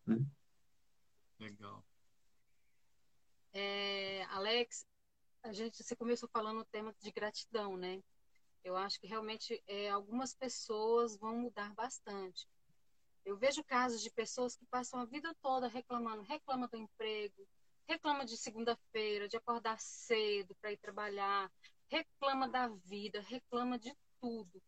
Né? 0.07 0.17
Legal. 1.39 1.85
É, 3.53 4.25
Alex, 4.31 4.87
a 5.43 5.53
gente, 5.53 5.85
você 5.85 5.95
começou 5.95 6.27
falando 6.33 6.61
o 6.61 6.65
tema 6.65 6.95
de 7.03 7.13
gratidão, 7.13 7.77
né? 7.77 8.01
Eu 8.63 8.77
acho 8.77 9.01
que 9.01 9.07
realmente 9.07 9.63
é, 9.67 9.89
algumas 9.89 10.35
pessoas 10.35 11.17
vão 11.17 11.37
mudar 11.37 11.73
bastante. 11.75 12.47
Eu 13.25 13.37
vejo 13.37 13.65
casos 13.65 14.03
de 14.03 14.11
pessoas 14.11 14.57
que 14.57 14.67
passam 14.67 15.01
a 15.01 15.05
vida 15.05 15.35
toda 15.43 15.69
reclamando, 15.69 16.23
reclama 16.23 16.69
do 16.69 16.77
emprego, 16.77 17.47
reclama 17.87 18.25
de 18.25 18.37
segunda-feira, 18.37 19.29
de 19.29 19.37
acordar 19.37 19.79
cedo 19.81 20.55
para 20.57 20.73
ir 20.73 20.79
trabalhar, 20.79 21.51
reclama 21.89 22.49
da 22.49 22.69
vida, 22.69 23.21
reclama 23.21 23.79
de 23.79 23.95
tudo. 24.21 24.63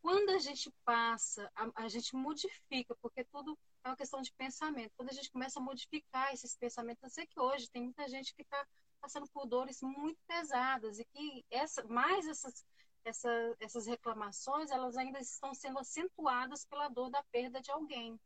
Quando 0.00 0.30
a 0.30 0.38
gente 0.38 0.70
passa, 0.84 1.50
a, 1.54 1.84
a, 1.84 1.88
gente 1.88 2.14
modifica, 2.14 2.94
porque 3.00 3.24
tudo 3.24 3.58
é 3.84 3.88
uma 3.88 3.96
questão 3.96 4.20
de 4.20 4.32
pensamento. 4.32 4.92
Quando 4.96 5.10
a 5.10 5.12
gente 5.12 5.30
começa 5.30 5.58
a 5.58 5.62
modificar 5.62 6.32
esses 6.32 6.56
pensamentos, 6.56 7.02
eu 7.02 7.10
sei 7.10 7.26
que 7.26 7.40
hoje 7.40 7.70
tem 7.70 7.82
muita 7.82 8.08
gente 8.08 8.34
que 8.34 8.42
está 8.42 8.66
passando 9.00 9.28
por 9.28 9.46
dores 9.46 9.80
muito 9.82 10.18
pesadas 10.26 10.98
e 10.98 11.04
que 11.04 11.44
essa, 11.50 11.84
mais 11.84 12.26
essas 12.26 12.64
essa, 13.06 13.56
essas 13.60 13.86
reclamações 13.86 14.70
elas 14.70 14.96
ainda 14.96 15.20
estão 15.20 15.54
sendo 15.54 15.78
acentuadas 15.78 16.64
pela 16.64 16.88
dor 16.88 17.08
da 17.08 17.22
perda 17.30 17.60
de 17.60 17.70
alguém, 17.70 18.18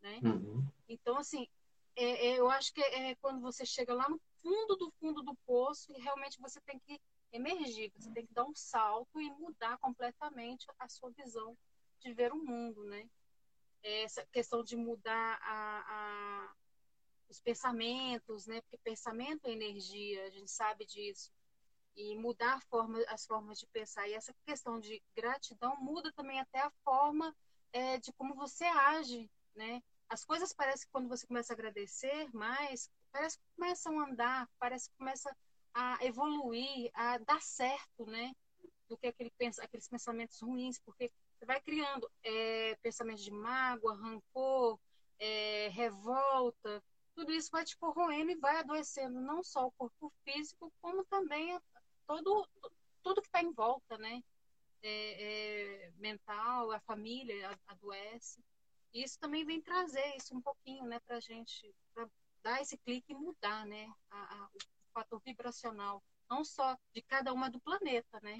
né? 0.00 0.18
Uhum. 0.24 0.66
Então 0.88 1.18
assim, 1.18 1.46
é, 1.94 2.28
é, 2.28 2.40
eu 2.40 2.48
acho 2.50 2.72
que 2.72 2.80
é 2.80 3.14
quando 3.16 3.40
você 3.40 3.66
chega 3.66 3.92
lá 3.92 4.08
no 4.08 4.18
fundo 4.42 4.76
do 4.76 4.90
fundo 4.92 5.22
do 5.22 5.34
poço 5.46 5.92
e 5.92 6.00
realmente 6.00 6.40
você 6.40 6.58
tem 6.62 6.78
que 6.78 6.98
emergir, 7.30 7.92
você 7.94 8.10
tem 8.10 8.26
que 8.26 8.32
dar 8.32 8.44
um 8.44 8.54
salto 8.54 9.20
e 9.20 9.30
mudar 9.32 9.76
completamente 9.78 10.66
a 10.78 10.88
sua 10.88 11.10
visão 11.10 11.56
de 12.00 12.12
ver 12.14 12.32
o 12.32 12.42
mundo, 12.42 12.82
né? 12.84 13.06
Essa 13.82 14.26
questão 14.32 14.64
de 14.64 14.76
mudar 14.76 15.38
a, 15.42 15.84
a, 15.86 16.54
os 17.28 17.38
pensamentos, 17.38 18.46
né? 18.46 18.62
Porque 18.62 18.78
pensamento 18.78 19.46
é 19.46 19.52
energia, 19.52 20.24
a 20.24 20.30
gente 20.30 20.50
sabe 20.50 20.86
disso 20.86 21.30
e 22.00 22.16
mudar 22.16 22.62
forma, 22.62 22.98
as 23.08 23.26
formas 23.26 23.58
de 23.58 23.66
pensar. 23.66 24.08
E 24.08 24.14
essa 24.14 24.34
questão 24.46 24.80
de 24.80 25.02
gratidão 25.14 25.76
muda 25.76 26.10
também 26.12 26.40
até 26.40 26.60
a 26.60 26.70
forma 26.82 27.34
é, 27.72 27.98
de 27.98 28.12
como 28.14 28.34
você 28.34 28.64
age, 28.64 29.30
né? 29.54 29.82
As 30.08 30.24
coisas 30.24 30.52
parecem 30.52 30.86
que 30.86 30.92
quando 30.92 31.08
você 31.08 31.26
começa 31.26 31.52
a 31.52 31.54
agradecer 31.54 32.28
mais, 32.32 32.90
parece 33.12 33.38
que 33.38 33.44
começam 33.56 34.00
a 34.00 34.04
andar, 34.04 34.48
parece 34.58 34.88
que 34.88 34.96
começa 34.96 35.36
a 35.74 35.98
evoluir, 36.04 36.90
a 36.94 37.18
dar 37.18 37.40
certo, 37.42 38.06
né? 38.06 38.32
Do 38.88 38.96
que 38.96 39.06
aquele, 39.06 39.32
aqueles 39.60 39.88
pensamentos 39.88 40.40
ruins, 40.40 40.78
porque 40.80 41.12
você 41.38 41.44
vai 41.44 41.60
criando 41.60 42.10
é, 42.24 42.76
pensamentos 42.82 43.22
de 43.22 43.30
mágoa, 43.30 43.94
rancor, 43.94 44.80
é, 45.18 45.68
revolta, 45.68 46.82
tudo 47.14 47.32
isso 47.32 47.50
vai 47.52 47.64
te 47.64 47.76
corroendo 47.76 48.30
e 48.30 48.36
vai 48.36 48.56
adoecendo 48.56 49.20
não 49.20 49.44
só 49.44 49.66
o 49.66 49.72
corpo 49.72 50.12
físico, 50.24 50.72
como 50.80 51.04
também 51.04 51.54
todo, 52.10 52.48
tudo 53.02 53.22
que 53.22 53.28
está 53.28 53.40
em 53.40 53.52
volta, 53.52 53.96
né? 53.98 54.20
É, 54.82 55.84
é, 55.84 55.90
mental, 55.98 56.72
a 56.72 56.80
família 56.80 57.56
adoece. 57.68 58.40
E 58.92 59.04
isso 59.04 59.18
também 59.20 59.44
vem 59.44 59.60
trazer 59.60 60.16
isso 60.16 60.34
um 60.34 60.40
pouquinho, 60.40 60.84
né, 60.86 60.98
para 61.06 61.18
a 61.18 61.20
gente, 61.20 61.72
para 61.94 62.08
dar 62.42 62.60
esse 62.60 62.76
clique 62.78 63.12
e 63.12 63.14
mudar, 63.14 63.64
né, 63.66 63.88
a, 64.10 64.18
a, 64.18 64.48
o 64.54 64.58
fator 64.92 65.20
vibracional, 65.24 66.02
não 66.28 66.44
só 66.44 66.76
de 66.92 67.00
cada 67.02 67.32
uma 67.32 67.48
do 67.48 67.60
planeta, 67.60 68.18
né? 68.22 68.36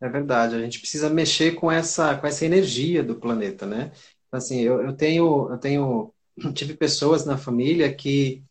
É 0.00 0.08
verdade, 0.08 0.56
a 0.56 0.60
gente 0.60 0.80
precisa 0.80 1.08
mexer 1.08 1.54
com 1.54 1.72
essa, 1.72 2.18
com 2.18 2.26
essa 2.26 2.44
energia 2.44 3.02
do 3.02 3.18
planeta, 3.18 3.64
né? 3.64 3.92
Assim, 4.30 4.60
eu, 4.60 4.82
eu 4.82 4.94
tenho, 4.94 5.50
eu 5.50 5.58
tenho, 5.58 6.14
tive 6.54 6.76
pessoas 6.76 7.24
na 7.24 7.38
família 7.38 7.94
que, 7.94 8.44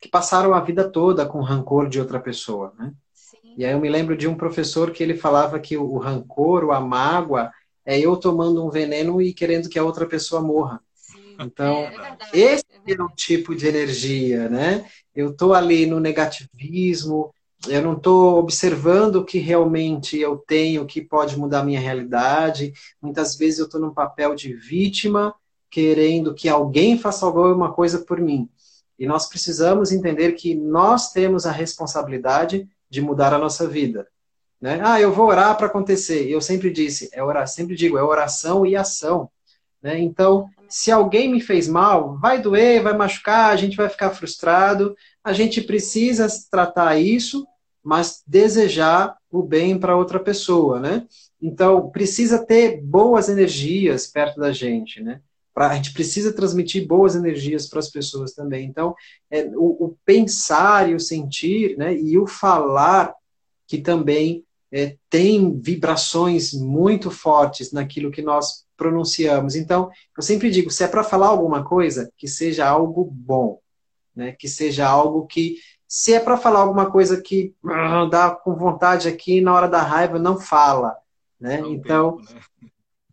que 0.00 0.08
passaram 0.08 0.54
a 0.54 0.60
vida 0.60 0.88
toda 0.88 1.26
com 1.26 1.40
rancor 1.40 1.88
de 1.88 2.00
outra 2.00 2.18
pessoa, 2.18 2.72
né? 2.78 2.92
Sim. 3.12 3.54
E 3.56 3.64
aí 3.64 3.72
eu 3.72 3.80
me 3.80 3.88
lembro 3.88 4.16
de 4.16 4.26
um 4.26 4.34
professor 4.34 4.90
que 4.90 5.02
ele 5.02 5.16
falava 5.16 5.60
que 5.60 5.76
o, 5.76 5.84
o 5.84 5.98
rancor, 5.98 6.70
a 6.70 6.80
mágoa, 6.80 7.50
é 7.84 7.98
eu 7.98 8.16
tomando 8.16 8.64
um 8.64 8.70
veneno 8.70 9.20
e 9.20 9.34
querendo 9.34 9.68
que 9.68 9.78
a 9.78 9.84
outra 9.84 10.06
pessoa 10.06 10.40
morra. 10.40 10.80
Sim. 10.94 11.36
Então, 11.40 11.74
é, 11.74 11.84
é 11.84 11.90
verdade, 11.90 12.30
esse 12.32 12.64
é, 12.86 12.92
é 12.92 13.02
o 13.02 13.08
tipo 13.08 13.54
de 13.54 13.66
energia, 13.66 14.48
né? 14.48 14.86
Eu 15.14 15.34
tô 15.34 15.52
ali 15.52 15.84
no 15.84 16.00
negativismo, 16.00 17.34
eu 17.68 17.82
não 17.82 17.92
estou 17.92 18.38
observando 18.38 19.16
o 19.16 19.24
que 19.24 19.38
realmente 19.38 20.18
eu 20.18 20.38
tenho 20.38 20.86
que 20.86 21.02
pode 21.02 21.38
mudar 21.38 21.60
a 21.60 21.64
minha 21.64 21.80
realidade. 21.80 22.72
Muitas 23.02 23.36
vezes 23.36 23.58
eu 23.58 23.66
estou 23.66 23.80
num 23.80 23.92
papel 23.92 24.34
de 24.34 24.54
vítima, 24.54 25.34
querendo 25.70 26.34
que 26.34 26.48
alguém 26.48 26.98
faça 26.98 27.26
alguma 27.26 27.72
coisa 27.72 27.98
por 27.98 28.18
mim. 28.18 28.48
E 29.00 29.06
nós 29.06 29.26
precisamos 29.26 29.90
entender 29.90 30.32
que 30.32 30.54
nós 30.54 31.10
temos 31.10 31.46
a 31.46 31.50
responsabilidade 31.50 32.68
de 32.88 33.00
mudar 33.00 33.32
a 33.32 33.38
nossa 33.38 33.66
vida. 33.66 34.06
Né? 34.60 34.78
Ah, 34.84 35.00
eu 35.00 35.10
vou 35.10 35.26
orar 35.26 35.56
para 35.56 35.66
acontecer. 35.66 36.28
Eu 36.28 36.40
sempre 36.40 36.70
disse, 36.70 37.08
é 37.12 37.24
orar, 37.24 37.48
sempre 37.48 37.74
digo, 37.74 37.96
é 37.96 38.02
oração 38.02 38.66
e 38.66 38.76
ação. 38.76 39.30
Né? 39.82 39.98
Então, 39.98 40.48
se 40.68 40.92
alguém 40.92 41.30
me 41.30 41.40
fez 41.40 41.66
mal, 41.66 42.18
vai 42.18 42.40
doer, 42.40 42.82
vai 42.82 42.94
machucar, 42.94 43.50
a 43.50 43.56
gente 43.56 43.76
vai 43.76 43.88
ficar 43.88 44.10
frustrado. 44.10 44.94
A 45.24 45.32
gente 45.32 45.62
precisa 45.62 46.28
tratar 46.50 46.96
isso 46.98 47.46
mas 47.82 48.22
desejar 48.26 49.16
o 49.30 49.42
bem 49.42 49.78
para 49.78 49.96
outra 49.96 50.20
pessoa, 50.20 50.78
né? 50.78 51.06
Então, 51.40 51.90
precisa 51.90 52.44
ter 52.44 52.80
boas 52.80 53.28
energias 53.28 54.06
perto 54.06 54.38
da 54.38 54.52
gente, 54.52 55.02
né? 55.02 55.20
Pra, 55.52 55.68
a 55.70 55.74
gente 55.74 55.92
precisa 55.92 56.32
transmitir 56.32 56.86
boas 56.86 57.14
energias 57.14 57.68
para 57.68 57.80
as 57.80 57.88
pessoas 57.88 58.32
também. 58.32 58.66
Então, 58.66 58.94
é, 59.30 59.44
o, 59.54 59.86
o, 59.86 59.96
pensar 60.04 60.88
e 60.88 60.94
o 60.94 61.00
sentir, 61.00 61.76
né? 61.76 61.94
E 61.94 62.16
o 62.18 62.26
falar, 62.26 63.14
que 63.66 63.78
também 63.78 64.44
é, 64.72 64.96
tem 65.08 65.58
vibrações 65.58 66.54
muito 66.54 67.10
fortes 67.10 67.72
naquilo 67.72 68.10
que 68.10 68.22
nós 68.22 68.64
pronunciamos. 68.76 69.56
Então, 69.56 69.90
eu 70.16 70.22
sempre 70.22 70.50
digo, 70.50 70.70
se 70.70 70.84
é 70.84 70.88
para 70.88 71.04
falar 71.04 71.28
alguma 71.28 71.64
coisa, 71.64 72.10
que 72.16 72.28
seja 72.28 72.68
algo 72.68 73.04
bom, 73.04 73.60
né? 74.14 74.32
Que 74.32 74.48
seja 74.48 74.86
algo 74.88 75.26
que 75.26 75.56
se 75.90 76.14
é 76.14 76.20
para 76.20 76.36
falar 76.36 76.60
alguma 76.60 76.88
coisa 76.88 77.20
que 77.20 77.52
uh, 77.64 78.08
dá 78.08 78.30
com 78.30 78.54
vontade 78.54 79.08
aqui 79.08 79.40
na 79.40 79.52
hora 79.52 79.68
da 79.68 79.82
raiva, 79.82 80.20
não 80.20 80.38
fala. 80.38 80.96
Né? 81.38 81.60
Um 81.64 81.72
então, 81.72 82.18
tempo, 82.18 82.32
né? 82.32 82.40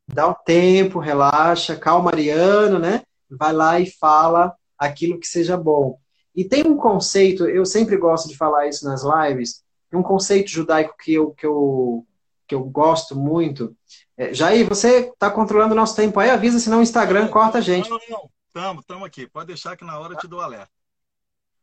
Dá 0.08 0.28
um 0.28 0.34
tempo, 0.34 1.00
relaxa, 1.00 1.76
calma, 1.76 2.12
Ariano, 2.12 2.80
né? 2.80 3.04
Vai 3.30 3.54
lá 3.54 3.80
e 3.80 3.90
fala 3.92 4.56
aquilo 4.78 5.20
que 5.20 5.28
seja 5.28 5.58
bom. 5.58 6.00
E 6.36 6.46
tem 6.46 6.66
um 6.66 6.78
conceito, 6.78 7.46
eu 7.46 7.66
sempre 7.66 7.98
gosto 7.98 8.30
de 8.30 8.38
falar 8.38 8.68
isso 8.68 8.86
nas 8.86 9.04
lives, 9.04 9.64
um 9.92 10.04
conceito 10.04 10.50
judaico 10.50 10.96
que 10.98 11.14
eu, 11.14 11.32
que 11.32 11.46
eu, 11.46 12.06
que 12.48 12.54
eu 12.54 12.64
gosto 12.64 13.16
muito. 13.16 13.76
É, 14.16 14.34
Jair, 14.34 14.68
você 14.68 15.10
está 15.10 15.30
controlando 15.30 15.74
o 15.74 15.78
nosso 15.78 15.96
tempo 15.96 16.20
aí? 16.20 16.30
Avisa, 16.30 16.60
senão 16.60 16.80
o 16.80 16.84
Instagram 16.84 17.28
corta 17.28 17.58
a 17.58 17.62
gente. 17.62 17.90
Não, 17.90 17.98
não, 17.98 18.10
não. 18.10 18.30
Estamos, 18.48 18.82
estamos 18.82 19.06
aqui. 19.06 19.28
Pode 19.28 19.48
deixar 19.48 19.76
que 19.76 19.86
na 19.86 20.00
hora 20.00 20.14
eu 20.14 20.18
te 20.18 20.28
dou 20.28 20.42
alerta. 20.42 20.70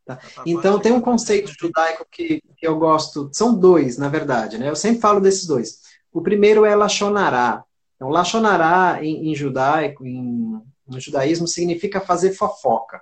Tá? 0.05 0.19
Então, 0.45 0.79
tem 0.79 0.91
um 0.91 1.01
conceito 1.01 1.51
judaico 1.59 2.05
que, 2.09 2.41
que 2.55 2.67
eu 2.67 2.77
gosto, 2.77 3.29
são 3.33 3.57
dois, 3.57 3.97
na 3.97 4.07
verdade, 4.07 4.57
né? 4.57 4.69
Eu 4.69 4.75
sempre 4.75 5.01
falo 5.01 5.19
desses 5.19 5.47
dois. 5.47 5.81
O 6.13 6.21
primeiro 6.21 6.63
é 6.63 6.75
Lachonará. 6.75 7.63
Então, 8.05 8.09
Lachonará, 8.09 8.99
em, 9.01 9.31
em 9.31 9.35
judaico, 9.35 10.05
em, 10.05 10.61
no 10.87 10.99
judaísmo, 10.99 11.47
significa 11.47 11.99
fazer 11.99 12.33
fofoca. 12.33 13.01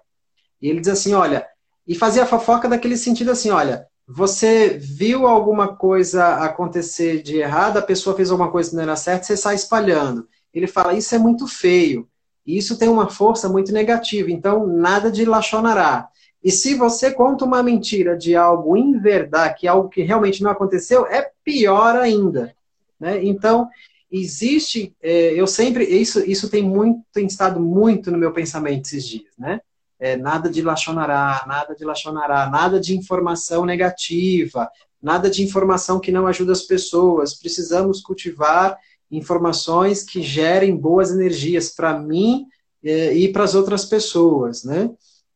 E 0.62 0.70
ele 0.70 0.80
diz 0.80 0.89
assim, 0.89 1.14
olha, 1.14 1.45
e 1.86 1.93
fazer 1.93 2.22
a 2.22 2.26
fofoca 2.26 2.70
daquele 2.70 2.95
sentido 2.95 3.32
assim, 3.32 3.49
olha, 3.49 3.86
você 4.08 4.70
viu 4.70 5.28
alguma 5.28 5.76
coisa 5.76 6.36
acontecer 6.38 7.22
de 7.22 7.38
errado, 7.38 7.78
a 7.78 7.82
pessoa 7.82 8.16
fez 8.16 8.32
alguma 8.32 8.49
coisa 8.49 8.70
que 8.70 8.76
não 8.78 8.84
era 8.84 8.95
certa, 8.95 9.26
você 9.26 9.36
sai 9.36 9.56
espalhando. 9.56 10.26
Ele 10.54 10.68
fala, 10.68 10.93
isso 10.93 11.14
é 11.14 11.18
muito 11.18 11.47
feio, 11.47 12.08
isso 12.45 12.78
tem 12.78 12.88
uma 12.88 13.10
força 13.10 13.49
muito 13.49 13.74
negativa, 13.74 14.32
então 14.32 14.66
nada 14.66 15.12
de 15.12 15.26
Lachonará. 15.26 16.08
E 16.41 16.49
se 16.49 16.76
você 16.76 17.12
conta 17.12 17.43
uma 17.43 17.62
mentira 17.62 18.18
de 18.18 18.38
algo 18.38 18.78
em 18.78 18.97
verdade, 18.97 19.56
que 19.60 19.68
é 19.68 19.70
algo 19.70 19.89
que 19.89 20.01
realmente 20.01 20.41
não 20.41 20.51
aconteceu, 20.51 21.06
é 21.08 21.30
pior 21.43 21.97
ainda. 21.97 22.56
Né? 22.97 23.26
Então, 23.26 23.70
existe, 24.14 24.95
é, 25.01 25.34
eu 25.34 25.47
sempre, 25.47 25.84
isso, 25.86 26.20
isso 26.30 26.47
tem 26.47 26.61
muito, 26.61 27.03
tem 27.11 27.26
estado 27.26 27.59
muito 27.59 28.11
no 28.11 28.18
meu 28.18 28.32
pensamento 28.32 28.86
esses 28.86 29.07
dias, 29.07 29.34
né? 29.38 29.59
É, 29.99 30.16
nada 30.16 30.49
de 30.49 30.61
lachonará, 30.61 31.43
nada 31.47 31.74
de 31.74 31.84
lachonará, 31.84 32.47
nada 32.49 32.80
de 32.80 32.95
informação 32.95 33.66
negativa, 33.66 34.70
nada 35.01 35.30
de 35.30 35.41
informação 35.41 35.99
que 35.99 36.11
não 36.11 36.28
ajuda 36.28 36.51
as 36.51 36.61
pessoas. 36.61 37.34
Precisamos 37.34 38.01
cultivar 38.01 38.78
informações 39.09 40.03
que 40.03 40.22
gerem 40.22 40.76
boas 40.76 41.09
energias 41.11 41.70
para 41.74 41.97
mim 41.97 42.45
é, 42.84 43.14
e 43.14 43.32
para 43.32 43.45
as 43.45 43.55
outras 43.55 43.86
pessoas, 43.86 44.64
né? 44.64 44.91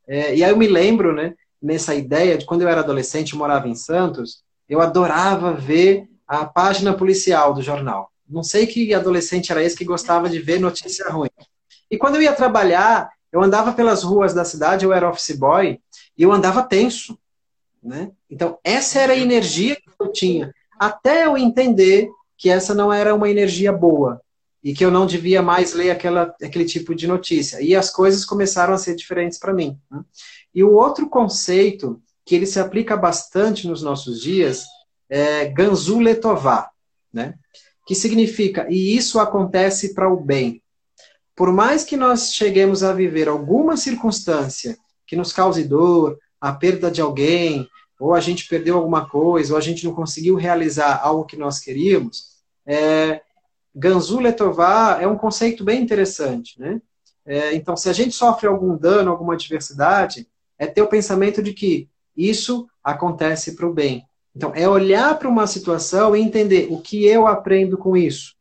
É, 0.05 0.35
e 0.35 0.43
aí 0.43 0.51
eu 0.51 0.57
me 0.57 0.67
lembro, 0.67 1.13
né, 1.13 1.33
nessa 1.61 1.95
ideia 1.95 2.37
de 2.37 2.45
quando 2.45 2.61
eu 2.61 2.69
era 2.69 2.81
adolescente, 2.81 3.33
eu 3.33 3.39
morava 3.39 3.67
em 3.67 3.75
Santos, 3.75 4.43
eu 4.69 4.81
adorava 4.81 5.53
ver 5.53 6.07
a 6.27 6.45
página 6.45 6.93
policial 6.93 7.53
do 7.53 7.61
jornal. 7.61 8.11
Não 8.29 8.43
sei 8.43 8.67
que 8.67 8.93
adolescente 8.93 9.51
era 9.51 9.63
esse 9.63 9.75
que 9.75 9.85
gostava 9.85 10.29
de 10.29 10.39
ver 10.39 10.59
notícia 10.59 11.09
ruim. 11.09 11.29
E 11.89 11.97
quando 11.97 12.15
eu 12.15 12.21
ia 12.21 12.33
trabalhar, 12.33 13.09
eu 13.31 13.41
andava 13.41 13.71
pelas 13.73 14.03
ruas 14.03 14.33
da 14.33 14.43
cidade, 14.43 14.85
eu 14.85 14.93
era 14.93 15.09
office 15.09 15.35
boy, 15.37 15.79
e 16.17 16.23
eu 16.23 16.31
andava 16.31 16.63
tenso. 16.63 17.17
Né? 17.81 18.11
Então, 18.29 18.57
essa 18.63 18.99
era 18.99 19.13
a 19.13 19.17
energia 19.17 19.75
que 19.75 19.89
eu 19.99 20.11
tinha, 20.11 20.53
até 20.77 21.25
eu 21.25 21.37
entender 21.37 22.09
que 22.37 22.49
essa 22.49 22.73
não 22.73 22.91
era 22.91 23.15
uma 23.15 23.29
energia 23.29 23.71
boa 23.71 24.21
e 24.63 24.73
que 24.73 24.83
eu 24.83 24.91
não 24.91 25.05
devia 25.05 25.41
mais 25.41 25.73
ler 25.73 25.91
aquela, 25.91 26.35
aquele 26.43 26.65
tipo 26.65 26.93
de 26.93 27.07
notícia. 27.07 27.61
E 27.61 27.75
as 27.75 27.89
coisas 27.89 28.25
começaram 28.25 28.73
a 28.73 28.77
ser 28.77 28.95
diferentes 28.95 29.39
para 29.39 29.53
mim. 29.53 29.79
Né? 29.89 30.01
E 30.53 30.63
o 30.63 30.73
outro 30.73 31.09
conceito 31.09 32.01
que 32.25 32.35
ele 32.35 32.45
se 32.45 32.59
aplica 32.59 32.97
bastante 32.97 33.67
nos 33.67 33.81
nossos 33.81 34.21
dias 34.21 34.65
é 35.09 35.45
Ganzu 35.45 35.99
Letová, 35.99 36.69
né? 37.13 37.35
Que 37.87 37.95
significa, 37.95 38.67
e 38.69 38.97
isso 38.97 39.17
acontece 39.17 39.93
para 39.93 40.11
o 40.11 40.19
bem. 40.19 40.61
Por 41.33 41.53
mais 41.53 41.85
que 41.85 41.95
nós 41.95 42.33
cheguemos 42.33 42.83
a 42.83 42.91
viver 42.91 43.29
alguma 43.29 43.77
circunstância 43.77 44.77
que 45.05 45.15
nos 45.15 45.31
cause 45.31 45.63
dor, 45.63 46.19
a 46.39 46.51
perda 46.51 46.91
de 46.91 46.99
alguém, 46.99 47.67
ou 47.99 48.13
a 48.13 48.19
gente 48.19 48.47
perdeu 48.47 48.75
alguma 48.75 49.07
coisa, 49.07 49.53
ou 49.53 49.57
a 49.57 49.61
gente 49.61 49.85
não 49.85 49.93
conseguiu 49.93 50.35
realizar 50.35 50.99
algo 51.01 51.25
que 51.25 51.37
nós 51.37 51.59
queríamos, 51.59 52.37
é, 52.65 53.21
Ganzu 53.73 54.19
Letová 54.19 54.97
é 54.99 55.07
um 55.07 55.17
conceito 55.17 55.63
bem 55.63 55.81
interessante, 55.81 56.59
né? 56.59 56.81
É, 57.25 57.53
então, 57.53 57.75
se 57.75 57.89
a 57.89 57.93
gente 57.93 58.15
sofre 58.15 58.47
algum 58.47 58.75
dano, 58.75 59.11
alguma 59.11 59.33
adversidade, 59.33 60.27
é 60.57 60.65
ter 60.65 60.81
o 60.81 60.87
pensamento 60.87 61.41
de 61.43 61.53
que 61.53 61.89
isso 62.15 62.67
acontece 62.83 63.55
para 63.55 63.67
o 63.67 63.73
bem. 63.73 64.06
Então, 64.37 64.51
é 64.53 64.69
olhar 64.69 65.17
para 65.17 65.27
uma 65.27 65.47
situação 65.47 66.15
e 66.15 66.21
entender 66.21 66.67
o 66.69 66.79
que 66.79 67.07
eu 67.07 67.25
aprendo 67.25 67.75
com 67.75 67.97
isso. 67.97 68.35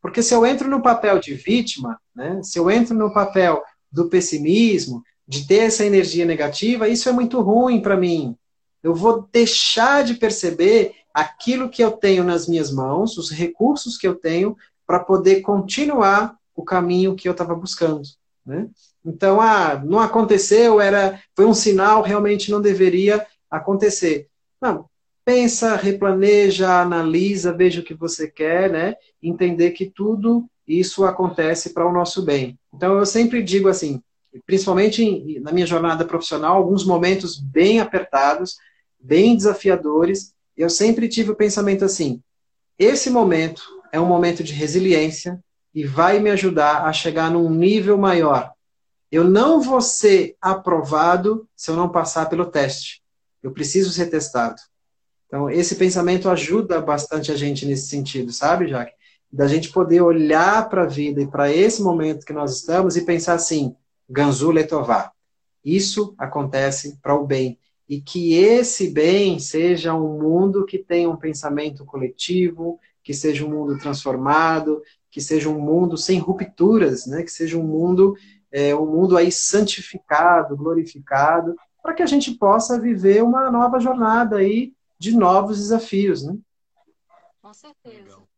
Porque 0.00 0.22
se 0.22 0.32
eu 0.32 0.46
entro 0.46 0.70
no 0.70 0.80
papel 0.80 1.18
de 1.18 1.34
vítima, 1.34 2.00
né, 2.14 2.40
se 2.40 2.56
eu 2.56 2.70
entro 2.70 2.94
no 2.94 3.12
papel 3.12 3.60
do 3.90 4.08
pessimismo, 4.08 5.02
de 5.26 5.44
ter 5.44 5.64
essa 5.64 5.84
energia 5.84 6.24
negativa, 6.24 6.88
isso 6.88 7.08
é 7.08 7.12
muito 7.12 7.40
ruim 7.40 7.80
para 7.80 7.96
mim. 7.96 8.36
Eu 8.80 8.94
vou 8.94 9.28
deixar 9.32 10.04
de 10.04 10.14
perceber 10.14 10.94
aquilo 11.12 11.68
que 11.68 11.82
eu 11.82 11.90
tenho 11.90 12.22
nas 12.22 12.46
minhas 12.46 12.70
mãos, 12.70 13.18
os 13.18 13.28
recursos 13.28 13.98
que 13.98 14.06
eu 14.06 14.14
tenho, 14.14 14.56
para 14.86 15.00
poder 15.00 15.40
continuar 15.40 16.36
o 16.54 16.62
caminho 16.62 17.16
que 17.16 17.26
eu 17.26 17.32
estava 17.32 17.56
buscando. 17.56 18.02
Né? 18.46 18.68
Então, 19.04 19.40
ah, 19.40 19.82
não 19.84 19.98
aconteceu, 19.98 20.80
era, 20.80 21.20
foi 21.34 21.44
um 21.44 21.54
sinal, 21.54 22.02
realmente 22.02 22.52
não 22.52 22.62
deveria 22.62 23.26
acontecer. 23.50 24.28
Não, 24.60 24.88
pensa, 25.24 25.76
replaneja, 25.76 26.80
analisa, 26.80 27.52
veja 27.52 27.80
o 27.80 27.84
que 27.84 27.94
você 27.94 28.28
quer, 28.28 28.70
né? 28.70 28.96
Entender 29.22 29.70
que 29.70 29.86
tudo 29.86 30.46
isso 30.66 31.04
acontece 31.04 31.72
para 31.72 31.88
o 31.88 31.92
nosso 31.92 32.22
bem. 32.22 32.58
Então, 32.72 32.98
eu 32.98 33.06
sempre 33.06 33.42
digo 33.42 33.68
assim, 33.68 34.02
principalmente 34.46 35.40
na 35.40 35.52
minha 35.52 35.66
jornada 35.66 36.04
profissional, 36.04 36.56
alguns 36.56 36.84
momentos 36.84 37.38
bem 37.38 37.80
apertados, 37.80 38.56
bem 38.98 39.36
desafiadores, 39.36 40.34
eu 40.56 40.70
sempre 40.70 41.08
tive 41.08 41.30
o 41.30 41.36
pensamento 41.36 41.84
assim: 41.84 42.22
esse 42.78 43.10
momento 43.10 43.62
é 43.92 44.00
um 44.00 44.06
momento 44.06 44.42
de 44.42 44.52
resiliência 44.52 45.42
e 45.74 45.84
vai 45.84 46.20
me 46.20 46.30
ajudar 46.30 46.84
a 46.84 46.92
chegar 46.92 47.30
num 47.30 47.50
nível 47.50 47.98
maior. 47.98 48.52
Eu 49.10 49.24
não 49.24 49.60
vou 49.60 49.80
ser 49.80 50.36
aprovado 50.40 51.48
se 51.54 51.70
eu 51.70 51.76
não 51.76 51.88
passar 51.88 52.28
pelo 52.28 52.46
teste. 52.46 53.02
Eu 53.42 53.52
preciso 53.52 53.92
ser 53.92 54.06
testado. 54.06 54.56
Então, 55.34 55.50
esse 55.50 55.74
pensamento 55.74 56.30
ajuda 56.30 56.80
bastante 56.80 57.32
a 57.32 57.36
gente 57.36 57.66
nesse 57.66 57.88
sentido, 57.88 58.30
sabe, 58.30 58.68
Jaque? 58.68 58.92
da 59.32 59.48
gente 59.48 59.72
poder 59.72 60.00
olhar 60.00 60.68
para 60.68 60.84
a 60.84 60.86
vida 60.86 61.20
e 61.20 61.26
para 61.26 61.52
esse 61.52 61.82
momento 61.82 62.24
que 62.24 62.32
nós 62.32 62.56
estamos 62.56 62.96
e 62.96 63.04
pensar 63.04 63.34
assim, 63.34 63.74
Ganzu 64.08 64.52
Letová, 64.52 65.10
isso 65.64 66.14
acontece 66.16 67.00
para 67.02 67.16
o 67.16 67.26
bem. 67.26 67.58
E 67.88 68.00
que 68.00 68.34
esse 68.34 68.92
bem 68.92 69.40
seja 69.40 69.92
um 69.92 70.20
mundo 70.20 70.64
que 70.64 70.78
tenha 70.78 71.10
um 71.10 71.16
pensamento 71.16 71.84
coletivo, 71.84 72.78
que 73.02 73.12
seja 73.12 73.44
um 73.44 73.50
mundo 73.50 73.76
transformado, 73.76 74.80
que 75.10 75.20
seja 75.20 75.48
um 75.48 75.58
mundo 75.58 75.98
sem 75.98 76.20
rupturas, 76.20 77.06
né? 77.06 77.24
que 77.24 77.32
seja 77.32 77.58
um 77.58 77.64
mundo, 77.64 78.14
é, 78.52 78.72
um 78.72 78.86
mundo 78.86 79.16
aí 79.16 79.32
santificado, 79.32 80.56
glorificado, 80.56 81.56
para 81.82 81.92
que 81.92 82.04
a 82.04 82.06
gente 82.06 82.30
possa 82.30 82.80
viver 82.80 83.24
uma 83.24 83.50
nova 83.50 83.80
jornada 83.80 84.36
aí 84.36 84.72
de 84.98 85.16
novos 85.16 85.58
desafios. 85.58 86.22
Né? 86.22 86.38
Com 87.40 87.54
certeza. 87.54 87.96
Legal. 87.96 88.28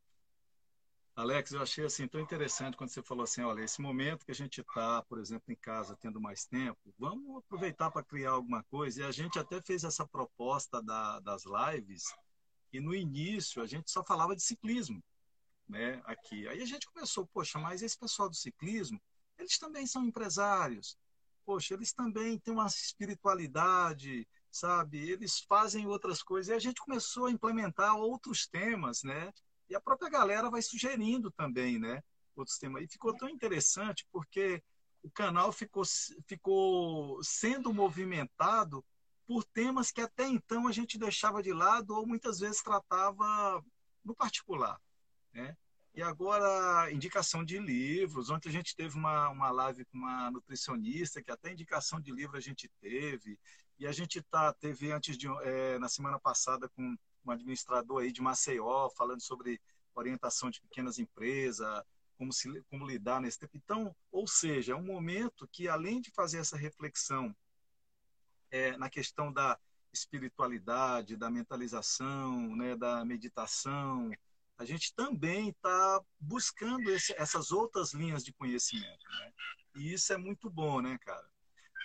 Alex, 1.16 1.52
eu 1.52 1.62
achei 1.62 1.82
assim 1.86 2.06
tão 2.06 2.20
interessante 2.20 2.76
quando 2.76 2.90
você 2.90 3.02
falou 3.02 3.24
assim, 3.24 3.40
olha, 3.40 3.62
esse 3.62 3.80
momento 3.80 4.26
que 4.26 4.32
a 4.32 4.34
gente 4.34 4.60
está, 4.60 5.02
por 5.04 5.18
exemplo, 5.18 5.50
em 5.50 5.56
casa, 5.56 5.96
tendo 5.98 6.20
mais 6.20 6.44
tempo, 6.44 6.94
vamos 6.98 7.38
aproveitar 7.38 7.90
para 7.90 8.04
criar 8.04 8.32
alguma 8.32 8.62
coisa. 8.64 9.00
E 9.00 9.04
a 9.04 9.10
gente 9.10 9.38
até 9.38 9.58
fez 9.62 9.82
essa 9.82 10.06
proposta 10.06 10.82
da, 10.82 11.18
das 11.20 11.44
lives, 11.46 12.04
e 12.70 12.80
no 12.80 12.94
início 12.94 13.62
a 13.62 13.66
gente 13.66 13.90
só 13.90 14.04
falava 14.04 14.36
de 14.36 14.42
ciclismo, 14.42 15.02
né, 15.66 16.02
aqui. 16.04 16.46
Aí 16.48 16.60
a 16.60 16.66
gente 16.66 16.86
começou, 16.86 17.26
poxa, 17.32 17.58
mas 17.58 17.80
esse 17.80 17.98
pessoal 17.98 18.28
do 18.28 18.36
ciclismo, 18.36 19.00
eles 19.38 19.58
também 19.58 19.86
são 19.86 20.04
empresários, 20.04 20.98
poxa, 21.46 21.72
eles 21.72 21.94
também 21.94 22.38
têm 22.38 22.52
uma 22.52 22.66
espiritualidade, 22.66 24.28
sabe? 24.58 24.98
Eles 25.10 25.40
fazem 25.40 25.86
outras 25.86 26.22
coisas. 26.22 26.48
E 26.48 26.56
a 26.56 26.58
gente 26.58 26.80
começou 26.80 27.26
a 27.26 27.30
implementar 27.30 27.96
outros 27.96 28.46
temas, 28.46 29.02
né? 29.02 29.32
E 29.68 29.74
a 29.74 29.80
própria 29.80 30.10
galera 30.10 30.50
vai 30.50 30.62
sugerindo 30.62 31.30
também, 31.30 31.78
né? 31.78 32.02
Outros 32.34 32.58
temas. 32.58 32.82
E 32.82 32.88
ficou 32.88 33.16
tão 33.16 33.28
interessante 33.28 34.06
porque 34.12 34.62
o 35.02 35.10
canal 35.10 35.52
ficou, 35.52 35.84
ficou 36.26 37.22
sendo 37.22 37.72
movimentado 37.72 38.84
por 39.26 39.44
temas 39.44 39.90
que 39.90 40.00
até 40.00 40.26
então 40.26 40.68
a 40.68 40.72
gente 40.72 40.98
deixava 40.98 41.42
de 41.42 41.52
lado 41.52 41.94
ou 41.94 42.06
muitas 42.06 42.38
vezes 42.38 42.62
tratava 42.62 43.62
no 44.04 44.14
particular, 44.14 44.80
né? 45.32 45.56
E 45.94 46.02
agora, 46.02 46.92
indicação 46.92 47.42
de 47.42 47.58
livros. 47.58 48.28
Ontem 48.28 48.50
a 48.50 48.52
gente 48.52 48.76
teve 48.76 48.94
uma, 48.98 49.30
uma 49.30 49.50
live 49.50 49.82
com 49.86 49.96
uma 49.96 50.30
nutricionista, 50.30 51.22
que 51.22 51.30
até 51.30 51.50
indicação 51.50 51.98
de 51.98 52.12
livro 52.12 52.36
a 52.36 52.40
gente 52.40 52.68
teve. 52.82 53.38
E 53.78 53.86
a 53.86 53.92
gente 53.92 54.22
tá, 54.22 54.52
teve 54.52 54.90
antes 54.90 55.16
de, 55.18 55.28
é, 55.42 55.78
na 55.78 55.88
semana 55.88 56.18
passada 56.18 56.68
com 56.70 56.96
um 57.24 57.30
administrador 57.30 58.02
aí 58.02 58.12
de 58.12 58.22
Maceió, 58.22 58.88
falando 58.90 59.20
sobre 59.20 59.60
orientação 59.94 60.50
de 60.50 60.60
pequenas 60.60 60.98
empresas, 60.98 61.82
como, 62.16 62.32
se, 62.32 62.62
como 62.70 62.86
lidar 62.86 63.20
nesse 63.20 63.38
tempo. 63.38 63.56
Então, 63.56 63.94
ou 64.10 64.26
seja, 64.26 64.72
é 64.72 64.76
um 64.76 64.84
momento 64.84 65.48
que, 65.48 65.68
além 65.68 66.00
de 66.00 66.10
fazer 66.10 66.38
essa 66.38 66.56
reflexão 66.56 67.34
é, 68.50 68.76
na 68.76 68.88
questão 68.88 69.32
da 69.32 69.58
espiritualidade, 69.92 71.16
da 71.16 71.30
mentalização, 71.30 72.54
né, 72.56 72.76
da 72.76 73.04
meditação, 73.04 74.10
a 74.58 74.64
gente 74.64 74.94
também 74.94 75.50
está 75.50 76.00
buscando 76.18 76.90
esse, 76.90 77.12
essas 77.18 77.50
outras 77.50 77.92
linhas 77.92 78.24
de 78.24 78.32
conhecimento. 78.32 79.04
Né? 79.10 79.32
E 79.76 79.92
isso 79.92 80.12
é 80.12 80.16
muito 80.16 80.48
bom, 80.48 80.80
né, 80.80 80.98
cara? 80.98 81.28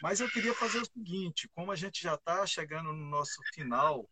Mas 0.02 0.20
eu 0.20 0.30
queria 0.30 0.54
fazer 0.54 0.80
o 0.80 0.86
seguinte: 0.86 1.50
como 1.50 1.72
a 1.72 1.76
gente 1.76 2.02
já 2.02 2.16
está 2.16 2.46
chegando 2.46 2.92
no 2.94 3.06
nosso 3.10 3.42
final 3.54 4.08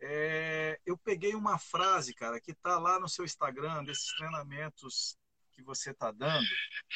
é, 0.00 0.80
eu 0.86 0.96
peguei 0.96 1.34
uma 1.34 1.58
frase, 1.58 2.14
cara, 2.14 2.40
que 2.40 2.52
está 2.52 2.78
lá 2.78 3.00
no 3.00 3.08
seu 3.08 3.24
Instagram, 3.24 3.82
desses 3.84 4.14
treinamentos 4.16 5.16
que 5.52 5.62
você 5.62 5.90
está 5.90 6.12
dando. 6.12 6.46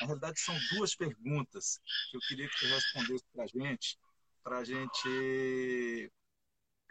Na 0.01 0.07
realidade, 0.07 0.41
são 0.41 0.57
duas 0.71 0.95
perguntas 0.95 1.81
que 2.11 2.17
eu 2.17 2.21
queria 2.29 2.49
que 2.49 2.59
você 2.61 2.69
respondesse 2.69 3.25
para 3.33 3.45
a 3.45 3.47
gente, 3.47 3.99
para 4.43 4.59
a 4.59 4.65
gente 4.65 6.13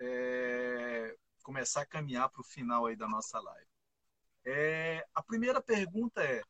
é, 0.01 1.15
começar 1.43 1.81
a 1.81 1.85
caminhar 1.85 2.29
para 2.29 2.41
o 2.41 2.45
final 2.45 2.87
aí 2.87 2.95
da 2.95 3.07
nossa 3.07 3.39
live. 3.39 3.67
É, 4.45 5.05
a 5.15 5.23
primeira 5.23 5.61
pergunta 5.61 6.21
é: 6.21 6.41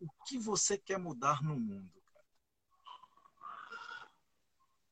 o 0.00 0.08
que 0.26 0.38
você 0.38 0.78
quer 0.78 0.98
mudar 0.98 1.42
no 1.42 1.58
mundo? 1.58 1.93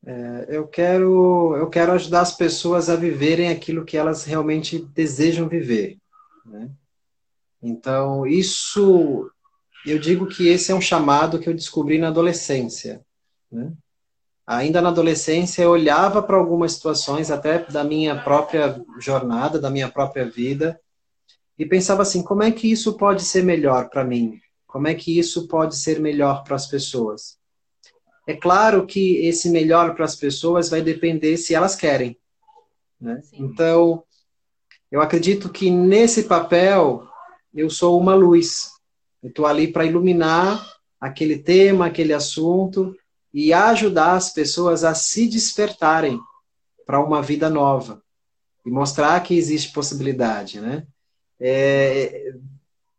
É, 0.04 0.46
eu 0.48 0.66
quero 0.66 1.54
eu 1.56 1.68
quero 1.70 1.92
ajudar 1.92 2.22
as 2.22 2.36
pessoas 2.36 2.90
a 2.90 2.96
viverem 2.96 3.48
aquilo 3.48 3.84
que 3.84 3.96
elas 3.96 4.24
realmente 4.24 4.78
desejam 4.78 5.48
viver. 5.48 5.96
Né? 6.44 6.70
Então 7.62 8.26
isso 8.26 9.30
eu 9.86 9.98
digo 9.98 10.26
que 10.26 10.48
esse 10.48 10.72
é 10.72 10.74
um 10.74 10.80
chamado 10.80 11.38
que 11.38 11.48
eu 11.48 11.54
descobri 11.54 11.98
na 11.98 12.08
adolescência. 12.08 13.00
Né? 13.50 13.72
Ainda 14.44 14.82
na 14.82 14.88
adolescência 14.88 15.62
eu 15.62 15.70
olhava 15.70 16.20
para 16.20 16.36
algumas 16.36 16.72
situações 16.72 17.30
até 17.30 17.60
da 17.60 17.84
minha 17.84 18.20
própria 18.22 18.84
jornada, 18.98 19.60
da 19.60 19.70
minha 19.70 19.88
própria 19.88 20.28
vida 20.28 20.80
e 21.56 21.64
pensava 21.64 22.02
assim, 22.02 22.24
como 22.24 22.42
é 22.42 22.50
que 22.50 22.70
isso 22.70 22.96
pode 22.96 23.22
ser 23.22 23.44
melhor 23.44 23.88
para 23.88 24.02
mim? 24.02 24.40
Como 24.66 24.88
é 24.88 24.94
que 24.94 25.16
isso 25.16 25.46
pode 25.46 25.76
ser 25.76 26.00
melhor 26.00 26.42
para 26.42 26.56
as 26.56 26.66
pessoas? 26.66 27.38
É 28.26 28.34
claro 28.34 28.86
que 28.86 29.26
esse 29.26 29.50
melhor 29.50 29.94
para 29.94 30.04
as 30.04 30.14
pessoas 30.14 30.68
vai 30.68 30.80
depender 30.80 31.36
se 31.36 31.54
elas 31.54 31.74
querem. 31.74 32.16
Né? 33.00 33.20
Então, 33.32 34.04
eu 34.90 35.00
acredito 35.00 35.48
que 35.48 35.70
nesse 35.70 36.24
papel 36.24 37.06
eu 37.54 37.68
sou 37.68 37.98
uma 37.98 38.14
luz. 38.14 38.70
Eu 39.22 39.28
estou 39.28 39.46
ali 39.46 39.72
para 39.72 39.84
iluminar 39.84 40.64
aquele 41.00 41.38
tema, 41.38 41.86
aquele 41.86 42.12
assunto 42.12 42.94
e 43.34 43.52
ajudar 43.52 44.14
as 44.14 44.32
pessoas 44.32 44.84
a 44.84 44.94
se 44.94 45.26
despertarem 45.26 46.20
para 46.86 47.02
uma 47.02 47.22
vida 47.22 47.48
nova 47.50 48.02
e 48.64 48.70
mostrar 48.70 49.20
que 49.22 49.34
existe 49.36 49.72
possibilidade, 49.72 50.60
né? 50.60 50.86
É, 51.40 52.34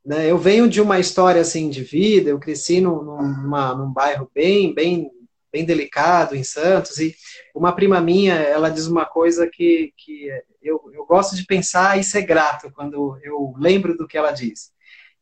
né, 0.06 0.30
eu 0.30 0.38
venho 0.38 0.68
de 0.68 0.82
uma 0.82 1.00
história 1.00 1.42
assim 1.42 1.70
de 1.70 1.84
vida, 1.84 2.30
eu 2.30 2.40
cresci 2.40 2.82
num, 2.82 3.02
numa, 3.02 3.74
num 3.74 3.92
bairro 3.92 4.30
bem, 4.34 4.74
bem, 4.74 5.10
bem 5.52 5.66
delicado 5.66 6.36
em 6.36 6.44
Santos, 6.44 6.98
e 7.00 7.16
uma 7.56 7.72
prima 7.74 8.02
minha, 8.02 8.36
ela 8.36 8.70
diz 8.70 8.88
uma 8.88 9.06
coisa 9.06 9.48
que, 9.48 9.94
que 9.98 10.28
eu, 10.62 10.82
eu 10.94 11.06
gosto 11.06 11.36
de 11.36 11.46
pensar 11.46 12.00
e 12.00 12.04
ser 12.04 12.24
grato 12.24 12.72
quando 12.72 13.18
eu 13.24 13.54
lembro 13.58 13.96
do 13.96 14.08
que 14.08 14.18
ela 14.18 14.32
diz. 14.32 14.72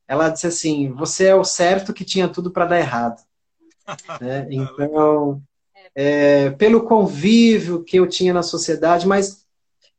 Ela 0.08 0.30
disse 0.30 0.48
assim: 0.48 0.92
Você 0.94 1.26
é 1.26 1.36
o 1.36 1.44
certo 1.44 1.94
que 1.94 2.04
tinha 2.04 2.28
tudo 2.28 2.52
para 2.52 2.66
dar 2.66 2.80
errado. 2.80 3.22
né? 4.20 4.48
Então, 4.50 5.42
é, 5.96 6.50
pelo 6.52 6.84
convívio 6.84 7.84
que 7.84 7.98
eu 7.98 8.08
tinha 8.08 8.34
na 8.34 8.44
sociedade, 8.44 9.08
mas 9.08 9.46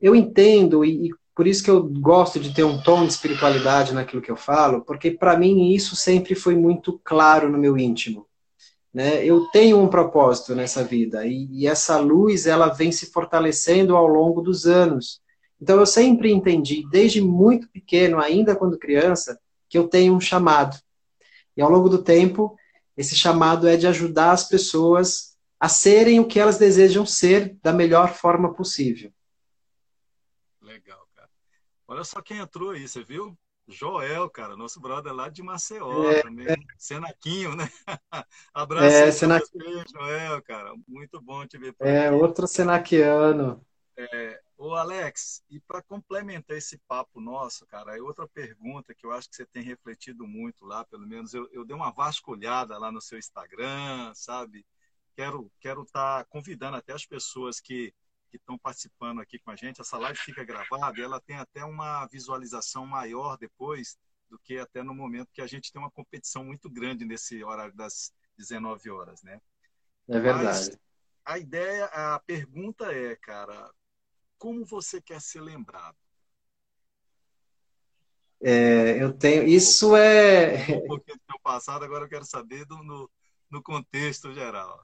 eu 0.00 0.16
entendo 0.16 0.84
e, 0.84 1.08
e 1.08 1.10
por 1.34 1.46
isso 1.46 1.64
que 1.64 1.70
eu 1.70 1.82
gosto 1.82 2.38
de 2.38 2.54
ter 2.54 2.64
um 2.64 2.82
tom 2.82 3.06
de 3.06 3.12
espiritualidade 3.12 3.94
naquilo 3.94 4.20
que 4.20 4.30
eu 4.30 4.36
falo, 4.36 4.82
porque 4.82 5.10
para 5.10 5.36
mim 5.36 5.72
isso 5.72 5.96
sempre 5.96 6.34
foi 6.34 6.54
muito 6.54 7.00
claro 7.02 7.50
no 7.50 7.58
meu 7.58 7.78
íntimo. 7.78 8.26
Né? 8.92 9.24
Eu 9.24 9.46
tenho 9.46 9.78
um 9.80 9.88
propósito 9.88 10.54
nessa 10.54 10.84
vida 10.84 11.26
e, 11.26 11.48
e 11.50 11.66
essa 11.66 11.98
luz 11.98 12.46
ela 12.46 12.68
vem 12.68 12.92
se 12.92 13.06
fortalecendo 13.10 13.96
ao 13.96 14.06
longo 14.06 14.42
dos 14.42 14.66
anos. 14.66 15.20
Então 15.60 15.78
eu 15.78 15.86
sempre 15.86 16.30
entendi, 16.30 16.84
desde 16.90 17.20
muito 17.20 17.68
pequeno, 17.70 18.18
ainda 18.18 18.54
quando 18.54 18.78
criança, 18.78 19.38
que 19.68 19.78
eu 19.78 19.88
tenho 19.88 20.14
um 20.14 20.20
chamado. 20.20 20.76
E 21.56 21.62
ao 21.62 21.70
longo 21.70 21.88
do 21.88 22.02
tempo, 22.02 22.56
esse 22.96 23.14
chamado 23.14 23.66
é 23.66 23.76
de 23.76 23.86
ajudar 23.86 24.32
as 24.32 24.46
pessoas 24.46 25.32
a 25.58 25.68
serem 25.68 26.20
o 26.20 26.26
que 26.26 26.38
elas 26.38 26.58
desejam 26.58 27.06
ser 27.06 27.56
da 27.62 27.72
melhor 27.72 28.12
forma 28.12 28.52
possível. 28.52 29.10
Olha 31.92 32.04
só 32.04 32.22
quem 32.22 32.38
entrou 32.38 32.70
aí, 32.70 32.88
você 32.88 33.04
viu? 33.04 33.36
Joel, 33.68 34.30
cara, 34.30 34.56
nosso 34.56 34.80
brother 34.80 35.12
lá 35.12 35.28
de 35.28 35.42
Maceió 35.42 36.10
é, 36.10 36.22
também. 36.22 36.46
É. 36.48 36.56
Senaquinho, 36.78 37.54
né? 37.54 37.68
Abraço 38.54 38.86
é, 38.86 39.12
Senac... 39.12 39.46
você, 39.46 39.84
Joel, 39.92 40.40
cara. 40.40 40.72
Muito 40.88 41.20
bom 41.20 41.46
te 41.46 41.58
ver 41.58 41.76
É, 41.80 42.06
aqui. 42.06 42.14
outro 42.14 42.46
senaquiano. 42.46 43.62
É, 43.94 44.40
ô 44.56 44.74
Alex, 44.74 45.44
e 45.50 45.60
para 45.60 45.82
complementar 45.82 46.56
esse 46.56 46.78
papo 46.88 47.20
nosso, 47.20 47.66
cara, 47.66 47.94
é 47.94 48.00
outra 48.00 48.26
pergunta 48.26 48.94
que 48.94 49.04
eu 49.04 49.12
acho 49.12 49.28
que 49.28 49.36
você 49.36 49.44
tem 49.44 49.62
refletido 49.62 50.26
muito 50.26 50.64
lá, 50.64 50.86
pelo 50.86 51.06
menos 51.06 51.34
eu, 51.34 51.46
eu 51.52 51.62
dei 51.62 51.76
uma 51.76 51.92
vasculhada 51.92 52.78
lá 52.78 52.90
no 52.90 53.02
seu 53.02 53.18
Instagram, 53.18 54.14
sabe? 54.14 54.64
Quero 55.14 55.52
quero 55.60 55.82
estar 55.82 56.24
tá 56.24 56.30
convidando 56.30 56.78
até 56.78 56.94
as 56.94 57.04
pessoas 57.04 57.60
que 57.60 57.92
que 58.32 58.38
estão 58.38 58.58
participando 58.58 59.20
aqui 59.20 59.38
com 59.38 59.50
a 59.50 59.56
gente. 59.56 59.80
Essa 59.80 59.98
live 59.98 60.18
fica 60.18 60.42
gravada 60.42 60.98
e 60.98 61.02
ela 61.02 61.20
tem 61.20 61.36
até 61.36 61.64
uma 61.64 62.06
visualização 62.06 62.86
maior 62.86 63.36
depois 63.36 63.98
do 64.30 64.38
que 64.38 64.56
até 64.56 64.82
no 64.82 64.94
momento 64.94 65.32
que 65.32 65.42
a 65.42 65.46
gente 65.46 65.70
tem 65.70 65.80
uma 65.80 65.90
competição 65.90 66.42
muito 66.42 66.70
grande 66.70 67.04
nesse 67.04 67.44
horário 67.44 67.74
das 67.74 68.12
19 68.38 68.90
horas, 68.90 69.22
né? 69.22 69.38
É 70.08 70.18
verdade. 70.18 70.44
Mas 70.44 70.78
a 71.24 71.38
ideia, 71.38 71.84
a 71.86 72.18
pergunta 72.20 72.90
é, 72.90 73.14
cara, 73.16 73.70
como 74.38 74.64
você 74.64 75.00
quer 75.00 75.20
ser 75.20 75.42
lembrado? 75.42 75.96
É, 78.40 79.00
eu 79.00 79.12
tenho. 79.12 79.44
Isso 79.44 79.94
é. 79.94 80.62
Um 80.74 80.86
pouquinho 80.86 81.18
do 81.18 81.24
meu 81.28 81.40
passado, 81.42 81.84
agora 81.84 82.06
eu 82.06 82.08
quero 82.08 82.24
saber 82.24 82.64
do, 82.64 82.82
no, 82.82 83.10
no 83.50 83.62
contexto 83.62 84.32
geral. 84.32 84.82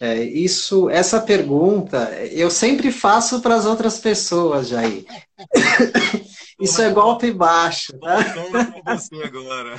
É, 0.00 0.22
isso, 0.22 0.90
essa 0.90 1.20
pergunta 1.20 2.10
eu 2.30 2.50
sempre 2.50 2.92
faço 2.92 3.40
para 3.40 3.54
as 3.54 3.64
outras 3.64 3.98
pessoas, 3.98 4.68
Jair. 4.68 5.04
Isso 6.58 6.80
é 6.80 6.90
golpe 6.90 7.30
baixo, 7.30 7.92
tá? 7.98 8.96
você 8.96 9.14
agora. 9.22 9.78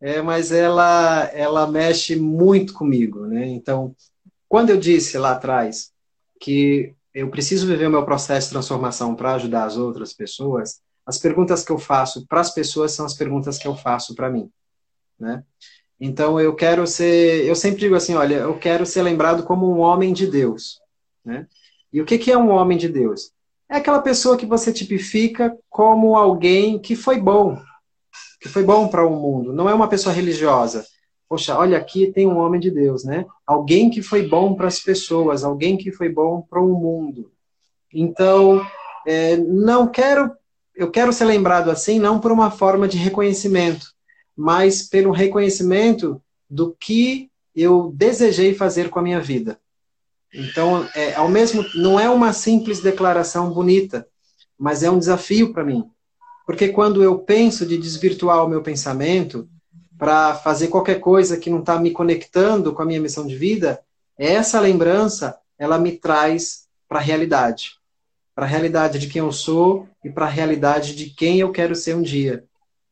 É, 0.00 0.22
mas 0.22 0.52
ela, 0.52 1.24
ela 1.32 1.66
mexe 1.66 2.14
muito 2.14 2.72
comigo, 2.72 3.26
né? 3.26 3.44
Então, 3.46 3.96
quando 4.48 4.70
eu 4.70 4.76
disse 4.76 5.18
lá 5.18 5.32
atrás 5.32 5.92
que 6.40 6.94
eu 7.12 7.28
preciso 7.30 7.66
viver 7.66 7.88
o 7.88 7.90
meu 7.90 8.04
processo 8.04 8.48
de 8.48 8.52
transformação 8.52 9.16
para 9.16 9.34
ajudar 9.34 9.64
as 9.64 9.76
outras 9.76 10.12
pessoas, 10.12 10.80
as 11.06 11.18
perguntas 11.18 11.64
que 11.64 11.72
eu 11.72 11.78
faço 11.78 12.26
para 12.26 12.40
as 12.40 12.52
pessoas 12.52 12.92
são 12.92 13.04
as 13.04 13.14
perguntas 13.14 13.58
que 13.58 13.66
eu 13.66 13.74
faço 13.74 14.14
para 14.14 14.30
mim, 14.30 14.50
né? 15.18 15.42
Então 16.06 16.38
eu 16.38 16.54
quero 16.54 16.86
ser, 16.86 17.46
eu 17.46 17.56
sempre 17.56 17.80
digo 17.80 17.94
assim, 17.94 18.14
olha, 18.14 18.34
eu 18.34 18.58
quero 18.58 18.84
ser 18.84 19.00
lembrado 19.00 19.42
como 19.42 19.66
um 19.74 19.78
homem 19.78 20.12
de 20.12 20.26
Deus, 20.26 20.78
né? 21.24 21.46
E 21.90 21.98
o 21.98 22.04
que 22.04 22.18
que 22.18 22.30
é 22.30 22.36
um 22.36 22.50
homem 22.50 22.76
de 22.76 22.90
Deus? 22.90 23.32
É 23.70 23.78
aquela 23.78 24.02
pessoa 24.02 24.36
que 24.36 24.44
você 24.44 24.70
tipifica 24.70 25.56
como 25.70 26.14
alguém 26.14 26.78
que 26.78 26.94
foi 26.94 27.18
bom, 27.18 27.58
que 28.38 28.50
foi 28.50 28.62
bom 28.62 28.86
para 28.86 29.06
o 29.06 29.16
mundo. 29.16 29.50
Não 29.54 29.66
é 29.66 29.72
uma 29.72 29.88
pessoa 29.88 30.14
religiosa. 30.14 30.84
Poxa, 31.26 31.56
olha 31.56 31.78
aqui 31.78 32.12
tem 32.12 32.26
um 32.26 32.36
homem 32.36 32.60
de 32.60 32.70
Deus, 32.70 33.02
né? 33.02 33.24
Alguém 33.46 33.88
que 33.88 34.02
foi 34.02 34.28
bom 34.28 34.54
para 34.54 34.66
as 34.66 34.80
pessoas, 34.80 35.42
alguém 35.42 35.74
que 35.74 35.90
foi 35.90 36.10
bom 36.10 36.42
para 36.42 36.60
o 36.60 36.68
mundo. 36.78 37.32
Então, 37.90 38.60
é, 39.06 39.38
não 39.38 39.86
quero, 39.86 40.30
eu 40.76 40.90
quero 40.90 41.14
ser 41.14 41.24
lembrado 41.24 41.70
assim, 41.70 41.98
não 41.98 42.20
por 42.20 42.30
uma 42.30 42.50
forma 42.50 42.86
de 42.86 42.98
reconhecimento, 42.98 43.94
mas 44.36 44.82
pelo 44.82 45.12
reconhecimento 45.12 46.20
do 46.48 46.74
que 46.78 47.30
eu 47.54 47.92
desejei 47.94 48.54
fazer 48.54 48.90
com 48.90 48.98
a 48.98 49.02
minha 49.02 49.20
vida. 49.20 49.58
Então, 50.32 50.88
é, 50.94 51.14
ao 51.14 51.28
mesmo, 51.28 51.64
não 51.76 51.98
é 51.98 52.10
uma 52.10 52.32
simples 52.32 52.80
declaração 52.80 53.52
bonita, 53.52 54.06
mas 54.58 54.82
é 54.82 54.90
um 54.90 54.98
desafio 54.98 55.52
para 55.52 55.64
mim. 55.64 55.84
Porque 56.44 56.68
quando 56.68 57.02
eu 57.02 57.18
penso 57.20 57.64
de 57.64 57.78
desvirtuar 57.78 58.44
o 58.44 58.48
meu 58.48 58.60
pensamento 58.60 59.48
para 59.96 60.34
fazer 60.34 60.68
qualquer 60.68 61.00
coisa 61.00 61.36
que 61.36 61.48
não 61.48 61.60
está 61.60 61.78
me 61.78 61.92
conectando 61.92 62.72
com 62.72 62.82
a 62.82 62.84
minha 62.84 63.00
missão 63.00 63.26
de 63.26 63.36
vida, 63.36 63.80
essa 64.18 64.60
lembrança 64.60 65.38
ela 65.56 65.78
me 65.78 65.92
traz 65.92 66.64
para 66.88 66.98
a 66.98 67.02
realidade, 67.02 67.78
para 68.34 68.44
a 68.44 68.48
realidade 68.48 68.98
de 68.98 69.06
quem 69.06 69.20
eu 69.20 69.32
sou 69.32 69.88
e 70.04 70.10
para 70.10 70.26
a 70.26 70.28
realidade 70.28 70.94
de 70.94 71.10
quem 71.10 71.38
eu 71.38 71.52
quero 71.52 71.74
ser 71.74 71.94
um 71.94 72.02
dia. 72.02 72.44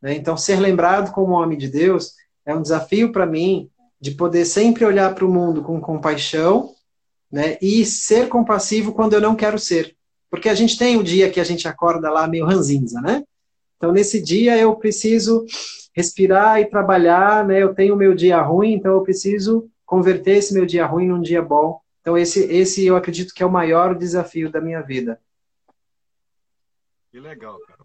Né? 0.03 0.14
Então, 0.14 0.36
ser 0.36 0.59
lembrado 0.59 1.12
como 1.12 1.32
homem 1.32 1.57
de 1.57 1.68
Deus 1.68 2.14
é 2.44 2.55
um 2.55 2.61
desafio 2.61 3.12
para 3.12 3.24
mim 3.24 3.70
de 4.00 4.11
poder 4.11 4.44
sempre 4.44 4.84
olhar 4.84 5.14
para 5.14 5.24
o 5.24 5.32
mundo 5.32 5.62
com 5.62 5.80
compaixão 5.80 6.74
né? 7.30 7.57
e 7.62 7.86
ser 7.86 8.28
compassivo 8.28 8.92
quando 8.92 9.12
eu 9.12 9.20
não 9.20 9.36
quero 9.36 9.59
ser. 9.59 9.96
Porque 10.28 10.48
a 10.48 10.55
gente 10.55 10.76
tem 10.76 10.96
o 10.96 11.05
dia 11.05 11.30
que 11.30 11.38
a 11.38 11.44
gente 11.44 11.68
acorda 11.68 12.11
lá 12.11 12.26
meio 12.26 12.46
ranzinza, 12.46 13.00
né? 13.00 13.22
Então, 13.76 13.92
nesse 13.92 14.22
dia, 14.22 14.57
eu 14.57 14.74
preciso 14.76 15.44
respirar 15.94 16.59
e 16.61 16.64
trabalhar, 16.64 17.46
né? 17.46 17.62
Eu 17.62 17.74
tenho 17.74 17.96
meu 17.96 18.14
dia 18.14 18.40
ruim, 18.40 18.72
então 18.72 18.92
eu 18.92 19.03
preciso 19.03 19.70
converter 19.84 20.38
esse 20.38 20.55
meu 20.55 20.64
dia 20.64 20.86
ruim 20.86 21.09
num 21.09 21.20
dia 21.20 21.42
bom. 21.42 21.80
Então, 22.00 22.16
esse, 22.16 22.44
esse 22.44 22.86
eu 22.86 22.96
acredito 22.96 23.34
que 23.34 23.42
é 23.42 23.46
o 23.46 23.53
maior 23.53 23.94
desafio 23.94 24.50
da 24.50 24.61
minha 24.61 24.80
vida. 24.80 25.20
Que 27.11 27.20
legal, 27.20 27.59
cara. 27.66 27.84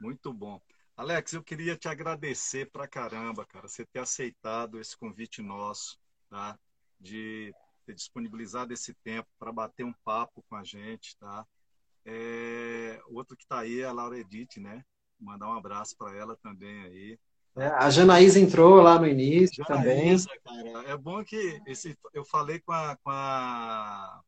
Muito 0.00 0.32
bom. 0.32 0.60
Alex, 0.96 1.34
eu 1.34 1.42
queria 1.42 1.76
te 1.76 1.88
agradecer 1.88 2.70
pra 2.70 2.88
caramba, 2.88 3.44
cara, 3.44 3.68
você 3.68 3.84
ter 3.84 3.98
aceitado 3.98 4.80
esse 4.80 4.96
convite 4.96 5.42
nosso, 5.42 5.98
tá? 6.30 6.58
De 6.98 7.54
ter 7.84 7.94
disponibilizado 7.94 8.72
esse 8.72 8.94
tempo 9.04 9.28
para 9.38 9.52
bater 9.52 9.84
um 9.84 9.92
papo 10.04 10.42
com 10.48 10.56
a 10.56 10.64
gente, 10.64 11.14
tá? 11.18 11.46
É, 12.02 12.98
outro 13.08 13.36
que 13.36 13.42
está 13.42 13.58
aí 13.58 13.80
é 13.80 13.84
a 13.84 13.92
Laura 13.92 14.18
Edith, 14.18 14.58
né? 14.58 14.82
Mandar 15.20 15.48
um 15.48 15.58
abraço 15.58 15.94
para 15.98 16.16
ela 16.16 16.34
também 16.36 16.82
aí. 16.84 17.18
É, 17.56 17.66
a 17.66 17.90
Janaísa 17.90 18.40
entrou 18.40 18.80
lá 18.80 18.98
no 18.98 19.06
início 19.06 19.64
Janaísa, 19.68 20.30
também. 20.44 20.72
Cara, 20.72 20.88
é 20.88 20.96
bom 20.96 21.22
que 21.22 21.60
esse, 21.66 21.98
eu 22.14 22.24
falei 22.24 22.58
com 22.60 22.72
a, 22.72 22.96
com 22.96 23.10
a, 23.10 24.22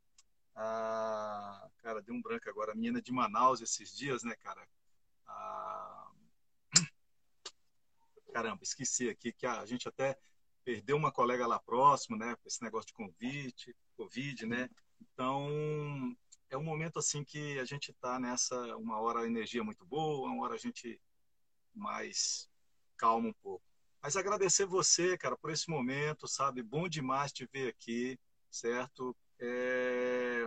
a, 0.54 1.68
Cara, 1.82 2.02
deu 2.02 2.14
um 2.14 2.20
branco 2.20 2.48
agora, 2.50 2.72
a 2.72 2.74
menina 2.74 3.00
de 3.00 3.10
Manaus 3.10 3.62
esses 3.62 3.96
dias, 3.96 4.22
né, 4.22 4.34
cara? 4.42 4.62
A, 5.26 6.07
caramba, 8.32 8.62
esqueci 8.62 9.08
aqui 9.08 9.32
que 9.32 9.46
a 9.46 9.64
gente 9.66 9.88
até 9.88 10.18
perdeu 10.64 10.96
uma 10.96 11.10
colega 11.10 11.46
lá 11.46 11.58
próximo, 11.58 12.16
né? 12.16 12.36
Esse 12.44 12.62
negócio 12.62 12.88
de 12.88 12.92
convite, 12.92 13.74
Covid, 13.96 14.46
né? 14.46 14.68
Então, 15.00 16.14
é 16.50 16.56
um 16.56 16.62
momento 16.62 16.98
assim 16.98 17.24
que 17.24 17.58
a 17.58 17.64
gente 17.64 17.90
está 17.90 18.18
nessa 18.18 18.76
uma 18.76 19.00
hora 19.00 19.20
a 19.20 19.26
energia 19.26 19.64
muito 19.64 19.84
boa, 19.84 20.28
uma 20.28 20.44
hora 20.44 20.54
a 20.54 20.58
gente 20.58 21.00
mais 21.74 22.48
calma 22.96 23.28
um 23.28 23.32
pouco. 23.32 23.64
Mas 24.02 24.16
agradecer 24.16 24.64
você, 24.64 25.16
cara, 25.18 25.36
por 25.36 25.50
esse 25.50 25.68
momento, 25.68 26.28
sabe? 26.28 26.62
Bom 26.62 26.88
demais 26.88 27.32
te 27.32 27.46
ver 27.52 27.68
aqui, 27.68 28.18
certo? 28.50 29.16
É... 29.38 30.46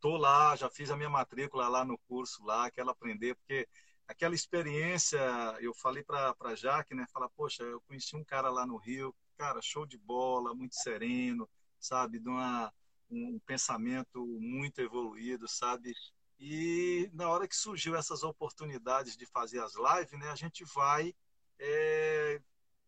Tô 0.00 0.16
lá, 0.16 0.54
já 0.56 0.70
fiz 0.70 0.90
a 0.90 0.96
minha 0.96 1.10
matrícula 1.10 1.68
lá 1.68 1.84
no 1.84 1.98
curso 1.98 2.44
lá, 2.44 2.70
quero 2.70 2.90
aprender, 2.90 3.34
porque 3.34 3.68
aquela 4.08 4.34
experiência, 4.34 5.20
eu 5.60 5.74
falei 5.74 6.02
para 6.02 6.34
a 6.40 6.54
Jaque, 6.54 6.94
né? 6.94 7.06
Falar, 7.12 7.28
poxa, 7.28 7.62
eu 7.62 7.80
conheci 7.82 8.16
um 8.16 8.24
cara 8.24 8.48
lá 8.50 8.66
no 8.66 8.78
Rio, 8.78 9.14
cara, 9.36 9.60
show 9.62 9.86
de 9.86 9.98
bola, 9.98 10.54
muito 10.54 10.74
sereno, 10.74 11.48
sabe? 11.78 12.18
De 12.18 12.28
uma 12.28 12.72
um 13.10 13.38
pensamento 13.46 14.26
muito 14.38 14.80
evoluído, 14.80 15.48
sabe? 15.48 15.94
E 16.38 17.10
na 17.12 17.28
hora 17.28 17.48
que 17.48 17.56
surgiu 17.56 17.96
essas 17.96 18.22
oportunidades 18.22 19.16
de 19.16 19.26
fazer 19.26 19.60
as 19.60 19.74
lives, 19.74 20.18
né, 20.18 20.28
a 20.28 20.34
gente 20.34 20.62
vai, 20.74 21.14
é, 21.58 22.40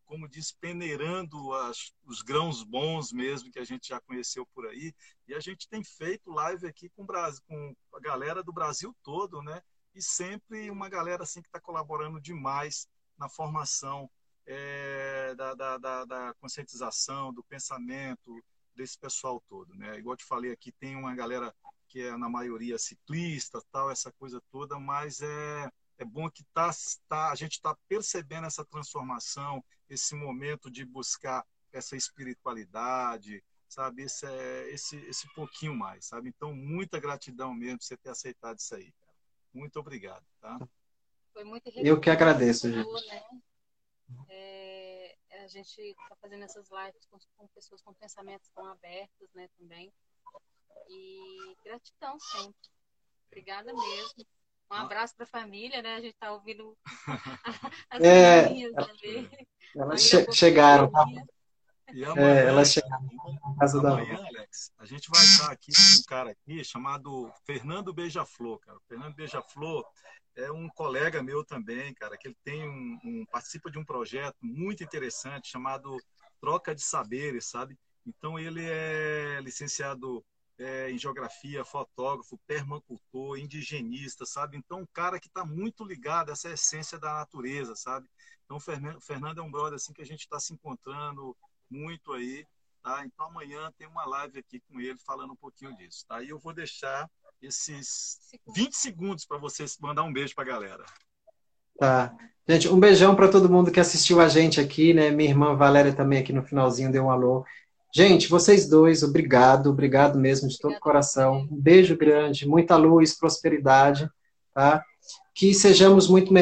como 0.05 0.27
diz, 0.27 0.51
peneirando 0.51 1.53
as, 1.53 1.91
os 2.05 2.21
grãos 2.21 2.63
bons 2.63 3.11
mesmo 3.11 3.51
que 3.51 3.59
a 3.59 3.63
gente 3.63 3.89
já 3.89 3.99
conheceu 3.99 4.45
por 4.45 4.67
aí. 4.67 4.93
E 5.27 5.33
a 5.33 5.39
gente 5.39 5.67
tem 5.67 5.83
feito 5.83 6.31
live 6.31 6.67
aqui 6.67 6.89
com, 6.89 7.05
com 7.47 7.75
a 7.93 7.99
galera 7.99 8.43
do 8.43 8.53
Brasil 8.53 8.95
todo, 9.03 9.41
né? 9.41 9.61
E 9.93 10.01
sempre 10.01 10.69
uma 10.69 10.89
galera 10.89 11.23
assim 11.23 11.41
que 11.41 11.47
está 11.47 11.59
colaborando 11.59 12.19
demais 12.19 12.87
na 13.17 13.29
formação 13.29 14.09
é, 14.45 15.35
da, 15.35 15.53
da, 15.53 15.77
da, 15.77 16.05
da 16.05 16.33
conscientização, 16.35 17.33
do 17.33 17.43
pensamento, 17.43 18.43
desse 18.75 18.97
pessoal 18.97 19.43
todo, 19.49 19.75
né? 19.75 19.97
Igual 19.99 20.15
te 20.15 20.25
falei 20.25 20.51
aqui, 20.51 20.71
tem 20.71 20.95
uma 20.95 21.13
galera 21.13 21.53
que 21.87 22.01
é 22.01 22.15
na 22.15 22.29
maioria 22.29 22.79
ciclista, 22.79 23.61
tal, 23.71 23.91
essa 23.91 24.11
coisa 24.13 24.41
toda, 24.49 24.79
mas 24.79 25.21
é 25.21 25.71
é 26.01 26.05
bom 26.05 26.27
que 26.31 26.43
tá, 26.45 26.71
tá 27.07 27.31
a 27.31 27.35
gente 27.35 27.53
está 27.53 27.77
percebendo 27.87 28.47
essa 28.47 28.65
transformação, 28.65 29.63
esse 29.87 30.15
momento 30.15 30.71
de 30.71 30.83
buscar 30.83 31.45
essa 31.71 31.95
espiritualidade, 31.95 33.43
sabe? 33.67 34.03
Esse, 34.03 34.25
é, 34.25 34.69
esse, 34.71 34.97
esse 34.97 35.31
pouquinho 35.35 35.75
mais, 35.75 36.05
sabe? 36.05 36.29
Então, 36.29 36.55
muita 36.55 36.99
gratidão 36.99 37.53
mesmo 37.53 37.77
por 37.77 37.85
você 37.85 37.95
ter 37.97 38.09
aceitado 38.09 38.57
isso 38.57 38.73
aí. 38.73 38.91
Muito 39.53 39.79
obrigado, 39.79 40.25
tá? 40.39 40.59
Foi 41.33 41.43
muito 41.43 41.69
Eu 41.75 41.99
que 41.99 42.09
agradeço, 42.09 42.71
gente. 42.71 43.07
Né? 43.07 43.23
É 44.29 44.61
a 45.43 45.47
gente 45.47 45.81
está 45.81 46.15
fazendo 46.21 46.43
essas 46.43 46.69
lives 46.69 47.05
com, 47.09 47.17
com, 47.37 47.47
pessoas 47.47 47.81
com 47.81 47.93
pensamentos 47.93 48.49
tão 48.49 48.65
abertos, 48.67 49.27
né, 49.33 49.49
também. 49.57 49.91
E 50.87 51.55
gratidão 51.63 52.19
sempre. 52.19 52.69
Obrigada 53.27 53.73
mesmo. 53.73 54.25
Um 54.71 54.75
abraço 54.75 55.15
para 55.15 55.25
a 55.25 55.27
família, 55.27 55.81
né? 55.81 55.95
A 55.95 56.01
gente 56.01 56.13
está 56.13 56.31
ouvindo 56.31 56.77
as 57.89 58.01
é, 58.01 58.71
também. 58.71 59.47
Elas 59.75 60.01
che 60.01 60.31
chegaram. 60.31 60.91
Tá? 60.91 61.05
E 61.93 62.05
amanhã, 62.05 62.27
é, 62.27 62.45
elas 62.47 62.71
chegaram 62.71 63.03
na 63.03 63.55
casa 63.59 63.81
da 63.81 63.91
Alex, 63.91 64.71
a 64.77 64.85
gente 64.85 65.09
vai 65.09 65.21
estar 65.21 65.51
aqui 65.51 65.71
com 65.71 65.99
um 65.99 66.03
cara 66.07 66.31
aqui 66.31 66.63
chamado 66.63 67.31
Fernando 67.45 67.93
Beija-Flor, 67.93 68.59
cara. 68.59 68.77
Fernando 68.87 69.15
Beija-Flor 69.15 69.85
é 70.35 70.51
um 70.51 70.69
colega 70.69 71.21
meu 71.21 71.43
também, 71.43 71.93
cara, 71.93 72.17
que 72.17 72.29
ele 72.29 72.37
tem 72.43 72.67
um, 72.67 72.99
um, 73.03 73.25
participa 73.31 73.69
de 73.69 73.77
um 73.77 73.85
projeto 73.85 74.37
muito 74.41 74.83
interessante 74.83 75.49
chamado 75.49 75.97
Troca 76.39 76.73
de 76.73 76.81
Saberes, 76.81 77.45
sabe? 77.45 77.77
Então 78.05 78.39
ele 78.39 78.63
é 78.65 79.39
licenciado 79.41 80.23
é, 80.57 80.91
em 80.91 80.97
geografia, 80.97 81.65
fotógrafo, 81.65 82.39
permacultor, 82.47 83.37
indigenista, 83.37 84.25
sabe? 84.25 84.57
Então 84.57 84.79
um 84.79 84.87
cara 84.93 85.19
que 85.19 85.27
está 85.27 85.45
muito 85.45 85.83
ligado 85.83 86.29
a 86.29 86.33
essa 86.33 86.49
essência 86.49 86.97
da 86.97 87.13
natureza, 87.15 87.75
sabe? 87.75 88.07
Então 88.45 88.57
o 88.57 88.59
Fernando, 88.59 89.01
Fernando 89.01 89.39
é 89.39 89.43
um 89.43 89.51
brother 89.51 89.75
assim 89.75 89.93
que 89.93 90.01
a 90.01 90.05
gente 90.05 90.21
está 90.21 90.39
se 90.39 90.53
encontrando 90.53 91.35
muito 91.71 92.13
aí, 92.13 92.45
tá? 92.83 93.03
Então 93.05 93.27
amanhã 93.27 93.71
tem 93.77 93.87
uma 93.87 94.05
live 94.05 94.39
aqui 94.39 94.59
com 94.59 94.79
ele 94.79 94.97
falando 94.99 95.33
um 95.33 95.37
pouquinho 95.37 95.75
disso, 95.77 96.05
tá? 96.07 96.21
E 96.21 96.29
eu 96.29 96.37
vou 96.37 96.53
deixar 96.53 97.09
esses 97.41 98.19
20 98.53 98.73
segundos 98.73 99.25
para 99.25 99.37
vocês 99.37 99.77
mandar 99.79 100.03
um 100.03 100.13
beijo 100.13 100.35
para 100.35 100.43
a 100.43 100.47
galera. 100.47 100.85
Tá. 101.79 102.15
Gente, 102.47 102.67
um 102.67 102.79
beijão 102.79 103.15
para 103.15 103.31
todo 103.31 103.49
mundo 103.49 103.71
que 103.71 103.79
assistiu 103.79 104.19
a 104.19 104.27
gente 104.27 104.59
aqui, 104.59 104.93
né? 104.93 105.09
Minha 105.09 105.29
irmã 105.29 105.55
Valéria 105.55 105.93
também 105.93 106.19
aqui 106.19 106.33
no 106.33 106.43
finalzinho 106.43 106.91
deu 106.91 107.05
um 107.05 107.09
alô. 107.09 107.45
Gente, 107.93 108.29
vocês 108.29 108.69
dois, 108.69 109.03
obrigado, 109.03 109.69
obrigado 109.69 110.17
mesmo 110.19 110.47
de 110.47 110.59
todo 110.59 110.75
o 110.75 110.79
coração. 110.79 111.47
Um 111.51 111.57
beijo 111.59 111.97
grande, 111.97 112.47
muita 112.47 112.77
luz, 112.77 113.17
prosperidade, 113.17 114.09
tá? 114.53 114.83
Que 115.33 115.53
sejamos 115.53 116.07
muito 116.07 116.29